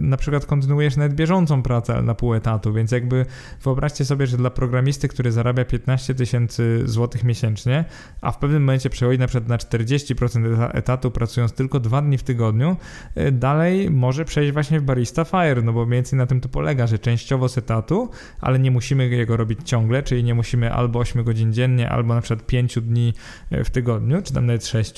e, 0.00 0.04
na 0.04 0.16
przykład 0.16 0.46
kontynuujesz 0.46 0.96
nawet 0.96 1.14
bieżącą 1.14 1.62
pracę 1.62 2.02
na 2.02 2.14
pół 2.14 2.34
etatu, 2.34 2.72
więc 2.72 2.92
jakby 2.92 3.26
wyobraźcie 3.62 3.97
wyobraźcie 3.98 4.04
sobie, 4.04 4.26
że 4.26 4.36
dla 4.36 4.50
programisty, 4.50 5.08
który 5.08 5.32
zarabia 5.32 5.64
15 5.64 6.14
tysięcy 6.14 6.82
złotych 6.84 7.24
miesięcznie, 7.24 7.84
a 8.20 8.32
w 8.32 8.38
pewnym 8.38 8.62
momencie 8.62 8.90
przechodzi 8.90 9.18
na 9.18 9.26
przykład 9.26 9.48
na 9.48 9.56
40% 9.56 10.70
etatu, 10.74 11.10
pracując 11.10 11.52
tylko 11.52 11.80
dwa 11.80 12.02
dni 12.02 12.18
w 12.18 12.22
tygodniu, 12.22 12.76
y, 13.16 13.32
dalej 13.32 13.90
może 13.90 14.24
przejść 14.24 14.52
właśnie 14.52 14.80
w 14.80 14.82
Barista 14.82 15.24
Fire, 15.24 15.62
no 15.62 15.72
bo 15.72 15.86
mniej 15.86 15.96
więcej 15.98 16.18
na 16.18 16.26
tym 16.26 16.40
to 16.40 16.48
polega, 16.48 16.86
że 16.86 16.98
częściowo 16.98 17.48
z 17.48 17.58
etatu, 17.58 18.10
ale 18.40 18.58
nie 18.58 18.70
musimy 18.70 19.08
jego 19.08 19.36
robić 19.36 19.58
ciągle, 19.64 20.02
czyli 20.02 20.24
nie 20.24 20.34
musimy 20.34 20.72
albo 20.72 20.98
8 20.98 21.24
godzin 21.24 21.52
dziennie, 21.52 21.88
albo 21.88 22.14
na 22.14 22.20
przykład 22.20 22.46
5 22.46 22.78
dni 22.80 23.14
y, 23.52 23.64
w 23.64 23.70
tygodniu, 23.70 24.22
czy 24.22 24.32
tam 24.32 24.46
nawet 24.46 24.66
6, 24.66 24.94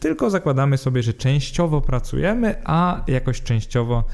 tylko 0.00 0.30
zakładamy 0.30 0.78
sobie, 0.78 1.02
że 1.02 1.14
częściowo 1.14 1.80
pracujemy, 1.80 2.54
a 2.64 3.02
jakoś 3.06 3.42
częściowo 3.42 4.04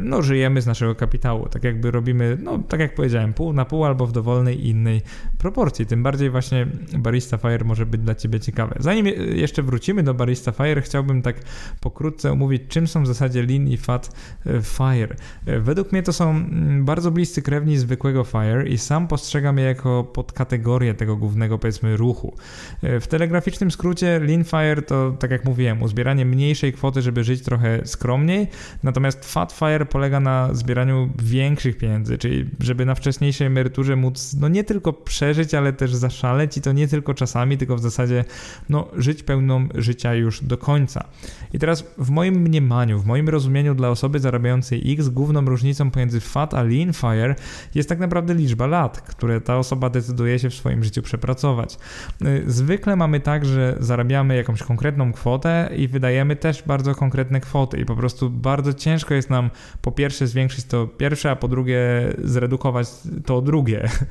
no, 0.00 0.22
żyjemy 0.22 0.62
z 0.62 0.66
naszego 0.66 0.94
kapitału. 0.94 1.48
Tak 1.48 1.64
jakby 1.64 1.90
robimy, 1.90 2.38
no 2.42 2.58
tak 2.68 2.80
jak 2.80 2.94
powiedziałem, 2.94 3.32
pół 3.32 3.52
na 3.52 3.64
pół 3.70 3.84
albo 3.84 4.06
w 4.06 4.12
dowolnej 4.12 4.68
innej 4.68 5.02
proporcji. 5.38 5.86
Tym 5.86 6.02
bardziej 6.02 6.30
właśnie 6.30 6.66
Barista 6.98 7.36
Fire 7.36 7.64
może 7.64 7.86
być 7.86 8.00
dla 8.00 8.14
Ciebie 8.14 8.40
ciekawe. 8.40 8.74
Zanim 8.80 9.06
jeszcze 9.34 9.62
wrócimy 9.62 10.02
do 10.02 10.14
Barista 10.14 10.52
Fire, 10.52 10.82
chciałbym 10.82 11.22
tak 11.22 11.36
pokrótce 11.80 12.32
omówić, 12.32 12.62
czym 12.68 12.86
są 12.86 13.02
w 13.02 13.06
zasadzie 13.06 13.42
Lean 13.42 13.68
i 13.68 13.76
Fat 13.76 14.16
e, 14.46 14.62
Fire. 14.62 15.16
E, 15.46 15.60
według 15.60 15.92
mnie 15.92 16.02
to 16.02 16.12
są 16.12 16.30
mm, 16.30 16.84
bardzo 16.84 17.10
bliscy 17.10 17.42
krewni 17.42 17.78
zwykłego 17.78 18.24
Fire 18.24 18.68
i 18.68 18.78
sam 18.78 19.08
postrzegam 19.08 19.58
je 19.58 19.64
jako 19.64 20.04
podkategorię 20.04 20.94
tego 20.94 21.16
głównego, 21.16 21.58
powiedzmy, 21.58 21.96
ruchu. 21.96 22.34
E, 22.82 23.00
w 23.00 23.06
telegraficznym 23.06 23.70
skrócie 23.70 24.20
Lean 24.20 24.44
Fire 24.44 24.82
to, 24.82 25.16
tak 25.18 25.30
jak 25.30 25.44
mówiłem, 25.44 25.82
uzbieranie 25.82 26.24
mniejszej 26.24 26.72
kwoty, 26.72 27.02
żeby 27.02 27.24
żyć 27.24 27.42
trochę 27.42 27.86
skromniej, 27.86 28.48
natomiast 28.82 29.32
Fat 29.32 29.52
Fire 29.52 29.86
polega 29.86 30.20
na 30.20 30.54
zbieraniu 30.54 31.10
większych 31.22 31.78
pieniędzy, 31.78 32.18
czyli 32.18 32.50
żeby 32.60 32.84
na 32.84 32.94
wcześniejszej 32.94 33.50
emeryturze 33.60 33.96
móc 33.96 34.36
no 34.40 34.48
nie 34.48 34.64
tylko 34.64 34.92
przeżyć, 34.92 35.54
ale 35.54 35.72
też 35.72 35.94
zaszaleć 35.94 36.56
i 36.56 36.60
to 36.60 36.72
nie 36.72 36.88
tylko 36.88 37.14
czasami, 37.14 37.58
tylko 37.58 37.76
w 37.76 37.80
zasadzie 37.80 38.24
no, 38.68 38.88
żyć 38.96 39.22
pełną 39.22 39.68
życia 39.74 40.14
już 40.14 40.44
do 40.44 40.58
końca. 40.58 41.04
I 41.52 41.58
teraz 41.58 41.84
w 41.98 42.10
moim 42.10 42.34
mniemaniu, 42.34 42.98
w 42.98 43.06
moim 43.06 43.28
rozumieniu 43.28 43.74
dla 43.74 43.88
osoby 43.88 44.18
zarabiającej 44.18 44.92
X 44.92 45.08
główną 45.08 45.44
różnicą 45.44 45.90
pomiędzy 45.90 46.20
FAT 46.20 46.54
a 46.54 46.62
Lean 46.62 46.92
Fire 46.92 47.34
jest 47.74 47.88
tak 47.88 47.98
naprawdę 47.98 48.34
liczba 48.34 48.66
lat, 48.66 49.00
które 49.00 49.40
ta 49.40 49.58
osoba 49.58 49.90
decyduje 49.90 50.38
się 50.38 50.50
w 50.50 50.54
swoim 50.54 50.84
życiu 50.84 51.02
przepracować. 51.02 51.78
Y, 52.22 52.44
zwykle 52.46 52.96
mamy 52.96 53.20
tak, 53.20 53.44
że 53.44 53.76
zarabiamy 53.80 54.36
jakąś 54.36 54.62
konkretną 54.62 55.12
kwotę 55.12 55.70
i 55.76 55.88
wydajemy 55.88 56.36
też 56.36 56.62
bardzo 56.62 56.94
konkretne 56.94 57.40
kwoty 57.40 57.80
i 57.80 57.84
po 57.84 57.96
prostu 57.96 58.30
bardzo 58.30 58.72
ciężko 58.72 59.14
jest 59.14 59.30
nam 59.30 59.50
po 59.82 59.92
pierwsze 59.92 60.26
zwiększyć 60.26 60.64
to 60.64 60.86
pierwsze, 60.86 61.30
a 61.30 61.36
po 61.36 61.48
drugie 61.48 61.80
zredukować 62.24 62.88
to 63.26 63.42
drugie. 63.42 63.49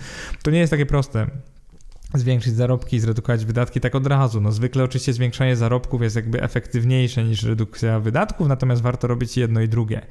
To 0.43 0.52
nie 0.52 0.60
jest 0.60 0.71
takie 0.71 0.86
proste 0.86 1.28
zwiększyć 2.13 2.54
zarobki 2.54 2.95
i 2.95 2.99
zredukować 2.99 3.45
wydatki 3.45 3.80
tak 3.80 3.95
od 3.95 4.08
razu. 4.08 4.41
No 4.41 4.52
zwykle 4.52 4.84
oczywiście 4.84 5.13
zwiększanie 5.13 5.56
zarobków 5.56 6.02
jest 6.02 6.15
jakby 6.15 6.41
efektywniejsze 6.41 7.23
niż 7.23 7.43
redukcja 7.43 7.99
wydatków, 7.99 8.47
natomiast 8.47 8.82
warto 8.82 9.08
robić 9.08 9.38
jedno 9.38 9.62
i 9.62 9.69
drugie. 9.69 10.02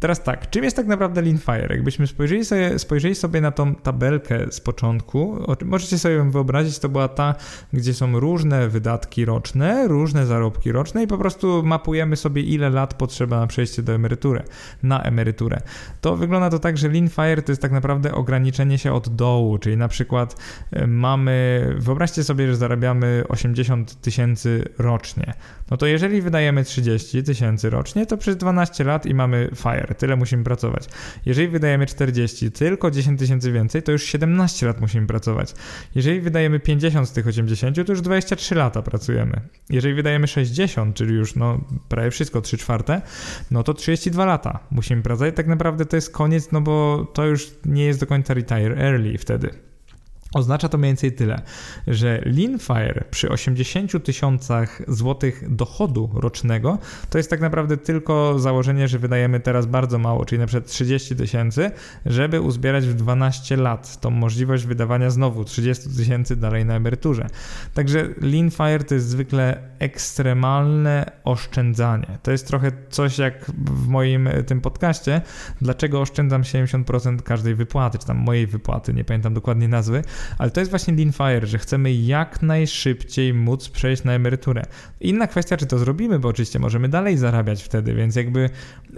Teraz 0.00 0.22
tak, 0.22 0.50
czym 0.50 0.64
jest 0.64 0.76
tak 0.76 0.86
naprawdę 0.86 1.22
Leanfire? 1.22 1.66
Jakbyśmy 1.70 2.06
spojrzeli 2.06 2.44
sobie, 2.44 2.78
spojrzeli 2.78 3.14
sobie 3.14 3.40
na 3.40 3.50
tą 3.50 3.74
tabelkę 3.74 4.46
z 4.50 4.60
początku, 4.60 5.38
możecie 5.64 5.98
sobie 5.98 6.30
wyobrazić, 6.30 6.78
to 6.78 6.88
była 6.88 7.08
ta, 7.08 7.34
gdzie 7.72 7.94
są 7.94 8.20
różne 8.20 8.68
wydatki 8.68 9.24
roczne, 9.24 9.88
różne 9.88 10.26
zarobki 10.26 10.72
roczne 10.72 11.02
i 11.02 11.06
po 11.06 11.18
prostu 11.18 11.62
mapujemy 11.62 12.16
sobie 12.16 12.42
ile 12.42 12.70
lat 12.70 12.94
potrzeba 12.94 13.40
na 13.40 13.46
przejście 13.46 13.82
do 13.82 13.92
emerytury, 13.92 14.42
na 14.82 15.02
emeryturę. 15.02 15.60
To 16.00 16.16
wygląda 16.16 16.50
to 16.50 16.58
tak, 16.58 16.78
że 16.78 16.88
Leanfire 16.88 17.42
to 17.42 17.52
jest 17.52 17.62
tak 17.62 17.72
naprawdę 17.72 18.14
ograniczenie 18.14 18.78
się 18.78 18.92
od 18.92 19.08
dołu, 19.08 19.58
czyli 19.58 19.76
na 19.76 19.88
przykład 19.88 20.36
e, 20.72 20.86
mamy, 20.86 21.66
wyobraźcie 21.78 22.24
sobie, 22.24 22.46
że 22.46 22.56
zarabiamy 22.56 23.24
80 23.28 24.00
tysięcy 24.00 24.64
rocznie. 24.78 25.34
No 25.70 25.76
to 25.76 25.86
jeżeli 25.86 26.22
wydajemy 26.22 26.64
30 26.64 27.22
tysięcy 27.22 27.70
rocznie, 27.70 28.06
to 28.06 28.16
przez 28.16 28.36
12 28.36 28.84
lat 28.84 29.06
i 29.06 29.14
mamy 29.14 29.50
FIRE 29.54 29.77
tyle 29.98 30.16
musimy 30.16 30.44
pracować. 30.44 30.88
Jeżeli 31.26 31.48
wydajemy 31.48 31.86
40, 31.86 32.52
tylko 32.52 32.90
10 32.90 33.18
tysięcy 33.18 33.52
więcej, 33.52 33.82
to 33.82 33.92
już 33.92 34.02
17 34.04 34.66
lat 34.66 34.80
musimy 34.80 35.06
pracować. 35.06 35.54
Jeżeli 35.94 36.20
wydajemy 36.20 36.60
50 36.60 37.08
z 37.08 37.12
tych 37.12 37.26
80, 37.26 37.76
to 37.86 37.92
już 37.92 38.00
23 38.00 38.54
lata 38.54 38.82
pracujemy. 38.82 39.40
Jeżeli 39.70 39.94
wydajemy 39.94 40.26
60, 40.26 40.96
czyli 40.96 41.14
już 41.14 41.34
no, 41.34 41.60
prawie 41.88 42.10
wszystko, 42.10 42.40
3 42.40 42.58
czwarte, 42.58 43.02
no 43.50 43.62
to 43.62 43.74
32 43.74 44.24
lata 44.24 44.58
musimy 44.70 45.02
pracować. 45.02 45.34
Tak 45.36 45.46
naprawdę 45.46 45.86
to 45.86 45.96
jest 45.96 46.12
koniec, 46.12 46.52
no 46.52 46.60
bo 46.60 47.06
to 47.14 47.26
już 47.26 47.50
nie 47.64 47.84
jest 47.84 48.00
do 48.00 48.06
końca 48.06 48.34
retire 48.34 48.76
early 48.76 49.18
wtedy. 49.18 49.50
Oznacza 50.34 50.68
to 50.68 50.78
mniej 50.78 50.88
więcej 50.88 51.12
tyle, 51.12 51.42
że 51.86 52.22
Leanfire 52.24 53.04
przy 53.10 53.28
80 53.28 54.04
tysiącach 54.04 54.82
złotych 54.88 55.54
dochodu 55.56 56.10
rocznego 56.14 56.78
to 57.10 57.18
jest 57.18 57.30
tak 57.30 57.40
naprawdę 57.40 57.76
tylko 57.76 58.38
założenie, 58.38 58.88
że 58.88 58.98
wydajemy 58.98 59.40
teraz 59.40 59.66
bardzo 59.66 59.98
mało, 59.98 60.24
czyli 60.24 60.38
na 60.38 60.46
przykład 60.46 60.70
30 60.70 61.16
tysięcy, 61.16 61.70
żeby 62.06 62.40
uzbierać 62.40 62.86
w 62.86 62.94
12 62.94 63.56
lat 63.56 64.00
tą 64.00 64.10
możliwość 64.10 64.66
wydawania 64.66 65.10
znowu 65.10 65.44
30 65.44 65.88
tysięcy 65.96 66.36
dalej 66.36 66.64
na 66.64 66.74
emeryturze. 66.74 67.26
Także 67.74 68.08
Leanfire 68.20 68.84
to 68.84 68.94
jest 68.94 69.06
zwykle 69.06 69.62
ekstremalne 69.78 71.10
oszczędzanie. 71.24 72.18
To 72.22 72.30
jest 72.30 72.46
trochę 72.46 72.72
coś 72.90 73.18
jak 73.18 73.50
w 73.64 73.88
moim 73.88 74.28
tym 74.46 74.60
podcaście, 74.60 75.20
dlaczego 75.62 76.00
oszczędzam 76.00 76.42
70% 76.42 77.22
każdej 77.22 77.54
wypłaty, 77.54 77.98
czy 77.98 78.06
tam 78.06 78.16
mojej 78.16 78.46
wypłaty, 78.46 78.94
nie 78.94 79.04
pamiętam 79.04 79.34
dokładnie 79.34 79.68
nazwy, 79.68 80.02
ale 80.38 80.50
to 80.50 80.60
jest 80.60 80.70
właśnie 80.70 80.94
Lean 80.94 81.12
Fire, 81.12 81.46
że 81.46 81.58
chcemy 81.58 81.94
jak 81.94 82.42
najszybciej 82.42 83.34
móc 83.34 83.68
przejść 83.68 84.04
na 84.04 84.12
emeryturę. 84.12 84.62
Inna 85.00 85.26
kwestia, 85.26 85.56
czy 85.56 85.66
to 85.66 85.78
zrobimy, 85.78 86.18
bo 86.18 86.28
oczywiście 86.28 86.58
możemy 86.58 86.88
dalej 86.88 87.16
zarabiać 87.16 87.62
wtedy, 87.62 87.94
więc 87.94 88.16
jakby 88.16 88.50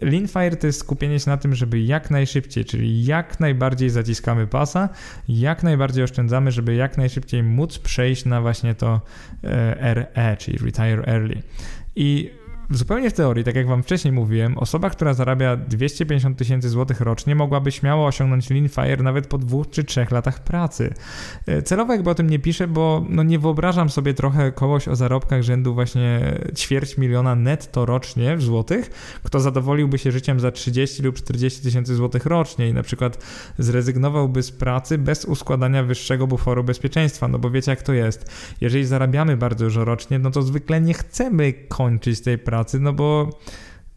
Lean 0.03 0.29
Fire 0.29 0.57
to 0.57 0.67
jest 0.67 0.81
skupienie 0.81 1.21
się 1.21 1.31
na 1.31 1.37
tym, 1.37 1.55
żeby 1.55 1.81
jak 1.81 2.11
najszybciej, 2.11 2.65
czyli 2.65 3.05
jak 3.05 3.41
najbardziej 3.41 3.91
zaciskamy 3.91 4.47
pasa, 4.47 4.89
jak 5.29 5.63
najbardziej 5.63 6.05
oszczędzamy, 6.05 6.51
żeby 6.51 6.75
jak 6.75 6.99
najszybciej 6.99 7.43
móc 7.43 7.79
przejść 7.79 8.25
na 8.25 8.41
właśnie 8.41 8.75
to 8.75 9.01
e, 9.45 9.95
RE, 9.95 10.37
czyli 10.37 10.59
Retire 10.59 11.05
Early. 11.07 11.43
I 11.97 12.31
zupełnie 12.71 13.11
w 13.11 13.13
teorii, 13.13 13.45
tak 13.45 13.55
jak 13.57 13.67
wam 13.67 13.83
wcześniej 13.83 14.13
mówiłem, 14.13 14.59
osoba, 14.59 14.91
która 14.91 15.15
zarabia 15.15 15.57
250 15.57 16.39
tysięcy 16.39 16.69
złotych 16.69 17.01
rocznie, 17.01 17.35
mogłaby 17.35 17.73
śmiało 17.73 18.07
osiągnąć 18.07 18.51
Lean 18.51 18.69
Fire 18.69 19.03
nawet 19.03 19.27
po 19.27 19.39
dwóch 19.39 19.71
czy 19.71 19.85
trzech 19.85 20.11
latach 20.11 20.45
pracy. 20.45 20.95
E, 21.47 21.63
celowo 21.63 21.93
jakby 21.93 22.11
o 22.11 22.15
tym 22.15 22.31
nie 22.31 22.39
piszę, 22.39 22.69
bo 22.69 23.05
no 23.09 23.23
nie 23.23 23.39
wyobrażam 23.39 23.91
sobie 23.91 24.15
trochę 24.15 24.53
kogoś 24.53 24.89
o 24.89 24.97
zarobkach 24.97 25.43
rzędu 25.43 25.75
właśnie 25.75 26.35
ćwierć 26.57 26.99
miliona 26.99 27.35
netto 27.35 27.87
rocznie 27.87 28.37
w 28.37 28.43
złotych, 28.43 28.91
kto 29.23 29.41
zadowoliłby 29.41 29.99
się 29.99 30.13
życiem 30.13 30.41
za 30.41 30.51
30 30.51 31.03
lub 31.03 31.17
40 31.17 31.63
tysięcy 31.63 31.95
złotych 31.95 32.27
rocznie 32.27 32.69
i 32.69 32.75
na 32.75 32.83
przykład 32.83 33.25
zrezygnowałby 33.59 34.43
z 34.43 34.53
pracy 34.53 34.99
bez 34.99 35.25
uskładania 35.25 35.83
wyższego 35.83 36.27
buforu 36.27 36.65
bezpieczeństwa, 36.65 37.29
no 37.29 37.39
bo 37.39 37.51
wiecie 37.51 37.73
jak 37.73 37.83
to 37.83 37.93
jest. 37.93 38.31
Jeżeli 38.61 38.85
zarabiamy 38.85 39.37
bardzo 39.37 39.65
dużo 39.65 39.85
rocznie, 39.85 40.19
no 40.19 40.31
to 40.31 40.43
zwykle 40.43 40.81
nie 40.81 40.95
chcemy 40.95 41.53
kończyć 41.53 42.21
tej 42.21 42.39
pracy 42.39 42.60
pracy, 42.64 42.79
no 42.79 42.92
bo 42.92 43.38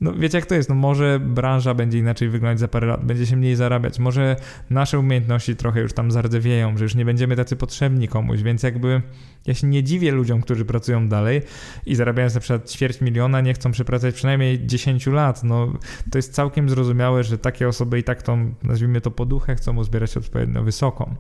no 0.03 0.13
wiecie 0.13 0.37
jak 0.37 0.45
to 0.45 0.55
jest, 0.55 0.69
no 0.69 0.75
może 0.75 1.19
branża 1.19 1.73
będzie 1.73 1.99
inaczej 1.99 2.29
wyglądać 2.29 2.59
za 2.59 2.67
parę 2.67 2.87
lat, 2.87 3.05
będzie 3.05 3.25
się 3.25 3.35
mniej 3.35 3.55
zarabiać, 3.55 3.99
może 3.99 4.35
nasze 4.69 4.99
umiejętności 4.99 5.55
trochę 5.55 5.81
już 5.81 5.93
tam 5.93 6.11
zardzewieją, 6.11 6.77
że 6.77 6.83
już 6.83 6.95
nie 6.95 7.05
będziemy 7.05 7.35
tacy 7.35 7.55
potrzebni 7.55 8.07
komuś, 8.07 8.41
więc 8.41 8.63
jakby 8.63 9.01
ja 9.47 9.53
się 9.53 9.67
nie 9.67 9.83
dziwię 9.83 10.11
ludziom, 10.11 10.41
którzy 10.41 10.65
pracują 10.65 11.07
dalej 11.07 11.41
i 11.85 11.95
zarabiając 11.95 12.33
na 12.33 12.39
przykład 12.39 12.71
ćwierć 12.71 13.01
miliona, 13.01 13.41
nie 13.41 13.53
chcą 13.53 13.71
przepracować 13.71 14.15
przynajmniej 14.15 14.65
10 14.65 15.07
lat. 15.07 15.43
No, 15.43 15.73
to 16.11 16.17
jest 16.17 16.33
całkiem 16.33 16.69
zrozumiałe, 16.69 17.23
że 17.23 17.37
takie 17.37 17.67
osoby 17.67 17.99
i 17.99 18.03
tak 18.03 18.21
tą, 18.21 18.53
nazwijmy 18.63 19.01
to 19.01 19.11
poduchę, 19.11 19.55
chcą 19.55 19.77
uzbierać 19.77 20.17
odpowiednio 20.17 20.63
wysoką. 20.63 21.15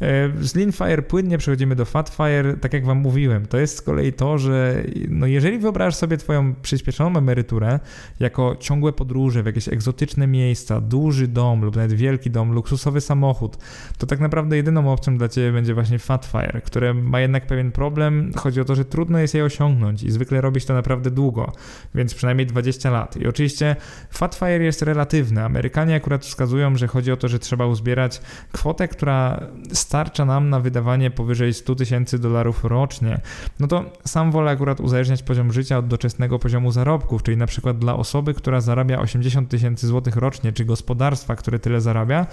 E, 0.00 0.30
z 0.40 0.54
Leanfire 0.54 1.02
płynnie 1.02 1.38
przechodzimy 1.38 1.76
do 1.76 1.84
Fatfire, 1.84 2.56
tak 2.60 2.72
jak 2.72 2.84
wam 2.84 2.98
mówiłem. 2.98 3.46
To 3.46 3.58
jest 3.58 3.76
z 3.76 3.82
kolei 3.82 4.12
to, 4.12 4.38
że 4.38 4.82
no 5.08 5.26
jeżeli 5.26 5.58
wyobrażasz 5.58 5.94
sobie 5.94 6.16
twoją 6.16 6.54
przyspieszoną 6.54 7.18
emeryturę 7.18 7.80
jako 8.20 8.56
ciągłe 8.60 8.92
podróże 8.92 9.42
w 9.42 9.46
jakieś 9.46 9.68
egzotyczne 9.68 10.26
miejsca, 10.26 10.80
duży 10.80 11.28
dom 11.28 11.64
lub 11.64 11.76
nawet 11.76 11.92
wielki 11.92 12.30
dom, 12.30 12.52
luksusowy 12.52 13.00
samochód, 13.00 13.56
to 13.98 14.06
tak 14.06 14.20
naprawdę 14.20 14.56
jedyną 14.56 14.92
opcją 14.92 15.18
dla 15.18 15.28
ciebie 15.28 15.52
będzie 15.52 15.74
właśnie 15.74 15.98
Fatfire, 15.98 16.60
które 16.64 16.94
ma 16.94 17.20
jednak 17.20 17.46
pewien 17.46 17.72
problem. 17.72 18.32
Chodzi 18.36 18.60
o 18.60 18.64
to, 18.64 18.74
że 18.74 18.84
trudno 18.84 19.18
jest 19.18 19.34
je 19.34 19.44
osiągnąć 19.44 20.02
i 20.02 20.10
zwykle 20.10 20.40
robić 20.40 20.64
to 20.64 20.74
naprawdę 20.74 21.10
długo, 21.10 21.52
więc 21.94 22.14
przynajmniej 22.14 22.46
20 22.46 22.90
lat. 22.90 23.16
I 23.16 23.26
oczywiście 23.26 23.76
Fatfire 24.10 24.64
jest 24.64 24.82
relatywny. 24.82 25.44
Amerykanie 25.44 25.94
akurat 25.94 26.24
wskazują, 26.24 26.76
że 26.76 26.86
chodzi 26.86 27.12
o 27.12 27.16
to, 27.16 27.28
że 27.28 27.38
trzeba 27.38 27.66
uzbierać 27.66 28.20
kwotę, 28.52 28.88
która 28.88 29.40
starcza 29.72 30.24
nam 30.24 30.50
na 30.50 30.60
wydawanie 30.60 31.10
powyżej 31.10 31.54
100 31.54 31.74
tysięcy 31.74 32.18
dolarów 32.18 32.64
rocznie. 32.64 33.20
No 33.60 33.66
to 33.66 33.84
sam 34.04 34.32
wolę 34.32 34.50
akurat 34.50 34.80
uzależniać 34.80 35.22
poziom 35.22 35.52
życia 35.52 35.78
od 35.78 35.86
doczesnego 35.86 36.38
poziomu 36.38 36.72
zarobków, 36.72 37.22
czyli 37.22 37.36
na 37.36 37.46
przykład 37.46 37.78
dla 37.78 37.94
osoby, 38.06 38.34
która 38.34 38.60
zarabia 38.60 38.98
80 38.98 39.48
tysięcy 39.48 39.86
złotych 39.86 40.16
rocznie, 40.16 40.52
czy 40.52 40.64
gospodarstwa, 40.64 41.36
które 41.36 41.58
tyle 41.58 41.80
zarabia, 41.80 42.26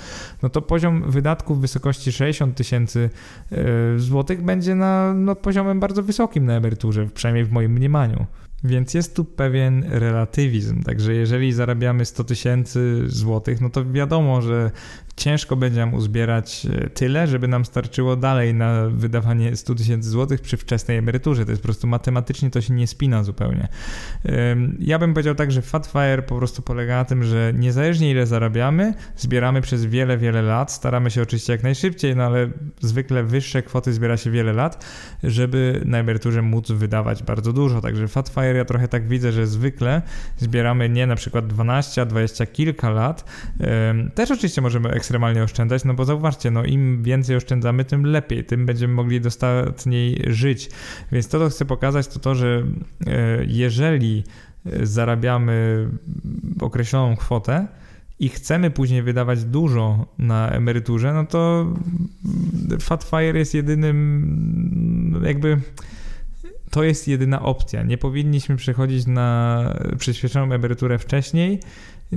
no 0.44 0.50
to 0.50 0.62
poziom 0.62 1.12
wydatków 1.12 1.58
w 1.58 1.62
wysokości 1.62 2.12
60 2.12 2.56
tysięcy 2.56 3.10
e, 3.52 3.56
złotych 4.00 4.44
będzie 4.44 4.76
na 4.76 5.14
no, 5.14 5.36
poziomem 5.36 5.80
bardzo 5.80 6.04
wysokim 6.04 6.46
na 6.46 6.54
emeryturze, 6.54 7.08
przynajmniej 7.14 7.46
w 7.46 7.52
moim 7.52 7.72
mniemaniu. 7.72 8.26
Więc 8.64 8.94
jest 8.94 9.16
tu 9.16 9.26
pewien 9.26 9.86
relatywizm. 9.90 10.84
Także 10.84 11.14
jeżeli 11.14 11.54
zarabiamy 11.54 12.06
100 12.06 12.24
tysięcy 12.24 13.04
złotych, 13.06 13.62
no 13.62 13.70
to 13.70 13.86
wiadomo, 13.86 14.42
że 14.42 14.72
ciężko 15.18 15.56
będzie 15.56 15.80
nam 15.80 15.94
uzbierać 15.94 16.66
e, 16.66 16.90
tyle, 16.90 17.28
żeby 17.28 17.48
nam 17.48 17.66
starczyło 17.66 18.16
dalej 18.16 18.54
na 18.54 18.90
wydawanie 18.90 19.56
100 19.56 19.76
tysięcy 19.76 20.10
złotych 20.10 20.42
przy 20.42 20.58
wczesnej 20.58 20.98
emeryturze. 20.98 21.46
To 21.46 21.52
jest 21.52 21.62
po 21.62 21.68
prostu 21.68 21.88
matematycznie 21.88 22.50
to 22.50 22.62
się 22.62 22.74
nie 22.74 22.88
spina 22.88 23.24
zupełnie. 23.24 23.68
Ja 24.80 25.00
bym 25.00 25.14
powiedział 25.14 25.36
tak, 25.36 25.52
że 25.52 25.62
Fatfire 25.62 26.22
po 26.22 26.38
prostu 26.38 26.62
polega 26.62 26.96
na 26.96 27.06
tym, 27.06 27.24
że 27.24 27.54
niezależnie 27.56 28.12
ile 28.12 28.26
zarabiamy, 28.26 28.94
zbieramy 29.18 29.62
przez 29.62 29.86
wiele, 29.86 30.18
wiele 30.18 30.42
lat. 30.42 30.72
Staramy 30.72 31.12
się 31.12 31.22
oczywiście 31.22 31.54
jak 31.54 31.64
najszybciej, 31.64 32.16
no 32.16 32.24
ale 32.24 32.50
zwykle 32.82 33.24
wyższe 33.24 33.64
kwoty 33.64 33.94
zbiera 33.94 34.18
się 34.18 34.32
wiele 34.32 34.54
lat, 34.54 34.86
żeby 35.24 35.82
na 35.86 35.98
emeryturze 35.98 36.42
móc 36.42 36.72
wydawać 36.72 37.24
bardzo 37.24 37.54
dużo. 37.54 37.82
Także 37.82 38.08
Fatfire 38.08 38.58
ja 38.58 38.66
trochę 38.66 38.88
tak 38.88 39.08
widzę, 39.08 39.32
że 39.32 39.48
zwykle 39.48 40.02
zbieramy 40.38 40.90
nie 40.90 41.08
na 41.08 41.16
przykład 41.16 41.48
12, 41.48 42.02
a 42.02 42.06
20 42.06 42.46
kilka 42.46 42.90
lat. 42.90 43.26
Też 44.16 44.32
oczywiście 44.32 44.62
możemy 44.62 44.90
ekstremalnie 45.04 45.44
oszczędzać, 45.44 45.86
no 45.86 45.94
bo 45.94 46.06
zauważcie, 46.06 46.52
no 46.52 46.66
im 46.66 47.04
więcej 47.04 47.36
oszczędzamy, 47.36 47.86
tym 47.86 48.06
lepiej, 48.06 48.44
tym 48.44 48.66
będziemy 48.66 48.94
mogli 48.94 49.22
dostatniej 49.22 50.24
żyć. 50.28 50.70
Więc 51.12 51.28
to, 51.28 51.40
co 51.40 51.50
chcę 51.50 51.66
pokazać, 51.66 52.08
to 52.08 52.20
to, 52.20 52.36
że 52.36 52.64
e, 53.08 53.46
jeżeli 53.48 54.24
e, 54.66 54.86
zarabiamy 54.86 55.88
określoną 56.62 57.16
kwotę, 57.16 57.68
i 58.20 58.30
chcemy 58.30 58.72
później 58.72 59.02
wydawać 59.02 59.44
dużo 59.44 60.06
na 60.20 60.50
emeryturze, 60.50 61.14
no 61.14 61.26
to 61.26 61.74
Fatfire 62.80 63.40
jest 63.40 63.54
jedynym 63.54 65.22
jakby 65.26 65.58
to 66.70 66.84
jest 66.84 67.08
jedyna 67.08 67.42
opcja. 67.42 67.84
Nie 67.84 67.98
powinniśmy 67.98 68.56
przechodzić 68.56 69.08
na 69.08 69.60
przyspieszoną 69.98 70.54
emeryturę 70.54 70.98
wcześniej, 70.98 71.60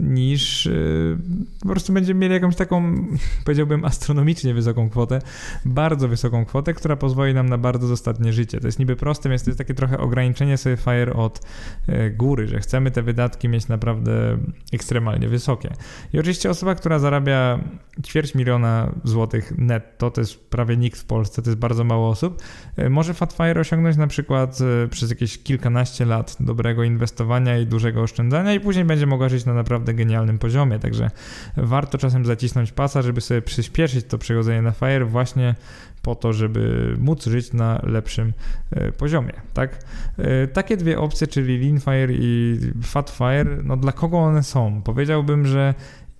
niż 0.01 0.67
y, 0.67 1.19
po 1.61 1.69
prostu 1.69 1.93
będziemy 1.93 2.21
mieli 2.21 2.35
jakąś 2.35 2.57
taką, 2.57 2.95
powiedziałbym, 3.45 3.85
astronomicznie 3.85 4.55
wysoką 4.55 4.91
kwotę, 4.91 5.19
bardzo 5.65 6.09
wysoką 6.09 6.45
kwotę, 6.45 6.75
która 6.75 6.97
pozwoli 6.97 7.35
nam 7.35 7.49
na 7.49 7.59
bardzo 7.59 7.89
dostatnie 7.89 8.33
życie. 8.33 8.61
To 8.61 8.67
jest 8.69 8.79
niby 8.79 8.97
proste, 8.97 9.29
więc 9.29 9.45
to 9.45 9.51
jest 9.51 9.59
takie 9.59 9.75
trochę 9.75 9.99
ograniczenie 9.99 10.57
sobie 10.57 10.77
FIRE 10.77 11.13
od 11.13 11.41
y, 11.89 12.11
góry, 12.11 12.49
że 12.49 12.61
chcemy 12.61 12.91
te 12.91 13.03
wydatki 13.03 13.49
mieć 13.49 13.69
naprawdę 13.69 14.39
ekstremalnie 14.73 15.29
wysokie. 15.29 15.73
I 16.13 16.19
oczywiście 16.19 16.51
osoba, 16.51 16.75
która 16.75 16.99
zarabia 16.99 17.61
ćwierć 18.07 18.35
miliona 18.35 18.93
złotych 19.05 19.59
netto, 19.59 20.11
to 20.11 20.21
jest 20.21 20.51
prawie 20.51 20.77
nikt 20.77 21.01
w 21.01 21.05
Polsce, 21.05 21.43
to 21.43 21.51
jest 21.51 21.61
bardzo 21.61 21.85
mało 21.85 22.09
osób, 22.09 22.43
y, 22.79 22.91
może 22.91 23.15
FatFire 23.15 23.61
osiągnąć 23.61 23.97
na 23.97 24.07
przykład 24.07 24.59
przez 24.91 25.11
jakieś 25.11 25.39
kilkanaście 25.39 26.05
lat 26.05 26.37
dobrego 26.41 26.85
inwestowania 26.85 27.59
i 27.59 27.67
dużego 27.67 28.03
oszczędzania 28.03 28.55
i 28.55 28.61
później 28.61 28.85
będzie 28.85 29.07
mogła 29.07 29.29
żyć 29.29 29.45
na 29.45 29.55
naprawdę 29.55 29.86
naprawdę 29.87 29.95
genialnym 29.95 30.39
poziomie, 30.39 30.79
także 30.79 31.11
warto 31.57 31.99
czasem 31.99 32.25
zacisnąć 32.25 32.73
pasa, 32.73 33.03
żeby 33.03 33.21
sobie 33.21 33.43
przyspieszyć 33.43 34.07
to 34.07 34.19
przechodzenie 34.19 34.63
na 34.63 34.73
Fire 34.73 35.05
właśnie 35.05 35.55
po 36.03 36.15
to, 36.15 36.33
żeby 36.33 36.95
móc 36.99 37.27
żyć 37.27 37.53
na 37.53 37.81
lepszym 37.83 38.33
e, 38.71 38.93
poziomie, 38.93 39.33
tak? 39.55 39.79
E, 40.19 40.47
takie 40.47 40.77
dwie 40.77 40.99
opcje, 40.99 41.27
czyli 41.27 41.59
Lean 41.59 41.81
Fire 41.81 42.13
i 42.13 42.59
Fat 42.83 43.11
Fire, 43.11 43.63
no 43.65 43.77
dla 43.77 43.93
kogo 43.93 44.19
one 44.19 44.43
są? 44.43 44.83
Powiedziałbym, 44.83 45.47
że 45.47 45.75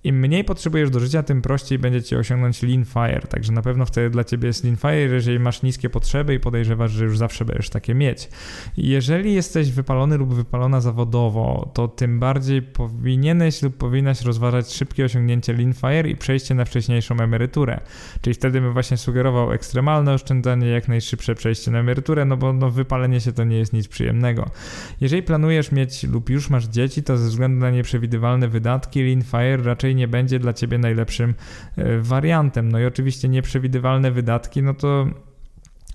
im 0.07 0.19
mniej 0.19 0.43
potrzebujesz 0.43 0.89
do 0.89 0.99
życia, 0.99 1.23
tym 1.23 1.41
prościej 1.41 1.79
będzie 1.79 2.03
ci 2.03 2.15
osiągnąć 2.15 2.63
Lean 2.63 2.85
Fire. 2.85 3.27
Także 3.29 3.51
na 3.51 3.61
pewno 3.61 3.85
wtedy 3.85 4.09
dla 4.09 4.23
ciebie 4.23 4.47
jest 4.47 4.63
Lean 4.63 4.77
Fire, 4.77 5.13
jeżeli 5.13 5.39
masz 5.39 5.63
niskie 5.63 5.89
potrzeby 5.89 6.33
i 6.33 6.39
podejrzewasz, 6.39 6.91
że 6.91 7.05
już 7.05 7.17
zawsze 7.17 7.45
będziesz 7.45 7.69
takie 7.69 7.95
mieć. 7.95 8.29
Jeżeli 8.77 9.33
jesteś 9.33 9.71
wypalony 9.71 10.17
lub 10.17 10.33
wypalona 10.33 10.81
zawodowo, 10.81 11.71
to 11.73 11.87
tym 11.87 12.19
bardziej 12.19 12.61
powinieneś 12.61 13.61
lub 13.61 13.77
powinnaś 13.77 14.21
rozważać 14.21 14.73
szybkie 14.73 15.05
osiągnięcie 15.05 15.53
Lean 15.53 15.73
Fire 15.73 16.09
i 16.09 16.15
przejście 16.15 16.55
na 16.55 16.65
wcześniejszą 16.65 17.19
emeryturę. 17.19 17.79
Czyli 18.21 18.33
wtedy 18.33 18.61
bym 18.61 18.73
właśnie 18.73 18.97
sugerował 18.97 19.51
ekstremalne 19.51 20.13
oszczędzanie, 20.13 20.67
jak 20.67 20.87
najszybsze 20.87 21.35
przejście 21.35 21.71
na 21.71 21.79
emeryturę, 21.79 22.25
no 22.25 22.37
bo 22.37 22.53
no, 22.53 22.71
wypalenie 22.71 23.19
się 23.19 23.33
to 23.33 23.43
nie 23.43 23.57
jest 23.57 23.73
nic 23.73 23.87
przyjemnego. 23.87 24.49
Jeżeli 25.01 25.23
planujesz 25.23 25.71
mieć 25.71 26.03
lub 26.03 26.29
już 26.29 26.49
masz 26.49 26.65
dzieci, 26.65 27.03
to 27.03 27.17
ze 27.17 27.29
względu 27.29 27.59
na 27.59 27.71
nieprzewidywalne 27.71 28.47
wydatki 28.47 29.03
Lean 29.03 29.21
Fire 29.21 29.63
raczej 29.63 29.96
nie 29.97 30.07
będzie 30.07 30.39
dla 30.39 30.53
ciebie 30.53 30.77
najlepszym 30.77 31.33
e, 31.75 31.99
wariantem. 31.99 32.71
No 32.71 32.79
i 32.79 32.85
oczywiście 32.85 33.29
nieprzewidywalne 33.29 34.11
wydatki, 34.11 34.63
no 34.63 34.73
to 34.73 35.07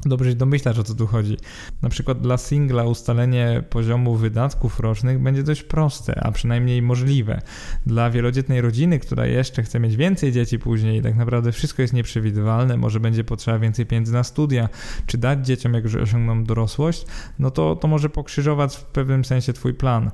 dobrze 0.05 0.31
się 0.31 0.37
domyślasz 0.37 0.79
o 0.79 0.85
co 0.85 0.95
tu 0.95 1.07
chodzi. 1.07 1.37
Na 1.83 1.89
przykład 1.89 2.21
dla 2.21 2.37
singla 2.37 2.85
ustalenie 2.85 3.63
poziomu 3.71 4.15
wydatków 4.15 4.81
rocznych 4.81 5.19
będzie 5.19 5.43
dość 5.43 5.63
proste, 5.63 6.21
a 6.25 6.33
przynajmniej 6.33 6.83
możliwe. 6.83 7.43
Dla 7.87 8.11
wielodzietnej 8.11 8.61
rodziny, 8.61 8.99
która 8.99 9.27
jeszcze 9.27 9.63
chce 9.63 9.81
mieć 9.81 9.97
więcej 9.97 10.33
dzieci 10.33 10.59
później, 10.59 11.03
tak 11.03 11.17
naprawdę 11.17 11.53
wszystko 11.53 11.83
jest 11.83 11.95
nieprzewidywalne, 11.95 12.77
może 12.77 13.01
będzie 13.01 13.25
potrzeba 13.25 13.59
więcej 13.59 13.87
pieniędzy 13.87 14.13
na 14.13 14.25
studia, 14.25 14.69
czy 15.07 15.19
dać 15.19 15.47
dzieciom, 15.47 15.75
jak 15.75 15.85
już 15.85 15.95
osiągną 15.95 16.45
dorosłość, 16.45 17.07
no 17.39 17.51
to, 17.51 17.77
to 17.77 17.89
może 17.89 18.09
pokrzyżować 18.09 18.77
w 18.77 18.85
pewnym 18.85 19.25
sensie 19.25 19.53
twój 19.53 19.75
plan. 19.75 20.11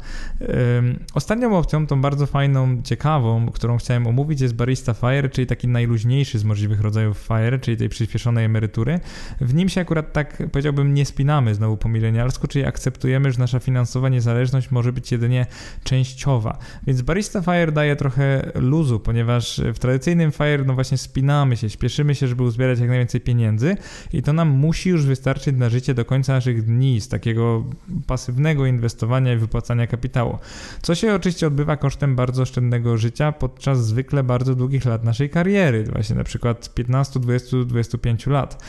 ostatnią 1.14 1.59
opcją, 1.59 1.87
tą 1.87 2.01
bardzo 2.01 2.27
fajną, 2.27 2.83
ciekawą, 2.83 3.48
którą 3.48 3.79
chciałem 3.79 4.07
omówić 4.07 4.40
jest 4.40 4.55
Barista 4.55 4.94
Fire, 4.94 5.29
czyli 5.29 5.46
taki 5.46 5.68
najluźniejszy 5.68 6.38
z 6.38 6.44
możliwych 6.44 6.81
rodzajów 6.81 7.18
Fire, 7.18 7.59
czyli 7.59 7.77
tej 7.77 7.88
przyspieszonej 7.88 8.44
emerytury. 8.44 9.01
W 9.40 9.55
nim 9.55 9.68
się 9.68 9.78
się 9.79 9.83
akurat 9.83 10.12
tak 10.12 10.43
powiedziałbym 10.53 10.95
nie 10.95 11.05
spinamy 11.05 11.55
znowu 11.55 11.77
po 11.77 11.88
milenialsku, 11.88 12.49
czyli 12.49 12.64
akceptujemy, 12.64 13.33
że 13.33 13.38
nasza 13.38 13.59
finansowa 13.59 14.09
niezależność 14.09 14.71
może 14.71 14.93
być 14.93 15.12
jedynie 15.12 15.47
częściowa. 15.85 16.59
Więc 16.87 17.03
Barista 17.03 17.43
Fire 17.43 17.73
daje 17.73 17.97
trochę 17.97 18.53
luzu, 18.55 19.01
ponieważ 19.01 19.61
w 19.75 19.79
tradycyjnym 19.79 20.33
Fire 20.33 20.64
no 20.67 20.75
właśnie 20.75 20.99
spinamy 20.99 21.57
się, 21.57 21.71
śpieszymy 21.71 22.14
się, 22.14 22.29
żeby 22.29 22.43
uzbierać 22.43 22.79
jak 22.79 22.88
najwięcej 22.88 23.21
pieniędzy 23.21 23.77
i 24.12 24.23
to 24.23 24.33
nam 24.33 24.49
musi 24.49 24.91
już 24.91 25.07
wystarczyć 25.07 25.57
na 25.57 25.69
życie 25.69 25.95
do 25.95 26.05
końca 26.05 26.33
naszych 26.33 26.64
dni 26.64 27.01
z 27.01 27.09
takiego 27.09 27.64
pasywnego 28.07 28.67
inwestowania 28.67 29.33
i 29.33 29.37
wypłacania 29.37 29.87
kapitału. 29.87 30.38
Co 30.83 30.95
się 30.95 31.14
oczywiście 31.14 31.47
odbywa 31.47 31.77
kosztem 31.77 32.17
bardzo 32.17 32.43
oszczędnego 32.43 32.97
życia 32.97 33.33
podczas 33.33 33.87
zwykle 33.87 34.23
bardzo 34.23 34.55
długich 34.55 34.85
lat 34.85 35.05
naszej 35.05 35.31
kariery, 35.31 35.85
właśnie 35.85 36.17
na 36.17 36.25
przykład 36.25 36.75
15, 36.75 37.21
20, 37.21 37.57
25 37.67 38.27
lat. 38.27 38.64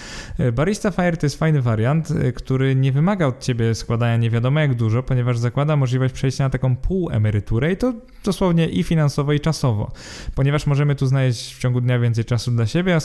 Barista 0.54 0.91
Fire 1.00 1.18
to 1.18 1.26
jest 1.26 1.40
fajny 1.40 1.62
wariant, 1.62 2.12
y, 2.12 2.34
który 2.34 2.76
nie 2.76 2.92
wymaga 2.92 3.28
od 3.28 3.40
ciebie 3.40 3.76
składania 3.76 4.18
nie 4.18 4.30
wiadomo 4.30 4.60
jak 4.60 4.76
dużo, 4.76 5.04
ponieważ 5.04 5.38
zakłada 5.38 5.76
możliwość 5.76 6.14
przejścia 6.14 6.44
na 6.44 6.50
taką 6.50 6.76
półemeryturę 6.76 7.72
i 7.72 7.78
to 7.78 7.94
dosłownie 8.24 8.70
i 8.70 8.84
finansowo, 8.84 9.34
i 9.34 9.40
czasowo, 9.40 9.92
ponieważ 10.36 10.68
możemy 10.68 10.96
tu 10.96 11.08
znaleźć 11.08 11.56
w 11.56 11.60
ciągu 11.60 11.82
dnia 11.82 12.00
więcej 12.00 12.26
czasu 12.26 12.52
dla 12.52 12.66
siebie, 12.66 12.96
a 12.96 13.00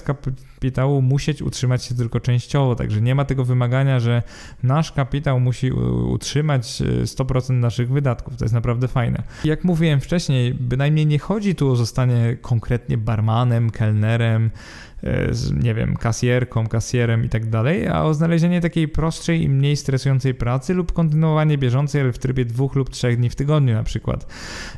kapitału 0.65 1.03
musieć 1.03 1.43
utrzymać 1.43 1.85
się 1.85 1.95
tylko 1.95 2.21
częściowo, 2.21 2.75
także 2.75 3.01
nie 3.01 3.15
ma 3.15 3.25
tego 3.25 3.45
wymagania, 3.45 4.01
że 4.01 4.23
nasz 4.63 4.93
kapitał 4.93 5.41
musi 5.41 5.73
utrzymać 5.73 6.83
100% 7.05 7.51
y, 7.51 7.53
naszych 7.53 7.91
wydatków. 7.91 8.37
To 8.37 8.45
jest 8.45 8.55
naprawdę 8.55 8.89
fajne. 8.89 9.23
Jak 9.45 9.65
mówiłem 9.65 10.01
wcześniej, 10.01 10.55
bynajmniej 10.55 11.07
nie 11.07 11.19
chodzi 11.19 11.55
tu 11.55 11.71
o 11.71 11.77
zostanie 11.77 12.37
konkretnie 12.43 12.99
barmanem, 12.99 13.71
kelnerem, 13.71 14.51
E, 15.05 15.33
nie 15.63 15.75
wiem, 15.75 15.97
kasjerką, 15.97 16.67
kasjerem 16.67 17.25
i 17.25 17.29
tak 17.29 17.51
dalej, 17.51 17.89
a 17.89 18.03
o 18.03 18.15
znalezienie 18.15 18.61
takiej 18.61 18.89
prostszej 18.89 19.43
i 19.43 19.49
mniej 19.49 19.77
stresującej 19.77 20.35
pracy 20.35 20.75
lub 20.75 20.93
kontynuowanie 20.93 21.59
bieżącej, 21.59 22.01
ale 22.01 22.13
w 22.13 22.19
trybie 22.19 22.45
dwóch 22.45 22.75
lub 22.75 22.91
trzech 22.91 23.17
dni 23.17 23.31
w 23.31 23.35
tygodniu 23.35 23.75
na 23.75 23.83
przykład. 23.83 24.27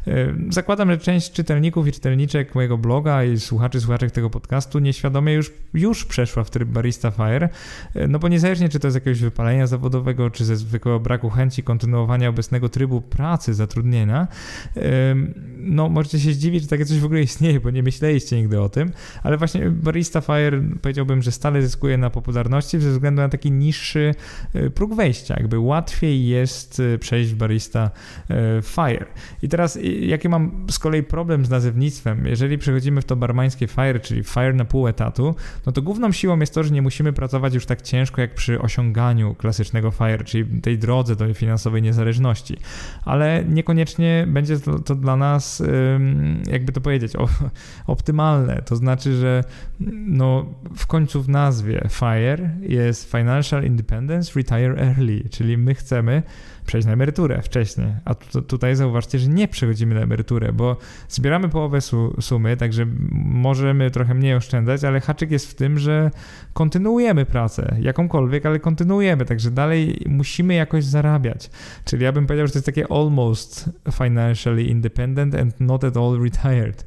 E, 0.06 0.34
zakładam, 0.50 0.90
że 0.90 0.98
część 0.98 1.32
czytelników 1.32 1.88
i 1.88 1.92
czytelniczek 1.92 2.54
mojego 2.54 2.78
bloga 2.78 3.24
i 3.24 3.38
słuchaczy, 3.40 3.80
słuchaczek 3.80 4.10
tego 4.10 4.30
podcastu 4.30 4.78
nieświadomie 4.78 5.32
już, 5.32 5.52
już 5.76 6.04
przeszła 6.04 6.44
w 6.44 6.50
tryb 6.50 6.68
Barista 6.68 7.10
Fire, 7.10 7.48
e, 7.94 8.08
no 8.08 8.18
bo 8.18 8.28
niezależnie 8.28 8.68
czy 8.68 8.80
to 8.80 8.90
z 8.90 8.94
jakiegoś 8.94 9.20
wypalenia 9.20 9.66
zawodowego, 9.66 10.30
czy 10.30 10.44
ze 10.44 10.56
zwykłego 10.56 11.00
braku 11.00 11.30
chęci 11.30 11.62
kontynuowania 11.62 12.28
obecnego 12.28 12.68
trybu 12.68 13.00
pracy, 13.00 13.54
zatrudnienia, 13.54 14.28
no 15.56 15.88
możecie 15.88 16.20
się 16.20 16.32
zdziwić, 16.32 16.62
że 16.62 16.68
takie 16.68 16.84
coś 16.84 16.98
w 16.98 17.04
ogóle 17.04 17.22
istnieje, 17.22 17.60
bo 17.60 17.70
nie 17.70 17.82
myśleliście 17.82 18.36
nigdy 18.36 18.60
o 18.60 18.68
tym, 18.68 18.90
ale 19.22 19.36
właśnie 19.36 19.70
Barista 19.70 20.20
Fire 20.20 20.62
powiedziałbym, 20.82 21.22
że 21.22 21.32
stale 21.32 21.62
zyskuje 21.62 21.98
na 21.98 22.10
popularności 22.10 22.80
ze 22.80 22.90
względu 22.90 23.22
na 23.22 23.28
taki 23.28 23.52
niższy 23.52 24.14
e, 24.54 24.70
próg 24.70 24.94
wejścia. 24.94 25.34
Jakby 25.38 25.58
łatwiej 25.58 26.26
jest 26.26 26.82
e, 26.94 26.98
przejść 26.98 27.32
w 27.32 27.36
Barista 27.36 27.90
Fire. 28.62 29.06
I 29.42 29.48
teraz 29.48 29.78
jaki 30.00 30.28
mam 30.28 30.66
z 30.70 30.78
kolei 30.78 31.02
problem 31.02 31.44
z 31.44 31.50
nazewnictwem? 31.50 32.26
Jeżeli 32.26 32.58
przechodzimy 32.58 33.00
w 33.00 33.04
to 33.04 33.16
barmańskie 33.16 33.66
Fire, 33.66 34.00
czyli 34.00 34.24
Fire 34.24 34.52
na 34.52 34.64
pół 34.64 34.88
etatu, 34.88 35.34
no 35.66 35.72
to 35.72 35.82
główną 35.82 36.12
siłą 36.12 36.40
jest 36.40 36.54
to, 36.54 36.64
że 36.64 36.70
nie 36.70 36.82
musimy 36.82 37.12
pracować 37.12 37.54
już 37.54 37.66
tak 37.66 37.82
ciężko 37.82 38.20
jak 38.20 38.34
przy 38.34 38.60
osiąganiu 38.60 39.34
klasycznego 39.34 39.90
Fire, 39.90 40.24
czyli 40.24 40.60
tej 40.60 40.78
drodze 40.78 41.16
do 41.16 41.34
finansowej 41.34 41.82
niezależności. 41.82 42.56
Ale 43.04 43.44
niekoniecznie 43.48 44.26
będzie 44.28 44.60
to, 44.60 44.78
to 44.78 44.94
dla 44.94 45.16
nas, 45.16 45.62
jakby 46.50 46.72
to 46.72 46.80
powiedzieć, 46.80 47.12
optymalne. 47.86 48.62
To 48.62 48.76
znaczy, 48.76 49.14
że 49.14 49.44
no, 50.06 50.46
w 50.76 50.86
końcu 50.86 51.22
w 51.22 51.28
nazwie 51.28 51.88
FIRE 51.90 52.50
jest 52.60 53.10
Financial 53.10 53.64
Independence 53.64 54.32
Retire 54.36 54.78
Early, 54.78 55.28
czyli 55.30 55.58
my 55.58 55.74
chcemy 55.74 56.22
przejść 56.66 56.86
na 56.86 56.92
emeryturę 56.92 57.42
wcześniej. 57.42 57.88
A 58.04 58.14
tu, 58.14 58.42
tutaj 58.42 58.76
zauważcie, 58.76 59.18
że 59.18 59.28
nie 59.28 59.48
przechodzimy 59.48 59.94
na 59.94 60.00
emeryturę, 60.00 60.52
bo 60.52 60.76
zbieramy 61.08 61.48
połowę 61.48 61.80
su, 61.80 62.16
sumy, 62.20 62.56
także 62.56 62.86
możemy 63.12 63.90
trochę 63.90 64.14
mniej 64.14 64.34
oszczędzać, 64.34 64.84
ale 64.84 65.00
haczyk 65.00 65.30
jest 65.30 65.50
w 65.50 65.54
tym, 65.54 65.78
że 65.78 66.10
kontynuujemy 66.52 67.26
pracę, 67.26 67.76
jakąkolwiek, 67.80 68.46
ale 68.46 68.60
kontynuujemy, 68.60 69.24
także 69.24 69.50
dalej 69.50 70.00
musimy 70.06 70.54
jakoś 70.54 70.84
zarabiać. 70.84 71.50
Czyli 71.84 72.04
ja 72.04 72.12
bym 72.12 72.26
powiedział, 72.26 72.46
że 72.46 72.52
to 72.52 72.58
jest 72.58 72.66
takie 72.66 72.86
almost 72.92 73.70
financially 73.92 74.64
independent 74.64 75.34
and 75.34 75.60
not 75.60 75.84
at 75.84 75.96
all 75.96 76.20
retired. 76.22 76.84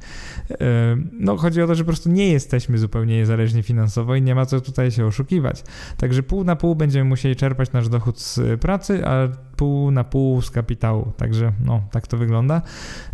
No, 1.11 1.37
chodzi 1.37 1.61
o 1.61 1.67
to, 1.67 1.75
że 1.75 1.83
po 1.83 1.87
prostu 1.87 2.09
nie 2.09 2.31
jesteśmy 2.31 2.77
zupełnie 2.77 3.15
niezależni 3.17 3.63
finansowo 3.63 4.15
i 4.15 4.21
nie 4.21 4.35
ma 4.35 4.45
co 4.45 4.61
tutaj 4.61 4.91
się 4.91 5.05
oszukiwać. 5.05 5.63
Także 5.97 6.23
pół 6.23 6.43
na 6.43 6.55
pół 6.55 6.75
będziemy 6.75 7.09
musieli 7.09 7.35
czerpać 7.35 7.71
nasz 7.71 7.89
dochód 7.89 8.19
z 8.19 8.61
pracy, 8.61 9.05
a 9.05 9.27
pół 9.59 9.91
na 9.91 10.03
pół 10.03 10.41
z 10.41 10.51
kapitału. 10.51 11.11
Także 11.17 11.51
no, 11.65 11.81
tak 11.91 12.07
to 12.07 12.17
wygląda. 12.17 12.61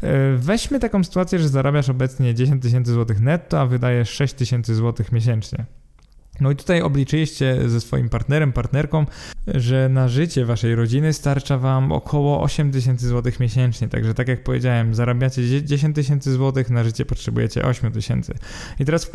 E, 0.01 0.35
weźmy 0.35 0.79
taką 0.79 1.03
sytuację, 1.03 1.39
że 1.39 1.49
zarabiasz 1.49 1.89
obecnie 1.89 2.33
10 2.35 2.63
tysięcy 2.63 2.93
złotych 2.93 3.21
netto, 3.21 3.59
a 3.59 3.65
wydajesz 3.65 4.09
6 4.09 4.33
tysięcy 4.33 4.75
złotych 4.75 5.11
miesięcznie. 5.11 5.65
No 6.39 6.51
i 6.51 6.55
tutaj 6.55 6.81
obliczyliście 6.81 7.69
ze 7.69 7.81
swoim 7.81 8.09
partnerem, 8.09 8.53
partnerką, 8.53 9.05
że 9.47 9.89
na 9.89 10.07
życie 10.07 10.45
waszej 10.45 10.75
rodziny 10.75 11.13
starcza 11.13 11.57
wam 11.57 11.91
około 11.91 12.41
8 12.41 12.71
tysięcy 12.71 13.07
złotych 13.07 13.39
miesięcznie. 13.39 13.87
Także 13.87 14.13
tak 14.13 14.27
jak 14.27 14.43
powiedziałem, 14.43 14.95
zarabiacie 14.95 15.63
10 15.63 15.95
tysięcy 15.95 16.33
złotych, 16.33 16.69
na 16.69 16.83
życie 16.83 17.05
potrzebujecie 17.05 17.65
8 17.65 17.91
tysięcy. 17.91 18.33
I 18.79 18.85
teraz 18.85 19.05
w 19.05 19.11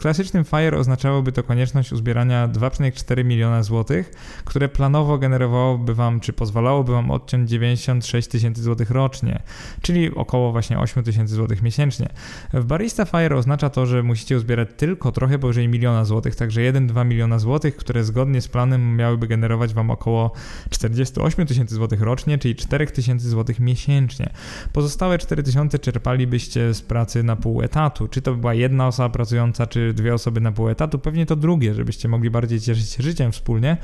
klasycznym 0.00 0.44
FIRE 0.44 0.78
oznaczałoby 0.78 1.32
to 1.32 1.42
konieczność 1.42 1.92
uzbierania 1.92 2.48
2,4 2.48 3.24
miliona 3.24 3.62
złotych, 3.62 4.12
które 4.44 4.68
planowo 4.68 5.18
generowałoby 5.18 5.94
wam, 5.94 6.20
czy 6.20 6.32
pozwalałoby 6.32 6.92
wam 6.92 7.10
odciąć 7.10 7.50
96 7.50 8.28
tysięcy 8.28 8.62
złotych 8.62 8.90
rocznie, 8.90 9.42
czyli 9.82 10.14
około 10.14 10.52
właśnie 10.52 10.78
8 10.78 11.04
tysięcy 11.04 11.34
złotych 11.34 11.62
miesięcznie. 11.62 12.08
W 12.52 12.64
Barista 12.64 13.04
FIRE 13.04 13.36
oznacza 13.36 13.70
to, 13.70 13.86
że 13.86 14.02
musicie 14.02 14.36
uzbierać 14.36 14.68
tylko 14.76 15.12
trochę 15.12 15.38
powyżej 15.38 15.68
miliona 15.68 16.04
złotych, 16.04 16.36
także 16.36 16.61
1-2 16.62 17.06
miliona 17.06 17.38
złotych, 17.38 17.76
które 17.76 18.04
zgodnie 18.04 18.40
z 18.40 18.48
planem 18.48 18.96
miałyby 18.96 19.26
generować 19.26 19.74
Wam 19.74 19.90
około 19.90 20.32
48 20.70 21.46
tysięcy 21.46 21.74
złotych 21.74 22.00
rocznie, 22.00 22.38
czyli 22.38 22.56
4 22.56 22.86
tysięcy 22.86 23.28
złotych 23.28 23.60
miesięcznie. 23.60 24.30
Pozostałe 24.72 25.18
4 25.18 25.42
tysiące 25.42 25.78
czerpalibyście 25.78 26.74
z 26.74 26.82
pracy 26.82 27.22
na 27.22 27.36
pół 27.36 27.62
etatu. 27.62 28.08
Czy 28.08 28.22
to 28.22 28.34
była 28.34 28.54
jedna 28.54 28.86
osoba 28.86 29.08
pracująca, 29.08 29.66
czy 29.66 29.94
dwie 29.94 30.14
osoby 30.14 30.40
na 30.40 30.52
pół 30.52 30.68
etatu? 30.68 30.98
Pewnie 30.98 31.26
to 31.26 31.36
drugie, 31.36 31.74
żebyście 31.74 32.08
mogli 32.08 32.30
bardziej 32.30 32.60
cieszyć 32.60 32.90
się 32.90 33.02
życiem 33.02 33.32
wspólnie. 33.32 33.76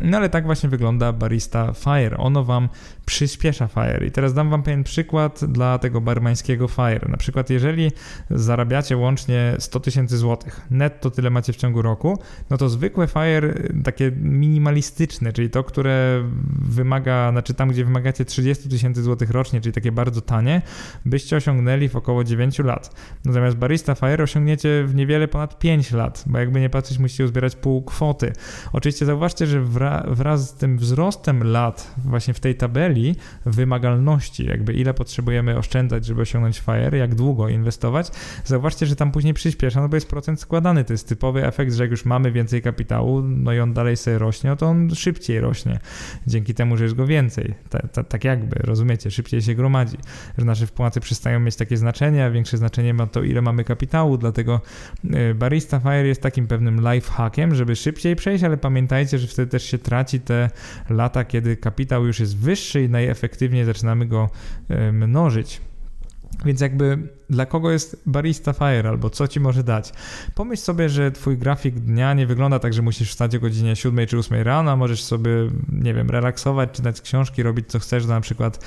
No 0.00 0.16
ale 0.16 0.28
tak 0.28 0.44
właśnie 0.44 0.68
wygląda 0.68 1.12
Barista 1.12 1.72
Fire. 1.72 2.16
Ono 2.16 2.44
Wam 2.44 2.68
przyspiesza 3.06 3.68
Fire. 3.68 4.06
I 4.06 4.10
teraz 4.10 4.34
dam 4.34 4.50
Wam 4.50 4.62
pewien 4.62 4.84
przykład 4.84 5.44
dla 5.44 5.78
tego 5.78 6.00
barmańskiego 6.00 6.68
Fire. 6.68 7.08
Na 7.08 7.16
przykład 7.16 7.50
jeżeli 7.50 7.92
zarabiacie 8.30 8.96
łącznie 8.96 9.56
100 9.58 9.80
tysięcy 9.80 10.18
złotych, 10.18 10.60
netto 10.70 11.10
tyle 11.10 11.30
macie 11.30 11.52
w 11.52 11.56
ciągu 11.56 11.82
roku, 11.82 12.18
no 12.50 12.56
to 12.56 12.68
zwykłe 12.68 13.06
Fire 13.06 13.54
takie 13.84 14.12
minimalistyczne, 14.20 15.32
czyli 15.32 15.50
to, 15.50 15.64
które 15.64 16.24
wymaga, 16.62 17.30
znaczy 17.30 17.54
tam, 17.54 17.68
gdzie 17.68 17.84
wymagacie 17.84 18.24
30 18.24 18.68
tysięcy 18.68 19.02
złotych 19.02 19.30
rocznie, 19.30 19.60
czyli 19.60 19.72
takie 19.72 19.92
bardzo 19.92 20.20
tanie, 20.20 20.62
byście 21.04 21.36
osiągnęli 21.36 21.88
w 21.88 21.96
około 21.96 22.24
9 22.24 22.58
lat. 22.58 22.94
Natomiast 23.24 23.56
Barista 23.56 23.94
Fire 23.94 24.24
osiągniecie 24.24 24.84
w 24.86 24.94
niewiele 24.94 25.28
ponad 25.28 25.58
5 25.58 25.92
lat, 25.92 26.24
bo 26.26 26.38
jakby 26.38 26.60
nie 26.60 26.70
patrzeć, 26.70 26.98
musicie 26.98 27.24
uzbierać 27.24 27.56
pół 27.56 27.82
kwoty. 27.82 28.32
Oczywiście 28.72 29.06
zauważcie, 29.06 29.46
że 29.46 29.60
wraz 30.08 30.50
z 30.50 30.54
tym 30.54 30.78
wzrostem 30.78 31.42
lat 31.44 31.94
właśnie 32.04 32.34
w 32.34 32.40
tej 32.40 32.54
tabeli 32.54 33.16
wymagalności, 33.46 34.46
jakby 34.46 34.72
ile 34.72 34.94
potrzebujemy 34.94 35.58
oszczędzać, 35.58 36.04
żeby 36.04 36.20
osiągnąć 36.20 36.60
Fire, 36.60 36.98
jak 36.98 37.14
długo 37.14 37.48
inwestować, 37.48 38.10
zauważcie, 38.44 38.86
że 38.86 38.96
tam 38.96 39.12
później 39.12 39.34
przyspiesza, 39.34 39.80
no 39.80 39.88
bo 39.88 39.96
jest 39.96 40.08
procent 40.08 40.40
składany. 40.40 40.84
To 40.84 40.92
jest 40.92 41.08
typowy 41.08 41.46
efekt, 41.46 41.72
że 41.72 41.82
jak 41.82 41.90
już 41.90 42.04
mamy 42.10 42.32
więcej 42.32 42.62
kapitału, 42.62 43.22
no 43.22 43.52
i 43.52 43.60
on 43.60 43.72
dalej 43.72 43.96
sobie 43.96 44.18
rośnie, 44.18 44.50
no 44.50 44.56
to 44.56 44.66
on 44.66 44.94
szybciej 44.94 45.40
rośnie. 45.40 45.78
Dzięki 46.26 46.54
temu, 46.54 46.76
że 46.76 46.84
jest 46.84 46.96
go 46.96 47.06
więcej. 47.06 47.54
Ta, 47.68 47.78
ta, 47.78 48.04
tak 48.04 48.24
jakby, 48.24 48.56
rozumiecie, 48.56 49.10
szybciej 49.10 49.42
się 49.42 49.54
gromadzi. 49.54 49.96
Że 50.38 50.44
nasze 50.44 50.66
wpłaty 50.66 51.00
przestają 51.00 51.40
mieć 51.40 51.56
takie 51.56 51.76
znaczenie, 51.76 52.24
a 52.24 52.30
większe 52.30 52.56
znaczenie 52.56 52.94
ma 52.94 53.06
to, 53.06 53.22
ile 53.22 53.42
mamy 53.42 53.64
kapitału, 53.64 54.18
dlatego 54.18 54.60
e, 55.10 55.34
Barista 55.34 55.80
Fire 55.80 56.06
jest 56.06 56.22
takim 56.22 56.46
pewnym 56.46 56.92
life 56.92 57.12
hackiem, 57.12 57.54
żeby 57.54 57.76
szybciej 57.76 58.16
przejść, 58.16 58.44
ale 58.44 58.56
pamiętajcie, 58.56 59.18
że 59.18 59.26
wtedy 59.26 59.50
też 59.50 59.64
się 59.64 59.78
traci 59.78 60.20
te 60.20 60.50
lata, 60.90 61.24
kiedy 61.24 61.56
kapitał 61.56 62.06
już 62.06 62.20
jest 62.20 62.36
wyższy 62.36 62.82
i 62.82 62.88
najefektywniej 62.88 63.64
zaczynamy 63.64 64.06
go 64.06 64.30
e, 64.68 64.92
mnożyć. 64.92 65.69
Więc 66.44 66.60
jakby 66.60 67.08
dla 67.30 67.46
kogo 67.46 67.70
jest 67.70 68.02
Barista 68.06 68.52
Fire 68.52 68.88
albo 68.88 69.10
co 69.10 69.28
ci 69.28 69.40
może 69.40 69.64
dać. 69.64 69.92
Pomyśl 70.34 70.62
sobie, 70.62 70.88
że 70.88 71.10
twój 71.10 71.38
grafik 71.38 71.74
dnia 71.74 72.14
nie 72.14 72.26
wygląda 72.26 72.58
tak, 72.58 72.74
że 72.74 72.82
musisz 72.82 73.10
wstać 73.10 73.36
o 73.36 73.40
godzinie 73.40 73.76
7 73.76 74.06
czy 74.06 74.18
8 74.18 74.42
rano, 74.42 74.76
możesz 74.76 75.02
sobie, 75.02 75.30
nie 75.72 75.94
wiem, 75.94 76.10
relaksować, 76.10 76.70
czytać 76.72 77.00
książki, 77.00 77.42
robić 77.42 77.68
co 77.68 77.78
chcesz 77.78 78.06
na 78.06 78.20
przykład 78.20 78.64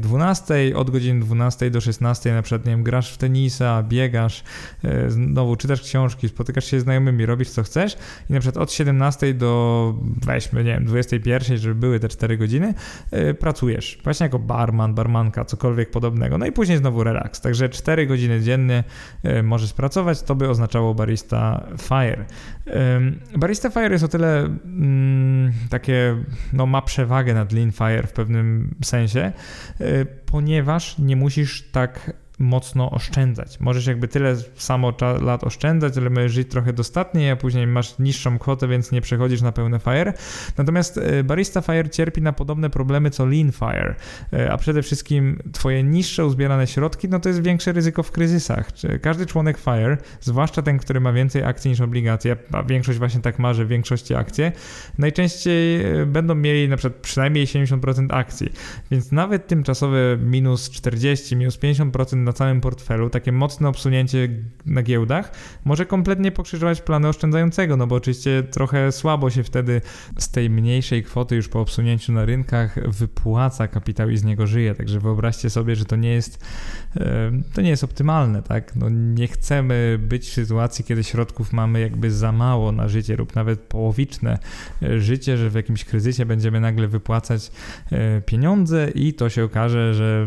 12, 0.00 0.54
e, 0.54 0.76
od 0.76 0.90
godziny 0.90 1.20
12 1.20 1.70
do 1.70 1.80
16 1.80 2.34
na 2.34 2.42
przykład, 2.42 2.66
nie 2.66 2.72
wiem, 2.72 2.82
grasz 2.82 3.12
w 3.12 3.18
tenisa, 3.18 3.82
biegasz, 3.82 4.44
e, 4.84 5.10
znowu 5.10 5.56
czytasz 5.56 5.82
książki, 5.82 6.28
spotykasz 6.28 6.64
się 6.64 6.80
z 6.80 6.82
znajomymi, 6.82 7.26
robisz 7.26 7.50
co 7.50 7.62
chcesz 7.62 7.96
i 8.30 8.32
na 8.32 8.40
przykład 8.40 8.62
od 8.62 8.72
17 8.72 9.34
do 9.34 9.94
weźmy, 10.26 10.64
nie 10.64 10.72
wiem, 10.72 10.84
21, 10.84 11.58
żeby 11.58 11.74
były 11.74 12.00
te 12.00 12.08
4 12.08 12.36
godziny, 12.36 12.74
e, 13.10 13.34
pracujesz. 13.34 14.00
Właśnie 14.04 14.24
jako 14.24 14.38
barman, 14.38 14.94
barmanka, 14.94 15.44
cokolwiek 15.44 15.90
podobnego. 15.90 16.38
No 16.38 16.46
i 16.46 16.52
później 16.52 16.78
znowu 16.78 17.01
relaks. 17.04 17.40
Także 17.40 17.68
4 17.68 17.92
4 17.92 18.06
godziny 18.06 18.40
dziennie 18.40 18.84
e, 19.22 19.42
możesz 19.42 19.72
pracować, 19.72 20.22
to 20.22 20.34
by 20.34 20.48
oznaczało 20.48 20.94
Barista 20.94 21.66
Fire. 21.78 22.24
Barista 23.36 23.70
Fire 23.70 23.92
jest 23.92 24.04
o 24.04 24.08
tyle 24.08 24.38
mm, 24.38 25.52
takie, 25.70 26.16
no 26.52 26.66
ma 26.66 26.82
przewagę 26.82 27.34
nad 27.34 27.52
Lean 27.52 27.72
Fire 27.72 28.06
w 28.06 28.12
pewnym 28.12 28.74
sensie, 28.84 29.32
e, 29.80 30.04
ponieważ 30.04 30.98
nie 30.98 31.16
musisz 31.16 31.70
tak 31.72 32.12
mocno 32.42 32.90
oszczędzać. 32.90 33.60
Możesz 33.60 33.86
jakby 33.86 34.08
tyle 34.08 34.36
samo 34.54 34.92
lat 35.20 35.44
oszczędzać, 35.44 35.98
ale 35.98 36.10
możesz 36.10 36.32
żyć 36.32 36.50
trochę 36.50 36.72
dostatniej, 36.72 37.30
a 37.30 37.36
później 37.36 37.66
masz 37.66 37.98
niższą 37.98 38.38
kwotę, 38.38 38.68
więc 38.68 38.92
nie 38.92 39.00
przechodzisz 39.00 39.42
na 39.42 39.52
pełne 39.52 39.78
fire. 39.78 40.12
Natomiast 40.58 40.98
e, 40.98 41.24
Barista 41.24 41.60
Fire 41.60 41.88
cierpi 41.88 42.22
na 42.22 42.32
podobne 42.32 42.70
problemy 42.70 43.10
co 43.10 43.26
Lean 43.26 43.52
Fire, 43.52 43.94
e, 44.32 44.52
a 44.52 44.56
przede 44.56 44.82
wszystkim 44.82 45.38
twoje 45.52 45.82
niższe 45.82 46.26
uzbierane 46.26 46.66
środki, 46.66 47.08
no 47.08 47.20
to 47.20 47.28
jest 47.28 47.42
większe 47.42 47.72
ryzyko 47.72 48.02
w 48.02 48.10
kryzysach. 48.10 48.70
Każdy 49.02 49.26
członek 49.26 49.58
Fire, 49.58 49.96
zwłaszcza 50.20 50.62
ten, 50.62 50.78
który 50.78 51.00
ma 51.00 51.12
więcej 51.12 51.44
akcji 51.44 51.70
niż 51.70 51.80
obligacje, 51.80 52.36
a 52.52 52.62
większość 52.62 52.98
właśnie 52.98 53.20
tak 53.20 53.38
ma, 53.38 53.54
że 53.54 53.64
w 53.64 53.68
większości 53.68 54.14
akcje, 54.14 54.52
najczęściej 54.98 55.84
e, 56.00 56.06
będą 56.06 56.34
mieli 56.34 56.68
na 56.68 56.76
przykład 56.76 57.02
przynajmniej 57.02 57.46
70% 57.46 58.06
akcji. 58.10 58.52
Więc 58.90 59.12
nawet 59.12 59.46
tymczasowe 59.46 60.18
minus 60.20 60.70
40, 60.70 61.36
minus 61.36 61.58
50% 61.58 62.16
na 62.16 62.31
całym 62.32 62.60
portfelu, 62.60 63.10
takie 63.10 63.32
mocne 63.32 63.68
obsunięcie 63.68 64.28
na 64.66 64.82
giełdach, 64.82 65.32
może 65.64 65.86
kompletnie 65.86 66.32
pokrzyżować 66.32 66.80
plany 66.80 67.08
oszczędzającego, 67.08 67.76
no 67.76 67.86
bo 67.86 67.94
oczywiście 67.94 68.42
trochę 68.42 68.92
słabo 68.92 69.30
się 69.30 69.42
wtedy 69.42 69.80
z 70.18 70.30
tej 70.30 70.50
mniejszej 70.50 71.02
kwoty 71.02 71.36
już 71.36 71.48
po 71.48 71.60
obsunięciu 71.60 72.12
na 72.12 72.24
rynkach 72.24 72.90
wypłaca 72.90 73.68
kapitał 73.68 74.10
i 74.10 74.16
z 74.16 74.24
niego 74.24 74.46
żyje. 74.46 74.74
Także 74.74 75.00
wyobraźcie 75.00 75.50
sobie, 75.50 75.76
że 75.76 75.84
to 75.84 75.96
nie 75.96 76.12
jest, 76.12 76.44
e, 76.96 77.32
to 77.54 77.62
nie 77.62 77.70
jest 77.70 77.84
optymalne, 77.84 78.42
tak? 78.42 78.76
No 78.76 78.88
nie 78.88 79.28
chcemy 79.28 79.98
być 80.02 80.28
w 80.28 80.32
sytuacji, 80.32 80.84
kiedy 80.84 81.04
środków 81.04 81.52
mamy 81.52 81.80
jakby 81.80 82.10
za 82.10 82.32
mało 82.32 82.72
na 82.72 82.88
życie 82.88 83.16
lub 83.16 83.34
nawet 83.34 83.60
połowiczne 83.60 84.38
życie, 84.98 85.36
że 85.36 85.50
w 85.50 85.54
jakimś 85.54 85.84
kryzysie 85.84 86.26
będziemy 86.26 86.60
nagle 86.60 86.88
wypłacać 86.88 87.50
e, 87.92 88.20
pieniądze 88.20 88.90
i 88.94 89.14
to 89.14 89.28
się 89.28 89.44
okaże, 89.44 89.94
że 89.94 90.26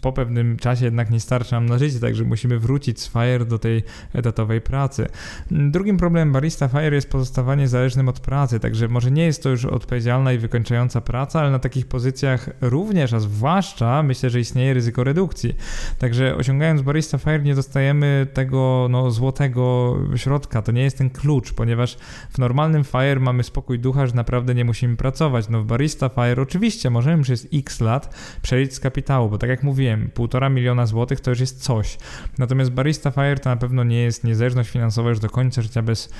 po 0.00 0.12
pewnym 0.12 0.56
czasie 0.56 0.84
jednak 0.84 1.10
nie 1.10 1.20
starczy 1.20 1.35
starczy 1.36 1.52
nam 1.52 1.66
na 1.66 1.78
życie, 1.78 2.00
także 2.00 2.24
musimy 2.24 2.58
wrócić 2.58 3.00
z 3.00 3.08
Fire 3.08 3.44
do 3.44 3.58
tej 3.58 3.82
etatowej 4.12 4.60
pracy. 4.60 5.06
Drugim 5.50 5.96
problemem 5.96 6.32
barista 6.32 6.68
Fire 6.68 6.94
jest 6.94 7.10
pozostawanie 7.10 7.68
zależnym 7.68 8.08
od 8.08 8.20
pracy, 8.20 8.60
także 8.60 8.88
może 8.88 9.10
nie 9.10 9.24
jest 9.24 9.42
to 9.42 9.48
już 9.48 9.64
odpowiedzialna 9.64 10.32
i 10.32 10.38
wykończająca 10.38 11.00
praca, 11.00 11.40
ale 11.40 11.50
na 11.50 11.58
takich 11.58 11.86
pozycjach 11.86 12.50
również, 12.60 13.12
a 13.12 13.20
zwłaszcza 13.20 14.02
myślę, 14.02 14.30
że 14.30 14.40
istnieje 14.40 14.74
ryzyko 14.74 15.04
redukcji. 15.04 15.56
Także 15.98 16.36
osiągając 16.36 16.82
barista 16.82 17.18
Fire 17.18 17.42
nie 17.42 17.54
dostajemy 17.54 18.26
tego 18.32 18.86
no, 18.90 19.10
złotego 19.10 19.96
środka, 20.16 20.62
to 20.62 20.72
nie 20.72 20.82
jest 20.82 20.98
ten 20.98 21.10
klucz, 21.10 21.52
ponieważ 21.52 21.96
w 22.30 22.38
normalnym 22.38 22.84
Fire 22.84 23.20
mamy 23.20 23.42
spokój 23.42 23.78
ducha, 23.78 24.06
że 24.06 24.14
naprawdę 24.14 24.54
nie 24.54 24.64
musimy 24.64 24.96
pracować. 24.96 25.48
No 25.48 25.62
w 25.62 25.66
barista 25.66 26.08
Fire 26.08 26.42
oczywiście 26.42 26.90
możemy 26.90 27.22
przez 27.22 27.48
x 27.54 27.80
lat 27.80 28.14
przejść 28.42 28.74
z 28.74 28.80
kapitału, 28.80 29.30
bo 29.30 29.38
tak 29.38 29.50
jak 29.50 29.62
mówiłem, 29.62 30.10
półtora 30.14 30.48
miliona 30.48 30.86
złotych 30.86 31.20
to 31.26 31.30
już 31.30 31.40
jest 31.40 31.62
coś. 31.62 31.98
Natomiast 32.38 32.70
barista 32.70 33.10
Fire 33.10 33.38
to 33.38 33.50
na 33.50 33.56
pewno 33.56 33.84
nie 33.84 34.02
jest 34.02 34.24
niezależność 34.24 34.70
finansowa 34.70 35.08
już 35.08 35.18
do 35.18 35.30
końca 35.30 35.62
życia 35.62 35.82
bez 35.82 36.10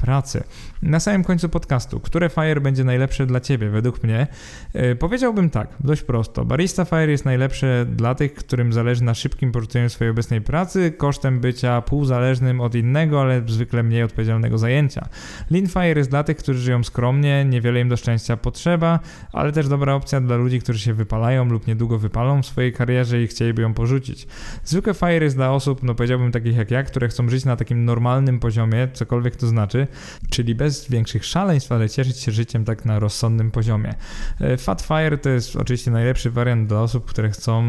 pracy. 0.00 0.44
Na 0.82 1.00
samym 1.00 1.24
końcu 1.24 1.48
podcastu, 1.48 2.00
które 2.00 2.28
Fire 2.28 2.60
będzie 2.60 2.84
najlepsze 2.84 3.26
dla 3.26 3.40
Ciebie 3.40 3.70
według 3.70 4.02
mnie? 4.02 4.26
Yy, 4.74 4.96
powiedziałbym 4.96 5.50
tak, 5.50 5.68
dość 5.80 6.02
prosto. 6.02 6.44
Barista 6.44 6.84
Fire 6.84 7.10
jest 7.10 7.24
najlepsze 7.24 7.86
dla 7.88 8.14
tych, 8.14 8.34
którym 8.34 8.72
zależy 8.72 9.04
na 9.04 9.14
szybkim 9.14 9.52
porzuceniu 9.52 9.88
swojej 9.88 10.10
obecnej 10.10 10.40
pracy 10.40 10.92
kosztem 10.92 11.40
bycia 11.40 11.82
półzależnym 11.82 12.60
od 12.60 12.74
innego, 12.74 13.20
ale 13.20 13.42
zwykle 13.46 13.82
mniej 13.82 14.02
odpowiedzialnego 14.02 14.58
zajęcia. 14.58 15.08
Lean 15.50 15.66
Fire 15.66 15.98
jest 15.98 16.10
dla 16.10 16.24
tych, 16.24 16.36
którzy 16.36 16.60
żyją 16.60 16.84
skromnie, 16.84 17.44
niewiele 17.44 17.80
im 17.80 17.88
do 17.88 17.96
szczęścia 17.96 18.36
potrzeba, 18.36 19.00
ale 19.32 19.52
też 19.52 19.68
dobra 19.68 19.94
opcja 19.94 20.20
dla 20.20 20.36
ludzi, 20.36 20.60
którzy 20.60 20.78
się 20.78 20.94
wypalają 20.94 21.44
lub 21.44 21.66
niedługo 21.66 21.98
wypalą 21.98 22.42
w 22.42 22.46
swojej 22.46 22.72
karierze 22.72 23.22
i 23.22 23.26
chcieliby 23.26 23.62
ją 23.62 23.74
porzucić. 23.74 24.26
Zwykłe 24.64 24.94
Fire 24.94 25.24
jest 25.24 25.36
dla 25.36 25.52
osób, 25.52 25.82
no 25.82 25.94
powiedziałbym 25.94 26.32
takich 26.32 26.56
jak 26.56 26.70
ja, 26.70 26.82
które 26.82 27.08
chcą 27.08 27.28
żyć 27.28 27.44
na 27.44 27.56
takim 27.56 27.84
normalnym 27.84 28.40
poziomie, 28.40 28.88
cokolwiek 28.92 29.36
to 29.36 29.46
znaczy, 29.46 29.86
czyli 30.30 30.54
bez 30.54 30.90
większych 30.90 31.24
szaleństw, 31.24 31.72
ale 31.72 31.88
cieszyć 31.88 32.18
się 32.18 32.32
życiem 32.32 32.64
tak 32.64 32.84
na 32.84 32.98
rozsądnym 32.98 33.50
poziomie. 33.50 33.94
E, 34.40 34.56
Fat 34.56 34.82
Fire 34.82 35.18
to 35.18 35.28
jest 35.28 35.56
oczywiście 35.56 35.90
najlepszy 35.90 36.30
wariant 36.30 36.68
dla 36.68 36.82
osób, 36.82 37.04
które 37.04 37.30
chcą 37.30 37.62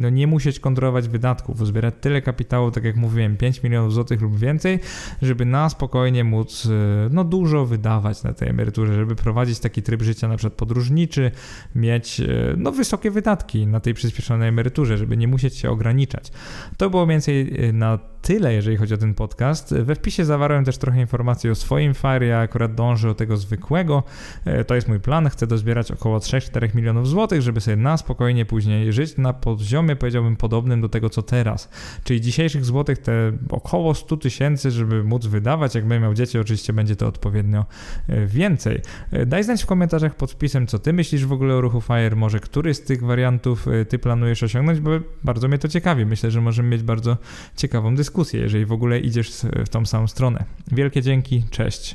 no, 0.00 0.10
nie 0.10 0.26
musieć 0.26 0.60
kontrolować 0.60 1.08
wydatków, 1.08 1.66
zbierać 1.66 1.94
tyle 2.00 2.22
kapitału, 2.22 2.70
tak 2.70 2.84
jak 2.84 2.96
mówiłem, 2.96 3.36
5 3.36 3.62
milionów 3.62 3.94
złotych 3.94 4.20
lub 4.20 4.38
więcej, 4.38 4.78
żeby 5.22 5.44
na 5.44 5.68
spokojnie 5.68 6.24
móc 6.24 6.66
e, 6.66 6.70
no, 7.10 7.24
dużo 7.24 7.66
wydawać 7.66 8.22
na 8.22 8.32
tej 8.32 8.48
emeryturze, 8.48 8.94
żeby 8.94 9.14
prowadzić 9.14 9.58
taki 9.58 9.82
tryb 9.82 10.02
życia 10.02 10.28
na 10.28 10.36
przykład 10.36 10.54
podróżniczy, 10.58 11.30
mieć 11.74 12.20
e, 12.20 12.26
no, 12.56 12.72
wysokie 12.72 13.10
wydatki 13.10 13.66
na 13.66 13.80
tej 13.80 13.94
przyspieszonej 13.94 14.48
emeryturze, 14.48 14.98
żeby 14.98 15.16
nie 15.16 15.28
musieć 15.28 15.56
się 15.56 15.70
ograniczać. 15.70 16.13
To 16.76 16.90
było 16.90 17.06
więcej 17.06 17.52
na 17.72 17.98
tyle, 18.24 18.54
jeżeli 18.54 18.76
chodzi 18.76 18.94
o 18.94 18.96
ten 18.96 19.14
podcast. 19.14 19.74
We 19.74 19.94
wpisie 19.94 20.24
zawarłem 20.24 20.64
też 20.64 20.78
trochę 20.78 21.00
informacji 21.00 21.50
o 21.50 21.54
swoim 21.54 21.94
Fire, 21.94 22.26
ja 22.26 22.38
akurat 22.38 22.74
dążę 22.74 23.08
do 23.08 23.14
tego 23.14 23.36
zwykłego. 23.36 24.02
E, 24.44 24.64
to 24.64 24.74
jest 24.74 24.88
mój 24.88 25.00
plan, 25.00 25.28
chcę 25.28 25.46
dozbierać 25.46 25.90
około 25.90 26.18
3-4 26.18 26.74
milionów 26.74 27.08
złotych, 27.08 27.42
żeby 27.42 27.60
sobie 27.60 27.76
na 27.76 27.96
spokojnie 27.96 28.46
później 28.46 28.92
żyć 28.92 29.16
na 29.16 29.32
poziomie, 29.32 29.96
powiedziałbym, 29.96 30.36
podobnym 30.36 30.80
do 30.80 30.88
tego, 30.88 31.10
co 31.10 31.22
teraz. 31.22 31.68
Czyli 32.04 32.20
dzisiejszych 32.20 32.64
złotych 32.64 32.98
te 32.98 33.32
około 33.50 33.94
100 33.94 34.16
tysięcy, 34.16 34.70
żeby 34.70 35.04
móc 35.04 35.26
wydawać. 35.26 35.74
Jak 35.74 35.86
będę 35.86 36.00
miał 36.00 36.14
dzieci, 36.14 36.38
oczywiście 36.38 36.72
będzie 36.72 36.96
to 36.96 37.06
odpowiednio 37.06 37.64
e, 38.08 38.26
więcej. 38.26 38.80
E, 39.10 39.26
daj 39.26 39.44
znać 39.44 39.62
w 39.62 39.66
komentarzach 39.66 40.16
pod 40.16 40.32
wpisem, 40.32 40.66
co 40.66 40.78
ty 40.78 40.92
myślisz 40.92 41.26
w 41.26 41.32
ogóle 41.32 41.54
o 41.54 41.60
ruchu 41.60 41.80
Fire, 41.80 42.16
może 42.16 42.40
który 42.40 42.74
z 42.74 42.82
tych 42.82 43.02
wariantów 43.02 43.66
ty 43.88 43.98
planujesz 43.98 44.42
osiągnąć, 44.42 44.80
bo 44.80 44.90
bardzo 45.24 45.48
mnie 45.48 45.58
to 45.58 45.68
ciekawi. 45.68 46.03
Myślę, 46.06 46.30
że 46.30 46.40
możemy 46.40 46.68
mieć 46.68 46.82
bardzo 46.82 47.16
ciekawą 47.56 47.96
dyskusję, 47.96 48.40
jeżeli 48.40 48.64
w 48.64 48.72
ogóle 48.72 49.00
idziesz 49.00 49.30
w 49.66 49.68
tą 49.68 49.86
samą 49.86 50.06
stronę. 50.06 50.44
Wielkie 50.72 51.02
dzięki, 51.02 51.44
cześć. 51.50 51.92